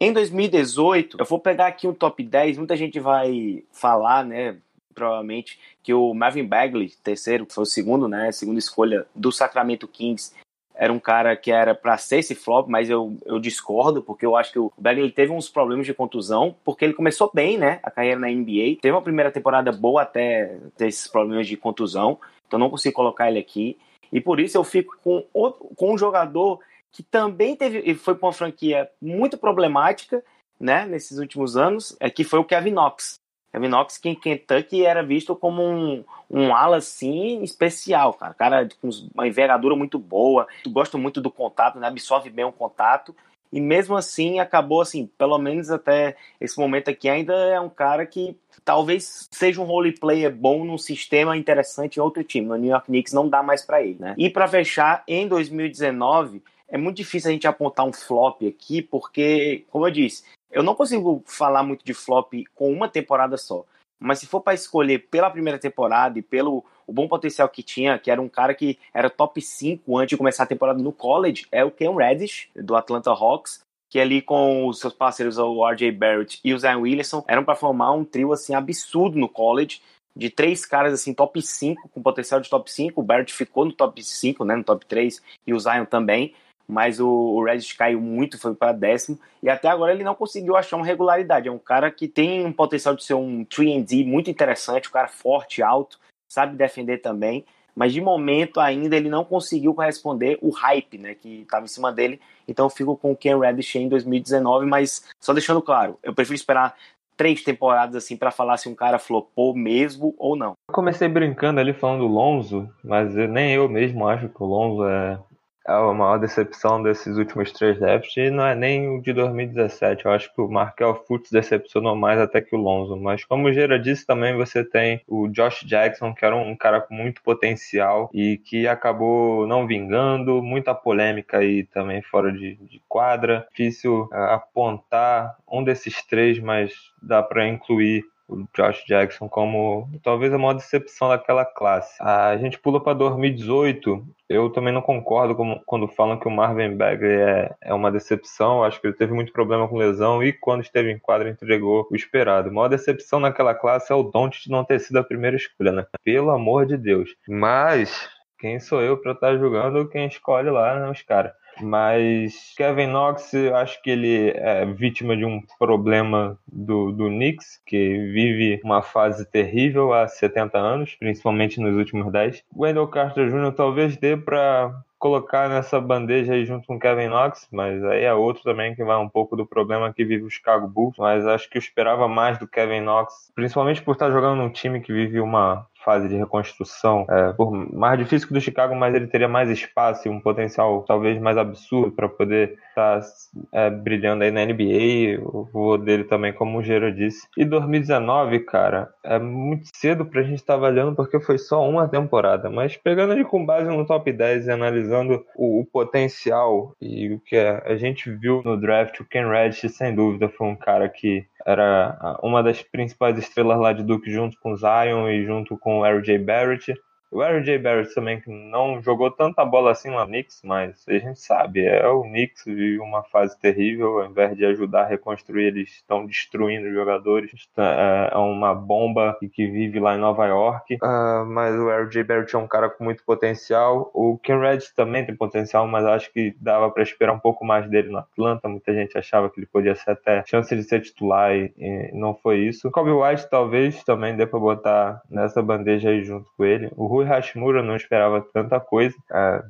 Em 0.00 0.12
2018, 0.12 1.18
eu 1.20 1.26
vou 1.26 1.38
pegar 1.38 1.66
aqui 1.66 1.86
um 1.86 1.92
top 1.92 2.22
10, 2.22 2.56
muita 2.56 2.74
gente 2.74 2.98
vai 2.98 3.62
falar, 3.70 4.24
né, 4.24 4.56
provavelmente, 4.94 5.58
que 5.82 5.92
o 5.92 6.14
Marvin 6.14 6.46
Bagley, 6.46 6.90
terceiro, 7.04 7.44
que 7.44 7.52
foi 7.52 7.64
o 7.64 7.66
segundo, 7.66 8.08
né, 8.08 8.32
segunda 8.32 8.58
escolha 8.58 9.06
do 9.14 9.30
Sacramento 9.30 9.86
Kings, 9.86 10.32
era 10.74 10.90
um 10.90 10.98
cara 10.98 11.36
que 11.36 11.52
era 11.52 11.74
para 11.74 11.98
ser 11.98 12.20
esse 12.20 12.34
flop, 12.34 12.66
mas 12.66 12.88
eu, 12.88 13.14
eu 13.26 13.38
discordo, 13.38 14.02
porque 14.02 14.24
eu 14.24 14.34
acho 14.34 14.50
que 14.50 14.58
o 14.58 14.72
Bagley 14.78 15.10
teve 15.10 15.30
uns 15.30 15.50
problemas 15.50 15.84
de 15.84 15.92
contusão, 15.92 16.56
porque 16.64 16.86
ele 16.86 16.94
começou 16.94 17.30
bem, 17.34 17.58
né, 17.58 17.80
a 17.82 17.90
carreira 17.90 18.18
na 18.18 18.28
NBA, 18.28 18.78
teve 18.80 18.92
uma 18.92 19.02
primeira 19.02 19.30
temporada 19.30 19.70
boa 19.70 20.00
até 20.00 20.56
ter 20.78 20.88
esses 20.88 21.06
problemas 21.06 21.46
de 21.46 21.58
contusão, 21.58 22.18
então 22.46 22.58
não 22.58 22.70
consigo 22.70 22.94
colocar 22.94 23.28
ele 23.28 23.38
aqui. 23.38 23.76
E 24.12 24.20
por 24.20 24.40
isso 24.40 24.56
eu 24.56 24.64
fico 24.64 24.96
com, 25.02 25.24
outro, 25.32 25.68
com 25.76 25.94
um 25.94 25.98
jogador 25.98 26.60
que 26.92 27.02
também 27.02 27.54
teve 27.54 27.94
foi 27.94 28.14
para 28.14 28.26
uma 28.26 28.32
franquia 28.32 28.90
muito 29.00 29.38
problemática, 29.38 30.24
né, 30.58 30.84
nesses 30.84 31.18
últimos 31.18 31.56
anos, 31.56 31.96
é 32.00 32.10
que 32.10 32.24
foi 32.24 32.38
o 32.38 32.44
Kevin 32.44 32.72
Knox. 32.72 33.20
Kevin 33.52 33.68
Knox 33.68 33.98
que 33.98 34.08
em 34.08 34.14
Kentucky 34.14 34.84
era 34.84 35.02
visto 35.02 35.34
como 35.34 35.62
um, 35.62 36.04
um 36.28 36.54
ala 36.54 36.76
assim 36.76 37.42
especial, 37.42 38.14
cara, 38.14 38.34
cara 38.34 38.68
com 38.80 38.90
uma 39.14 39.26
envergadura 39.26 39.74
muito 39.74 39.98
boa, 39.98 40.46
gosta 40.68 40.98
muito 40.98 41.20
do 41.20 41.30
contato, 41.30 41.78
né, 41.78 41.88
absorve 41.88 42.30
bem 42.30 42.44
o 42.44 42.52
contato 42.52 43.14
e 43.52 43.60
mesmo 43.60 43.96
assim 43.96 44.38
acabou 44.38 44.80
assim, 44.80 45.06
pelo 45.18 45.38
menos 45.38 45.70
até 45.70 46.16
esse 46.40 46.58
momento 46.58 46.88
aqui 46.88 47.08
ainda 47.08 47.34
é 47.34 47.60
um 47.60 47.68
cara 47.68 48.06
que 48.06 48.36
talvez 48.64 49.28
seja 49.30 49.60
um 49.60 49.64
role 49.64 49.92
player 49.92 50.34
bom 50.34 50.64
num 50.64 50.78
sistema 50.78 51.36
interessante 51.36 51.96
em 51.96 52.00
outro 52.00 52.22
time. 52.22 52.46
No 52.46 52.56
New 52.56 52.70
York 52.70 52.86
Knicks 52.86 53.12
não 53.12 53.28
dá 53.28 53.42
mais 53.42 53.64
para 53.64 53.82
ele, 53.82 53.96
né? 53.98 54.14
E 54.16 54.30
para 54.30 54.46
fechar, 54.46 55.02
em 55.08 55.26
2019 55.26 56.42
é 56.68 56.78
muito 56.78 56.98
difícil 56.98 57.30
a 57.30 57.32
gente 57.32 57.48
apontar 57.48 57.84
um 57.84 57.92
flop 57.92 58.42
aqui, 58.46 58.80
porque, 58.80 59.64
como 59.70 59.86
eu 59.86 59.90
disse, 59.90 60.22
eu 60.50 60.62
não 60.62 60.74
consigo 60.74 61.22
falar 61.26 61.64
muito 61.64 61.84
de 61.84 61.92
flop 61.92 62.32
com 62.54 62.72
uma 62.72 62.88
temporada 62.88 63.36
só. 63.36 63.64
Mas 63.98 64.20
se 64.20 64.26
for 64.26 64.40
para 64.40 64.54
escolher 64.54 65.06
pela 65.10 65.30
primeira 65.30 65.58
temporada 65.58 66.18
e 66.18 66.22
pelo 66.22 66.64
o 66.90 66.92
bom 66.92 67.06
potencial 67.06 67.48
que 67.48 67.62
tinha, 67.62 67.96
que 68.00 68.10
era 68.10 68.20
um 68.20 68.28
cara 68.28 68.52
que 68.52 68.76
era 68.92 69.08
top 69.08 69.40
5 69.40 69.96
antes 69.96 70.10
de 70.10 70.16
começar 70.16 70.42
a 70.42 70.46
temporada 70.46 70.82
no 70.82 70.90
college, 70.90 71.46
é 71.52 71.64
o 71.64 71.70
Ken 71.70 71.94
Reddish, 71.94 72.48
do 72.56 72.74
Atlanta 72.74 73.12
Hawks, 73.12 73.60
que 73.88 74.00
ali 74.00 74.20
com 74.20 74.66
os 74.66 74.80
seus 74.80 74.92
parceiros, 74.92 75.38
o 75.38 75.64
RJ 75.64 75.92
Barrett 75.92 76.40
e 76.42 76.52
o 76.52 76.58
Zion 76.58 76.80
Williamson, 76.80 77.24
eram 77.28 77.44
para 77.44 77.54
formar 77.54 77.92
um 77.92 78.04
trio 78.04 78.32
assim 78.32 78.54
absurdo 78.54 79.16
no 79.16 79.28
college, 79.28 79.80
de 80.16 80.28
três 80.30 80.66
caras 80.66 80.92
assim 80.92 81.14
top 81.14 81.40
5, 81.40 81.88
com 81.90 82.02
potencial 82.02 82.40
de 82.40 82.50
top 82.50 82.68
5. 82.68 83.00
O 83.00 83.04
Barrett 83.04 83.32
ficou 83.32 83.64
no 83.64 83.72
top 83.72 84.02
5, 84.02 84.44
né, 84.44 84.56
no 84.56 84.64
top 84.64 84.84
3, 84.84 85.22
e 85.46 85.54
o 85.54 85.60
Zion 85.60 85.84
também 85.84 86.34
mas 86.70 87.00
o, 87.00 87.08
o 87.08 87.44
Reddish 87.44 87.72
caiu 87.72 88.00
muito, 88.00 88.38
foi 88.38 88.54
para 88.54 88.70
décimo, 88.70 89.18
e 89.42 89.48
até 89.48 89.66
agora 89.66 89.92
ele 89.92 90.04
não 90.04 90.14
conseguiu 90.14 90.56
achar 90.56 90.76
uma 90.76 90.86
regularidade. 90.86 91.48
É 91.48 91.50
um 91.50 91.58
cara 91.58 91.90
que 91.90 92.06
tem 92.06 92.46
um 92.46 92.52
potencial 92.52 92.94
de 92.94 93.02
ser 93.02 93.14
um 93.14 93.44
3D 93.44 94.06
muito 94.06 94.30
interessante, 94.30 94.88
um 94.88 94.92
cara 94.92 95.08
forte, 95.08 95.64
alto, 95.64 95.98
sabe 96.30 96.56
defender 96.56 96.98
também, 96.98 97.44
mas 97.74 97.92
de 97.92 98.00
momento 98.00 98.60
ainda 98.60 98.96
ele 98.96 99.08
não 99.08 99.24
conseguiu 99.24 99.74
corresponder 99.74 100.38
o 100.40 100.50
hype 100.50 100.96
né, 100.96 101.14
que 101.14 101.42
estava 101.42 101.64
em 101.64 101.68
cima 101.68 101.92
dele. 101.92 102.20
Então 102.46 102.66
eu 102.66 102.70
fico 102.70 102.96
com 102.96 103.12
o 103.12 103.16
Ken 103.16 103.38
Reddish 103.38 103.74
em 103.76 103.88
2019, 103.88 104.64
mas 104.66 105.04
só 105.20 105.32
deixando 105.32 105.60
claro, 105.60 105.98
eu 106.02 106.14
prefiro 106.14 106.36
esperar 106.36 106.74
três 107.16 107.42
temporadas 107.42 107.96
assim 107.96 108.16
para 108.16 108.30
falar 108.30 108.56
se 108.56 108.68
um 108.68 108.74
cara 108.74 108.98
flopou 108.98 109.54
mesmo 109.54 110.14
ou 110.16 110.34
não. 110.36 110.52
Eu 110.68 110.74
comecei 110.74 111.08
brincando 111.08 111.60
ali 111.60 111.74
falando 111.74 112.00
do 112.00 112.06
Lonzo, 112.06 112.68
mas 112.82 113.14
nem 113.14 113.52
eu 113.52 113.68
mesmo 113.68 114.08
acho 114.08 114.28
que 114.28 114.42
o 114.42 114.46
Lonzo 114.46 114.86
é 114.86 115.18
a 115.64 115.92
maior 115.92 116.18
decepção 116.18 116.82
desses 116.82 117.16
últimos 117.16 117.52
três 117.52 117.78
drafts 117.78 118.16
e 118.16 118.30
não 118.30 118.46
é 118.46 118.54
nem 118.54 118.88
o 118.88 119.00
de 119.00 119.12
2017. 119.12 120.04
Eu 120.04 120.12
acho 120.12 120.32
que 120.34 120.40
o 120.40 120.48
Markel 120.48 120.94
Fultz 121.06 121.30
decepcionou 121.30 121.94
mais 121.94 122.18
até 122.18 122.40
que 122.40 122.54
o 122.54 122.58
Lonzo. 122.58 122.96
Mas 122.96 123.24
como 123.24 123.48
o 123.48 123.52
Gera 123.52 123.78
disse 123.78 124.06
também, 124.06 124.36
você 124.36 124.64
tem 124.64 125.02
o 125.06 125.28
Josh 125.28 125.64
Jackson, 125.64 126.14
que 126.14 126.24
era 126.24 126.36
um 126.36 126.56
cara 126.56 126.80
com 126.80 126.94
muito 126.94 127.22
potencial 127.22 128.10
e 128.12 128.38
que 128.38 128.66
acabou 128.66 129.46
não 129.46 129.66
vingando. 129.66 130.42
Muita 130.42 130.74
polêmica 130.74 131.38
aí 131.38 131.64
também 131.64 132.02
fora 132.02 132.32
de, 132.32 132.56
de 132.56 132.82
quadra. 132.88 133.46
Difícil 133.50 134.08
uh, 134.12 134.14
apontar 134.14 135.36
um 135.50 135.62
desses 135.62 136.04
três, 136.06 136.38
mas 136.38 136.72
dá 137.02 137.22
para 137.22 137.46
incluir 137.46 138.02
o 138.30 138.46
Josh 138.56 138.84
Jackson 138.86 139.28
como 139.28 139.88
talvez 140.02 140.32
a 140.32 140.38
maior 140.38 140.54
decepção 140.54 141.08
daquela 141.08 141.44
classe. 141.44 142.00
A 142.00 142.36
gente 142.36 142.58
pula 142.58 142.82
para 142.82 142.94
2018. 142.94 144.06
Eu 144.28 144.48
também 144.50 144.72
não 144.72 144.80
concordo 144.80 145.34
com, 145.34 145.60
quando 145.66 145.88
falam 145.88 146.18
que 146.18 146.28
o 146.28 146.30
Marvin 146.30 146.76
Bagley 146.76 147.12
é, 147.12 147.54
é 147.60 147.74
uma 147.74 147.90
decepção. 147.90 148.62
Acho 148.62 148.80
que 148.80 148.86
ele 148.86 148.96
teve 148.96 149.12
muito 149.12 149.32
problema 149.32 149.66
com 149.66 149.76
lesão 149.76 150.22
e 150.22 150.32
quando 150.32 150.62
esteve 150.62 150.90
em 150.92 150.98
quadra 150.98 151.28
entregou 151.28 151.88
o 151.90 151.96
esperado. 151.96 152.48
A 152.48 152.52
maior 152.52 152.68
decepção 152.68 153.18
naquela 153.18 153.54
classe 153.54 153.92
é 153.92 153.94
o 153.94 154.04
Don't 154.04 154.48
não 154.48 154.64
ter 154.64 154.78
sido 154.78 154.98
a 154.98 155.04
primeira 155.04 155.36
escolha, 155.36 155.72
né? 155.72 155.86
Pelo 156.04 156.30
amor 156.30 156.64
de 156.66 156.76
Deus. 156.76 157.14
Mas 157.28 158.08
quem 158.38 158.58
sou 158.58 158.80
eu 158.80 158.96
para 158.96 159.12
estar 159.12 159.32
tá 159.32 159.36
julgando 159.36 159.88
quem 159.88 160.06
escolhe 160.06 160.48
lá, 160.48 160.78
né, 160.80 160.90
os 160.90 161.02
caras? 161.02 161.32
Mas 161.62 162.54
Kevin 162.56 162.88
Knox, 162.88 163.32
eu 163.34 163.56
acho 163.56 163.80
que 163.82 163.90
ele 163.90 164.30
é 164.30 164.64
vítima 164.66 165.16
de 165.16 165.24
um 165.24 165.40
problema 165.58 166.38
do, 166.46 166.92
do 166.92 167.08
Knicks, 167.08 167.60
que 167.66 167.98
vive 168.12 168.60
uma 168.64 168.82
fase 168.82 169.24
terrível 169.24 169.92
há 169.92 170.06
70 170.08 170.58
anos, 170.58 170.96
principalmente 170.98 171.60
nos 171.60 171.76
últimos 171.76 172.10
10. 172.12 172.44
Wendell 172.56 172.88
Carter 172.88 173.28
Jr. 173.28 173.52
talvez 173.52 173.96
dê 173.96 174.16
para 174.16 174.74
colocar 175.00 175.48
nessa 175.48 175.80
bandeja 175.80 176.34
aí 176.34 176.44
junto 176.44 176.66
com 176.66 176.78
Kevin 176.78 177.08
Knox, 177.08 177.48
mas 177.50 177.82
aí 177.84 178.04
é 178.04 178.12
outro 178.12 178.42
também 178.42 178.74
que 178.74 178.84
vai 178.84 178.98
um 178.98 179.08
pouco 179.08 179.34
do 179.34 179.46
problema 179.46 179.92
que 179.92 180.04
vive 180.04 180.24
o 180.24 180.30
Chicago 180.30 180.68
Bulls, 180.68 180.94
mas 180.98 181.26
acho 181.26 181.48
que 181.48 181.56
eu 181.56 181.60
esperava 181.60 182.06
mais 182.06 182.38
do 182.38 182.46
Kevin 182.46 182.82
Knox, 182.82 183.32
principalmente 183.34 183.82
por 183.82 183.92
estar 183.92 184.10
jogando 184.10 184.36
num 184.36 184.50
time 184.50 184.80
que 184.80 184.92
vive 184.92 185.18
uma 185.18 185.66
fase 185.84 186.08
de 186.08 186.16
reconstrução. 186.16 187.06
É, 187.08 187.32
por 187.32 187.50
mais 187.50 187.98
difícil 187.98 188.28
que 188.28 188.34
do 188.34 188.40
Chicago, 188.40 188.74
mas 188.74 188.94
ele 188.94 189.06
teria 189.06 189.28
mais 189.28 189.50
espaço 189.50 190.06
e 190.06 190.10
um 190.10 190.20
potencial 190.20 190.84
talvez 190.86 191.18
mais 191.18 191.36
absurdo 191.36 191.92
para 191.92 192.08
poder 192.08 192.58
estar 192.68 193.00
tá, 193.00 193.06
é, 193.52 193.70
brilhando 193.70 194.22
aí 194.22 194.30
na 194.30 194.44
NBA. 194.44 195.20
O 195.22 195.48
voo 195.50 195.78
dele 195.78 196.04
também, 196.04 196.32
como 196.32 196.58
o 196.58 196.62
Gero 196.62 196.94
disse. 196.94 197.26
E 197.36 197.44
2019, 197.44 198.40
cara, 198.40 198.90
é 199.02 199.18
muito 199.18 199.68
cedo 199.74 200.04
para 200.04 200.20
a 200.20 200.24
gente 200.24 200.36
estar 200.36 200.54
tá 200.54 200.58
avaliando 200.58 200.94
porque 200.94 201.18
foi 201.20 201.38
só 201.38 201.66
uma 201.68 201.88
temporada. 201.88 202.50
Mas 202.50 202.76
pegando 202.76 203.12
ele 203.12 203.24
com 203.24 203.44
base 203.44 203.68
no 203.68 203.86
top 203.86 204.12
10 204.12 204.46
e 204.46 204.50
analisando 204.50 204.89
o, 205.36 205.60
o 205.60 205.66
potencial 205.66 206.74
e 206.80 207.12
o 207.14 207.20
que 207.20 207.36
a 207.36 207.76
gente 207.76 208.10
viu 208.10 208.42
no 208.44 208.60
draft, 208.60 209.00
o 209.00 209.04
Ken 209.04 209.28
Reddish, 209.28 209.72
sem 209.72 209.94
dúvida, 209.94 210.28
foi 210.28 210.46
um 210.48 210.56
cara 210.56 210.88
que 210.88 211.26
era 211.46 212.18
uma 212.22 212.42
das 212.42 212.62
principais 212.62 213.18
estrelas 213.18 213.58
lá 213.58 213.72
de 213.72 213.82
Duke 213.82 214.10
junto 214.10 214.38
com 214.40 214.56
Zion 214.56 215.08
e 215.08 215.24
junto 215.24 215.56
com 215.58 215.80
o 215.80 215.86
R.J. 215.86 216.18
Barrett. 216.18 216.74
O 217.10 217.22
R.J. 217.22 217.58
Barrett 217.58 217.92
também 217.94 218.20
que 218.20 218.30
não 218.30 218.80
jogou 218.80 219.10
tanta 219.10 219.44
bola 219.44 219.72
assim 219.72 219.90
no 219.90 220.04
Knicks, 220.06 220.42
mas 220.44 220.84
a 220.88 220.92
gente 220.92 221.20
sabe, 221.20 221.64
é 221.64 221.86
o 221.88 222.02
Knicks 222.02 222.44
vive 222.44 222.78
uma 222.78 223.02
fase 223.02 223.38
terrível, 223.40 224.00
ao 224.00 224.10
invés 224.10 224.36
de 224.36 224.44
ajudar 224.44 224.82
a 224.82 224.86
reconstruir, 224.86 225.46
eles 225.46 225.70
estão 225.70 226.06
destruindo 226.06 226.68
os 226.68 226.74
jogadores. 226.74 227.30
É, 227.56 228.10
é 228.12 228.16
uma 228.16 228.54
bomba 228.54 229.18
que 229.32 229.46
vive 229.46 229.80
lá 229.80 229.96
em 229.96 230.00
Nova 230.00 230.26
York. 230.26 230.76
Uh, 230.76 231.26
mas 231.26 231.54
o 231.56 231.70
R.J. 231.70 232.04
Barrett 232.04 232.34
é 232.34 232.38
um 232.38 232.46
cara 232.46 232.70
com 232.70 232.84
muito 232.84 233.04
potencial. 233.04 233.90
O 233.92 234.18
Ken 234.18 234.38
Reddish 234.38 234.72
também 234.74 235.04
tem 235.04 235.14
potencial, 235.14 235.66
mas 235.66 235.84
acho 235.84 236.12
que 236.12 236.34
dava 236.40 236.70
para 236.70 236.82
esperar 236.82 237.12
um 237.12 237.18
pouco 237.18 237.44
mais 237.44 237.68
dele 237.68 237.90
no 237.90 237.98
Atlanta. 237.98 238.48
Muita 238.48 238.72
gente 238.72 238.96
achava 238.96 239.28
que 239.28 239.40
ele 239.40 239.46
podia 239.46 239.74
ser 239.74 239.90
até 239.90 240.22
chance 240.26 240.54
de 240.54 240.62
ser 240.62 240.80
titular 240.80 241.34
e, 241.34 241.52
e 241.58 241.90
não 241.92 242.14
foi 242.14 242.38
isso. 242.38 242.68
O 242.68 242.70
Kobe 242.70 242.90
White 242.90 243.28
talvez 243.28 243.82
também 243.84 244.16
dê 244.16 244.26
para 244.26 244.38
botar 244.38 245.02
nessa 245.10 245.42
bandeja 245.42 245.90
aí 245.90 246.04
junto 246.04 246.30
com 246.36 246.44
ele. 246.44 246.70
O 246.76 246.86
Rui 247.00 247.08
Hashimura 247.08 247.62
não 247.62 247.76
esperava 247.76 248.24
tanta 248.32 248.60
coisa. 248.60 248.94
É, 249.12 249.42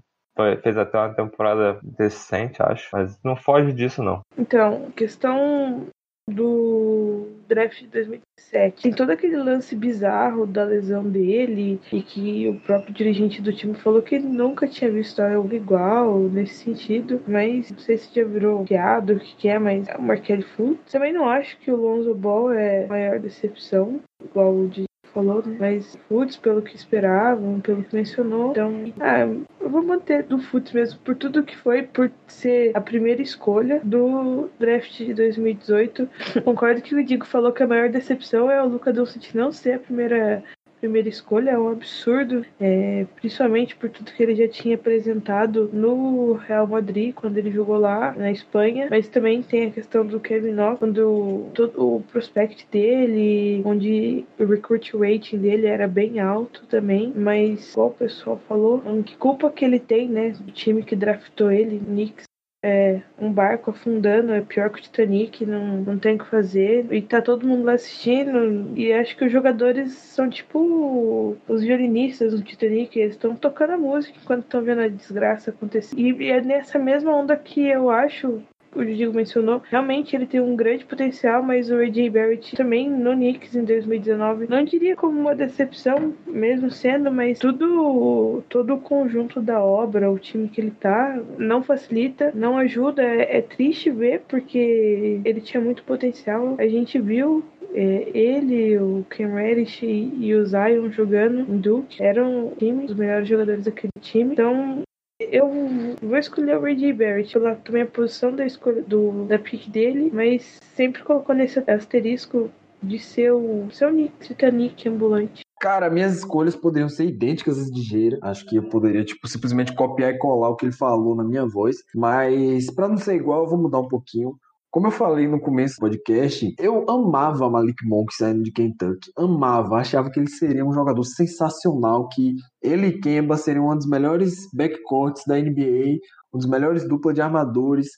fez 0.62 0.76
até 0.76 0.98
uma 0.98 1.14
temporada 1.14 1.78
decente, 1.82 2.62
acho. 2.62 2.88
Mas 2.92 3.18
não 3.24 3.36
foge 3.36 3.72
disso, 3.72 4.02
não. 4.02 4.20
Então, 4.38 4.90
questão 4.92 5.86
do 6.28 7.26
draft 7.48 7.80
de 7.80 7.88
2007. 7.88 8.82
Tem 8.82 8.92
todo 8.92 9.10
aquele 9.10 9.36
lance 9.36 9.74
bizarro 9.74 10.46
da 10.46 10.62
lesão 10.62 11.02
dele 11.02 11.80
e 11.92 12.02
que 12.02 12.48
o 12.48 12.60
próprio 12.60 12.94
dirigente 12.94 13.42
do 13.42 13.52
time 13.52 13.74
falou 13.74 14.00
que 14.00 14.18
nunca 14.18 14.68
tinha 14.68 14.90
visto 14.90 15.20
algo 15.20 15.52
igual 15.52 16.20
nesse 16.20 16.64
sentido, 16.64 17.20
mas 17.26 17.70
não 17.70 17.78
sei 17.78 17.96
se 17.96 18.14
já 18.14 18.24
virou 18.24 18.64
piado, 18.64 19.14
o 19.14 19.18
que, 19.18 19.34
que 19.34 19.48
é, 19.48 19.58
mas 19.58 19.88
é 19.88 19.96
o 19.96 20.02
Markelly 20.02 20.42
Fultz. 20.42 20.92
Também 20.92 21.12
não 21.12 21.28
acho 21.28 21.58
que 21.58 21.70
o 21.72 21.76
Lonzo 21.76 22.14
Ball 22.14 22.52
é 22.52 22.84
a 22.84 22.88
maior 22.88 23.18
decepção, 23.18 24.00
igual 24.22 24.54
o 24.54 24.68
de 24.68 24.84
falou, 25.12 25.42
mas 25.58 25.96
Futs, 26.08 26.36
pelo 26.36 26.62
que 26.62 26.76
esperavam, 26.76 27.60
pelo 27.60 27.82
que 27.82 27.94
mencionou. 27.94 28.50
Então, 28.50 28.92
ah, 29.00 29.26
eu 29.60 29.68
vou 29.68 29.82
manter 29.82 30.22
do 30.24 30.38
Futs 30.38 30.72
mesmo, 30.72 30.98
por 31.00 31.14
tudo 31.14 31.42
que 31.42 31.56
foi, 31.56 31.82
por 31.82 32.10
ser 32.26 32.72
a 32.74 32.80
primeira 32.80 33.22
escolha 33.22 33.80
do 33.84 34.50
draft 34.58 34.96
de 34.96 35.14
2018. 35.14 36.08
Concordo 36.44 36.82
que 36.82 36.94
o 36.94 37.04
Digo 37.04 37.26
falou 37.26 37.52
que 37.52 37.62
a 37.62 37.66
maior 37.66 37.88
decepção 37.88 38.50
é 38.50 38.62
o 38.62 38.68
Luca 38.68 38.92
Doncic 38.92 39.34
não 39.34 39.52
ser 39.52 39.74
a 39.74 39.78
primeira 39.78 40.42
primeira 40.80 41.08
escolha 41.08 41.50
é 41.50 41.58
um 41.58 41.68
absurdo, 41.68 42.44
é, 42.58 43.06
principalmente 43.16 43.76
por 43.76 43.90
tudo 43.90 44.12
que 44.12 44.22
ele 44.22 44.34
já 44.34 44.48
tinha 44.48 44.74
apresentado 44.74 45.70
no 45.72 46.32
Real 46.32 46.66
Madrid, 46.66 47.14
quando 47.14 47.36
ele 47.36 47.50
jogou 47.50 47.76
lá 47.76 48.12
na 48.16 48.32
Espanha, 48.32 48.88
mas 48.90 49.08
também 49.08 49.42
tem 49.42 49.66
a 49.66 49.70
questão 49.70 50.04
do 50.06 50.18
Kevin 50.18 50.52
Knox, 50.52 50.78
quando 50.78 51.50
todo 51.54 51.96
o 51.96 52.00
prospect 52.10 52.66
dele, 52.70 53.62
onde 53.64 54.24
o 54.38 54.44
recruit 54.44 54.96
rating 54.96 55.38
dele 55.38 55.66
era 55.66 55.86
bem 55.86 56.18
alto 56.18 56.64
também, 56.66 57.12
mas 57.14 57.72
igual 57.72 57.88
o 57.88 57.94
pessoal 57.94 58.40
falou, 58.48 58.82
que 59.04 59.16
culpa 59.16 59.50
que 59.50 59.64
ele 59.64 59.78
tem, 59.78 60.08
né, 60.08 60.30
do 60.30 60.50
time 60.52 60.82
que 60.82 60.96
draftou 60.96 61.50
ele, 61.50 61.78
Knicks, 61.78 62.29
é, 62.62 63.00
um 63.18 63.32
barco 63.32 63.70
afundando 63.70 64.32
é 64.32 64.40
pior 64.42 64.70
que 64.70 64.78
o 64.78 64.82
Titanic, 64.82 65.46
não, 65.46 65.78
não 65.78 65.98
tem 65.98 66.16
o 66.16 66.18
que 66.18 66.26
fazer. 66.26 66.92
E 66.92 67.00
tá 67.00 67.22
todo 67.22 67.46
mundo 67.46 67.64
lá 67.64 67.72
assistindo. 67.72 68.76
E 68.78 68.92
acho 68.92 69.16
que 69.16 69.24
os 69.24 69.32
jogadores 69.32 69.92
são 69.92 70.28
tipo 70.28 71.36
os 71.48 71.62
violinistas 71.62 72.32
do 72.32 72.42
Titanic, 72.42 72.98
eles 72.98 73.14
estão 73.14 73.34
tocando 73.34 73.72
a 73.72 73.78
música 73.78 74.18
enquanto 74.22 74.44
estão 74.44 74.62
vendo 74.62 74.82
a 74.82 74.88
desgraça 74.88 75.50
acontecer. 75.50 75.98
E 75.98 76.30
é 76.30 76.40
nessa 76.40 76.78
mesma 76.78 77.14
onda 77.14 77.36
que 77.36 77.66
eu 77.66 77.90
acho 77.90 78.42
o 78.74 78.84
Diego 78.84 79.14
mencionou, 79.14 79.60
realmente 79.68 80.14
ele 80.14 80.26
tem 80.26 80.40
um 80.40 80.54
grande 80.54 80.84
potencial, 80.84 81.42
mas 81.42 81.70
o 81.70 81.76
AJ 81.76 82.10
Barrett 82.10 82.56
também 82.56 82.88
no 82.88 83.12
Knicks 83.12 83.54
em 83.54 83.64
2019, 83.64 84.46
não 84.48 84.64
diria 84.64 84.94
como 84.94 85.18
uma 85.18 85.34
decepção, 85.34 86.14
mesmo 86.26 86.70
sendo, 86.70 87.10
mas 87.10 87.38
tudo, 87.38 88.42
todo 88.48 88.74
o 88.74 88.80
conjunto 88.80 89.40
da 89.40 89.62
obra, 89.62 90.10
o 90.10 90.18
time 90.18 90.48
que 90.48 90.60
ele 90.60 90.70
tá, 90.70 91.20
não 91.38 91.62
facilita, 91.62 92.32
não 92.34 92.56
ajuda, 92.56 93.02
é, 93.02 93.38
é 93.38 93.42
triste 93.42 93.90
ver, 93.90 94.22
porque 94.28 95.20
ele 95.24 95.40
tinha 95.40 95.60
muito 95.60 95.82
potencial, 95.82 96.56
a 96.58 96.66
gente 96.66 96.98
viu 97.00 97.44
é, 97.74 98.08
ele, 98.14 98.78
o 98.78 99.04
Ken 99.08 99.28
Reddish 99.28 99.82
e, 99.82 100.10
e, 100.18 100.34
o 100.34 100.44
Zion 100.44 100.90
jogando 100.90 101.40
em 101.40 101.58
Duke. 101.58 102.02
Eram 102.02 102.52
time, 102.58 102.84
os 102.84 102.94
melhores 102.94 103.28
jogadores 103.28 103.64
daquele 103.64 103.92
time. 104.00 104.32
Então 104.32 104.82
eu 105.20 105.96
vou 106.00 106.16
escolher 106.16 106.56
o 106.56 106.62
Reggie 106.62 106.92
Barrett 106.92 107.32
pela 107.32 107.54
também 107.56 107.82
a 107.82 107.86
posição 107.86 108.34
da 108.34 108.46
escolha 108.46 108.82
do, 108.82 109.26
da 109.26 109.38
pick 109.38 109.68
dele, 109.68 110.10
mas 110.12 110.58
sempre 110.74 111.02
colocou 111.02 111.34
nesse 111.34 111.62
asterisco 111.70 112.50
de 112.82 112.98
ser 112.98 113.32
o 113.32 113.68
seu 113.70 113.92
Nick, 113.92 114.12
Titanic 114.20 114.88
ambulante. 114.88 115.42
Cara, 115.60 115.90
minhas 115.90 116.16
escolhas 116.16 116.56
poderiam 116.56 116.88
ser 116.88 117.04
idênticas 117.04 117.58
às 117.58 117.70
de 117.70 117.82
Geira. 117.82 118.18
Acho 118.22 118.46
que 118.46 118.56
eu 118.56 118.62
poderia, 118.62 119.04
tipo, 119.04 119.28
simplesmente 119.28 119.74
copiar 119.74 120.14
e 120.14 120.18
colar 120.18 120.48
o 120.48 120.56
que 120.56 120.64
ele 120.64 120.72
falou 120.72 121.14
na 121.14 121.22
minha 121.22 121.44
voz. 121.46 121.76
Mas, 121.94 122.72
para 122.74 122.88
não 122.88 122.96
ser 122.96 123.16
igual, 123.16 123.44
eu 123.44 123.50
vou 123.50 123.58
mudar 123.58 123.80
um 123.80 123.88
pouquinho. 123.88 124.38
Como 124.72 124.86
eu 124.86 124.92
falei 124.92 125.26
no 125.26 125.40
começo 125.40 125.74
do 125.74 125.80
podcast, 125.80 126.54
eu 126.56 126.88
amava 126.88 127.50
Malik 127.50 127.84
Monk 127.84 128.14
saindo 128.14 128.44
de 128.44 128.52
Kentucky. 128.52 129.10
Amava, 129.18 129.78
achava 129.78 130.08
que 130.08 130.20
ele 130.20 130.30
seria 130.30 130.64
um 130.64 130.72
jogador 130.72 131.02
sensacional, 131.02 132.08
que 132.08 132.36
ele 132.62 132.86
e 132.86 133.00
Kemba 133.00 133.36
seriam 133.36 133.64
uma 133.64 133.74
das 133.74 133.86
melhores 133.86 134.48
backcourts 134.54 135.24
da 135.26 135.36
NBA, 135.36 135.98
um 136.32 136.38
dos 136.38 136.48
melhores 136.48 136.86
dupla 136.86 137.12
de 137.12 137.20
armadores. 137.20 137.88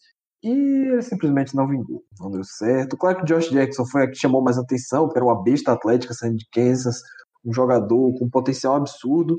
E 0.43 0.49
ele 0.49 1.03
simplesmente 1.03 1.55
não 1.55 1.69
vingou, 1.69 2.03
não 2.19 2.31
deu 2.31 2.43
certo. 2.43 2.97
Claro 2.97 3.19
que 3.19 3.27
Josh 3.27 3.51
Jackson 3.51 3.85
foi 3.85 4.05
a 4.05 4.09
que 4.11 4.17
chamou 4.17 4.43
mais 4.43 4.57
atenção, 4.57 5.05
porque 5.05 5.19
era 5.19 5.27
uma 5.27 5.43
besta 5.43 5.73
atlética 5.73 6.15
saindo 6.15 6.39
de 6.39 6.49
Kansas, 6.51 6.97
um 7.45 7.53
jogador 7.53 8.19
com 8.19 8.31
potencial 8.31 8.77
absurdo 8.77 9.37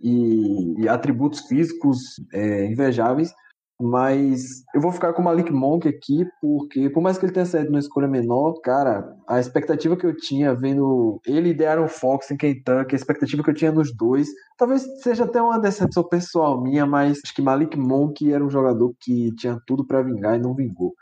e, 0.00 0.82
e 0.82 0.88
atributos 0.88 1.40
físicos 1.48 1.98
é, 2.32 2.66
invejáveis 2.66 3.32
Mas 3.80 4.64
eu 4.74 4.80
vou 4.80 4.90
ficar 4.90 5.12
com 5.12 5.20
o 5.20 5.24
Malik 5.24 5.52
Monk 5.52 5.86
aqui, 5.86 6.24
porque 6.40 6.88
por 6.88 7.02
mais 7.02 7.18
que 7.18 7.26
ele 7.26 7.32
tenha 7.32 7.44
saído 7.44 7.70
numa 7.70 7.78
escolha 7.78 8.08
menor, 8.08 8.54
cara, 8.62 9.14
a 9.28 9.38
expectativa 9.38 9.96
que 9.96 10.06
eu 10.06 10.16
tinha 10.16 10.54
vendo 10.54 11.20
ele 11.26 11.50
e 11.50 11.54
De'Aaron 11.54 11.88
Fox 11.88 12.30
em 12.30 12.38
Kentucky, 12.38 12.94
a 12.94 12.96
expectativa 12.96 13.42
que 13.42 13.50
eu 13.50 13.54
tinha 13.54 13.70
nos 13.70 13.94
dois, 13.94 14.28
talvez 14.56 14.82
seja 15.02 15.24
até 15.24 15.42
uma 15.42 15.60
decepção 15.60 16.02
pessoal 16.04 16.62
minha, 16.62 16.86
mas 16.86 17.20
acho 17.22 17.34
que 17.34 17.42
Malik 17.42 17.76
Monk 17.78 18.32
era 18.32 18.42
um 18.42 18.48
jogador 18.48 18.94
que 18.98 19.34
tinha 19.34 19.60
tudo 19.66 19.86
para 19.86 20.02
vingar 20.02 20.36
e 20.36 20.42
não 20.42 20.54
vingou. 20.54 20.94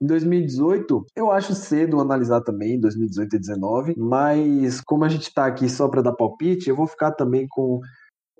Em 0.00 0.06
2018, 0.06 1.06
eu 1.14 1.30
acho 1.30 1.54
cedo 1.54 2.00
analisar 2.00 2.40
também, 2.40 2.80
2018 2.80 3.36
e 3.36 3.38
2019, 3.38 3.94
mas 3.98 4.80
como 4.80 5.04
a 5.04 5.08
gente 5.08 5.28
está 5.28 5.46
aqui 5.46 5.68
só 5.68 5.86
para 5.86 6.02
dar 6.02 6.12
palpite, 6.12 6.68
eu 6.68 6.74
vou 6.74 6.86
ficar 6.86 7.12
também 7.12 7.46
com. 7.48 7.78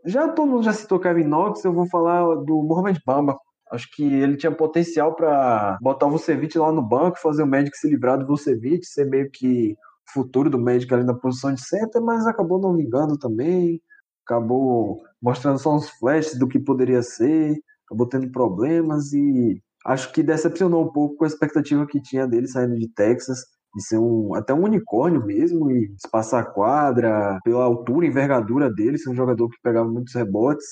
Já 0.05 0.29
todo 0.29 0.51
mundo 0.51 0.65
já 0.65 0.73
citou 0.73 0.99
Kevin 0.99 1.25
Knox, 1.25 1.63
eu 1.63 1.73
vou 1.73 1.87
falar 1.87 2.35
do 2.37 2.63
Mohamed 2.63 3.01
Bamba. 3.07 3.37
Acho 3.73 3.89
que 3.91 4.05
ele 4.05 4.37
tinha 4.37 4.53
potencial 4.53 5.15
para 5.17 5.79
botar 5.81 6.07
o 6.07 6.11
Vucevic 6.11 6.59
lá 6.59 6.71
no 6.71 6.87
banco, 6.87 7.19
fazer 7.19 7.43
o 7.43 7.47
Magic 7.47 7.75
se 7.77 7.89
livrar 7.89 8.19
do 8.19 8.27
Vucevic, 8.27 8.85
ser 8.85 9.07
meio 9.07 9.31
que 9.33 9.73
o 9.73 10.13
futuro 10.13 10.51
do 10.51 10.59
Magic 10.59 10.93
ali 10.93 11.05
na 11.05 11.15
posição 11.15 11.55
de 11.55 11.67
center, 11.67 12.03
mas 12.03 12.27
acabou 12.27 12.61
não 12.61 12.77
ligando 12.77 13.17
também, 13.17 13.81
acabou 14.27 15.01
mostrando 15.23 15.59
só 15.59 15.75
uns 15.75 15.89
flashes 15.89 16.39
do 16.39 16.47
que 16.47 16.59
poderia 16.59 17.03
ser, 17.03 17.57
acabou 17.87 18.07
tendo 18.07 18.31
problemas 18.31 19.13
e 19.15 19.59
acho 19.87 20.13
que 20.13 20.23
decepcionou 20.23 20.85
um 20.85 20.93
pouco 20.93 21.17
com 21.17 21.25
a 21.25 21.29
expectativa 21.29 21.87
que 21.87 22.03
tinha 22.03 22.27
dele 22.27 22.49
saindo 22.49 22.79
de 22.79 22.89
Texas, 22.93 23.39
de 23.75 23.83
ser 23.83 23.99
um, 23.99 24.35
até 24.35 24.53
um 24.53 24.65
unicórnio 24.65 25.25
mesmo, 25.25 25.71
e 25.71 25.95
espaçar 25.97 26.43
a 26.43 26.47
quadra, 26.47 27.39
pela 27.43 27.65
altura 27.65 28.05
e 28.05 28.11
envergadura 28.11 28.71
dele, 28.71 28.99
ser 28.99 29.11
um 29.11 29.17
jogador 29.17 29.49
que 29.49 29.57
pegava 29.63 29.89
muitos 29.89 30.15
rebotes, 30.15 30.67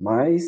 mas 0.00 0.42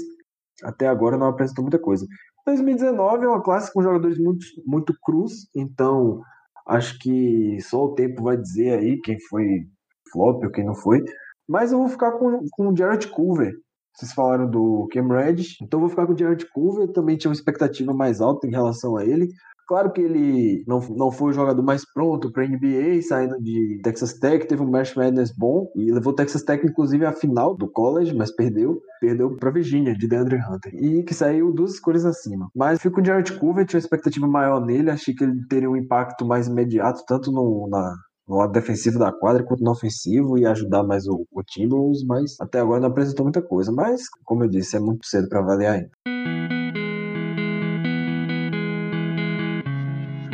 até 0.62 0.88
agora 0.88 1.16
não 1.16 1.28
apresentou 1.28 1.62
muita 1.62 1.78
coisa. 1.78 2.06
2019 2.46 3.24
é 3.24 3.28
uma 3.28 3.42
classe 3.42 3.72
com 3.72 3.82
jogadores 3.82 4.18
muito, 4.18 4.44
muito 4.66 4.94
cruz, 5.02 5.48
então 5.54 6.20
acho 6.66 6.98
que 6.98 7.58
só 7.60 7.84
o 7.84 7.94
tempo 7.94 8.22
vai 8.22 8.36
dizer 8.36 8.78
aí 8.78 9.00
quem 9.00 9.18
foi 9.28 9.66
flop 10.12 10.42
ou 10.44 10.50
quem 10.50 10.64
não 10.64 10.74
foi, 10.74 11.04
mas 11.48 11.72
eu 11.72 11.78
vou 11.78 11.88
ficar 11.88 12.12
com, 12.12 12.40
com 12.52 12.68
o 12.68 12.76
Jared 12.76 13.08
Culver, 13.08 13.54
vocês 13.98 14.12
falaram 14.12 14.48
do 14.48 14.86
Cam 14.92 15.08
Reddish, 15.08 15.60
então 15.60 15.80
vou 15.80 15.88
ficar 15.88 16.06
com 16.06 16.12
o 16.12 16.16
Jared 16.16 16.46
Culver. 16.52 16.86
Também 16.92 17.16
tinha 17.16 17.28
uma 17.28 17.34
expectativa 17.34 17.92
mais 17.92 18.20
alta 18.20 18.46
em 18.46 18.50
relação 18.50 18.96
a 18.96 19.04
ele. 19.04 19.28
Claro 19.68 19.92
que 19.92 20.00
ele 20.00 20.64
não, 20.66 20.80
não 20.96 21.12
foi 21.12 21.30
o 21.30 21.34
jogador 21.34 21.62
mais 21.62 21.84
pronto 21.92 22.32
para 22.32 22.48
NBA, 22.48 23.02
saindo 23.06 23.38
de 23.38 23.78
Texas 23.82 24.14
Tech, 24.14 24.48
teve 24.48 24.62
um 24.62 24.70
March 24.70 24.96
Madness 24.96 25.30
bom 25.30 25.70
e 25.76 25.92
levou 25.92 26.14
Texas 26.14 26.42
Tech, 26.42 26.66
inclusive, 26.66 27.04
à 27.04 27.12
final 27.12 27.54
do 27.54 27.70
college, 27.70 28.16
mas 28.16 28.34
perdeu. 28.34 28.80
Perdeu 28.98 29.36
para 29.36 29.50
Virginia, 29.50 29.94
de 29.94 30.08
DeAndre 30.08 30.38
Hunter, 30.38 30.74
e 30.74 31.02
que 31.02 31.12
saiu 31.12 31.52
duas 31.52 31.74
escolhas 31.74 32.06
acima. 32.06 32.48
Mas 32.56 32.80
fico 32.80 32.94
com 32.94 33.02
o 33.02 33.04
Jared 33.04 33.30
Culver, 33.34 33.66
tinha 33.66 33.76
uma 33.76 33.84
expectativa 33.84 34.26
maior 34.26 34.64
nele, 34.64 34.90
achei 34.90 35.14
que 35.14 35.22
ele 35.22 35.46
teria 35.46 35.70
um 35.70 35.76
impacto 35.76 36.24
mais 36.24 36.48
imediato, 36.48 37.04
tanto 37.06 37.30
no, 37.30 37.68
na, 37.68 37.94
no 38.26 38.36
lado 38.36 38.52
defensivo 38.52 38.98
da 38.98 39.12
quadra 39.12 39.44
quanto 39.44 39.62
no 39.62 39.70
ofensivo 39.70 40.38
e 40.38 40.46
ajudar 40.46 40.82
mais 40.82 41.06
o, 41.06 41.26
o 41.30 41.42
Timberwolves, 41.42 42.02
mas 42.06 42.40
até 42.40 42.58
agora 42.58 42.80
não 42.80 42.88
apresentou 42.88 43.26
muita 43.26 43.42
coisa. 43.42 43.70
Mas, 43.70 44.00
como 44.24 44.44
eu 44.44 44.48
disse, 44.48 44.76
é 44.76 44.80
muito 44.80 45.06
cedo 45.06 45.28
para 45.28 45.40
avaliar 45.40 45.74
ainda. 45.74 46.57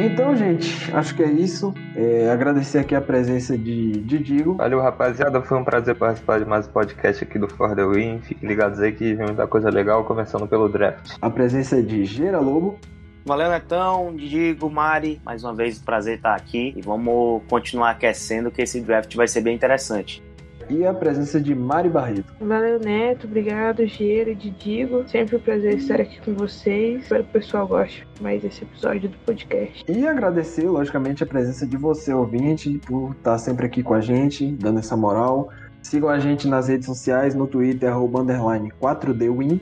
Então, 0.05 0.37
gente, 0.37 0.95
acho 0.95 1.15
que 1.15 1.23
é 1.23 1.31
isso. 1.31 1.73
É, 1.97 2.31
agradecer 2.31 2.79
aqui 2.79 2.95
a 2.95 3.01
presença 3.01 3.57
de, 3.57 3.93
de 3.93 4.19
Digo. 4.19 4.55
Valeu, 4.57 4.79
rapaziada. 4.79 5.41
Foi 5.41 5.57
um 5.57 5.65
prazer 5.65 5.95
participar 5.95 6.39
de 6.41 6.45
mais 6.45 6.69
um 6.69 6.73
podcast 6.73 7.25
aqui 7.25 7.39
do 7.39 7.49
For 7.49 7.75
the 7.75 7.87
Win. 7.87 8.21
Fiquem 8.21 8.47
ligados 8.47 8.81
aí 8.81 8.93
que 8.93 9.15
vem 9.15 9.27
muita 9.27 9.47
coisa 9.47 9.71
legal, 9.71 10.05
começando 10.05 10.47
pelo 10.47 10.69
draft. 10.69 11.17
A 11.23 11.31
presença 11.31 11.83
de 11.83 12.05
Gera 12.05 12.39
Lobo. 12.39 12.79
Valeu, 13.25 13.49
Netão, 13.49 14.15
Diego, 14.15 14.69
Mari. 14.69 15.23
Mais 15.25 15.43
uma 15.43 15.55
vez, 15.55 15.79
prazer 15.79 16.17
estar 16.17 16.35
aqui. 16.35 16.75
E 16.77 16.83
vamos 16.83 17.43
continuar 17.49 17.93
aquecendo, 17.93 18.51
que 18.51 18.61
esse 18.61 18.83
draft 18.83 19.17
vai 19.17 19.27
ser 19.27 19.41
bem 19.41 19.55
interessante. 19.57 20.23
E 20.69 20.87
a 20.87 20.93
presença 20.95 21.41
de 21.41 21.55
Mari 21.55 21.89
Barreto. 21.89 22.33
Valeu, 22.41 22.79
Neto. 22.79 23.27
Obrigado, 23.27 23.87
Giro 23.87 24.31
e 24.31 24.35
Didigo. 24.35 25.07
Sempre 25.09 25.37
um 25.37 25.41
prazer 25.41 25.75
estar 25.75 26.01
aqui 26.01 26.21
com 26.21 26.35
vocês. 26.35 27.03
Espero 27.03 27.25
que 27.25 27.31
o 27.31 27.33
pessoal 27.33 27.67
goste 27.67 28.07
mais 28.21 28.43
desse 28.43 28.63
episódio 28.65 29.09
do 29.09 29.19
podcast. 29.19 29.85
E 29.89 30.07
agradecer, 30.07 30.69
logicamente, 30.69 31.23
a 31.23 31.27
presença 31.27 31.67
de 31.67 31.77
você, 31.77 32.13
ouvinte, 32.13 32.79
por 32.87 33.13
estar 33.13 33.39
sempre 33.39 33.67
aqui 33.67 33.83
com 33.83 33.95
a 33.95 34.01
gente, 34.01 34.53
dando 34.53 34.79
essa 34.79 34.97
moral. 34.97 35.51
Sigam 35.83 36.09
a 36.09 36.19
gente 36.19 36.49
nas 36.49 36.69
redes 36.69 36.87
sociais, 36.87 37.35
no 37.35 37.47
Twitter, 37.47 37.91
arroba 37.91 38.21
underline 38.21 38.73
4DWin 38.81 39.61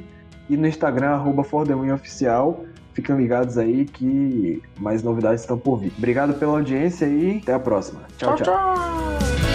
e 0.49 0.57
no 0.57 0.67
Instagram, 0.67 1.11
arroba 1.11 1.43
4 1.43 1.93
Oficial. 1.93 2.65
Fiquem 2.95 3.17
ligados 3.17 3.57
aí 3.57 3.87
que 3.87 4.63
mais 4.79 5.03
novidades 5.03 5.41
estão 5.41 5.59
por 5.59 5.79
vir. 5.79 5.93
Obrigado 5.97 6.35
pela 6.35 6.53
audiência 6.53 7.07
e 7.07 7.39
até 7.39 7.55
a 7.55 7.59
próxima. 7.59 8.03
tchau. 8.19 8.37
tchau. 8.37 8.45
tchau. 8.45 9.52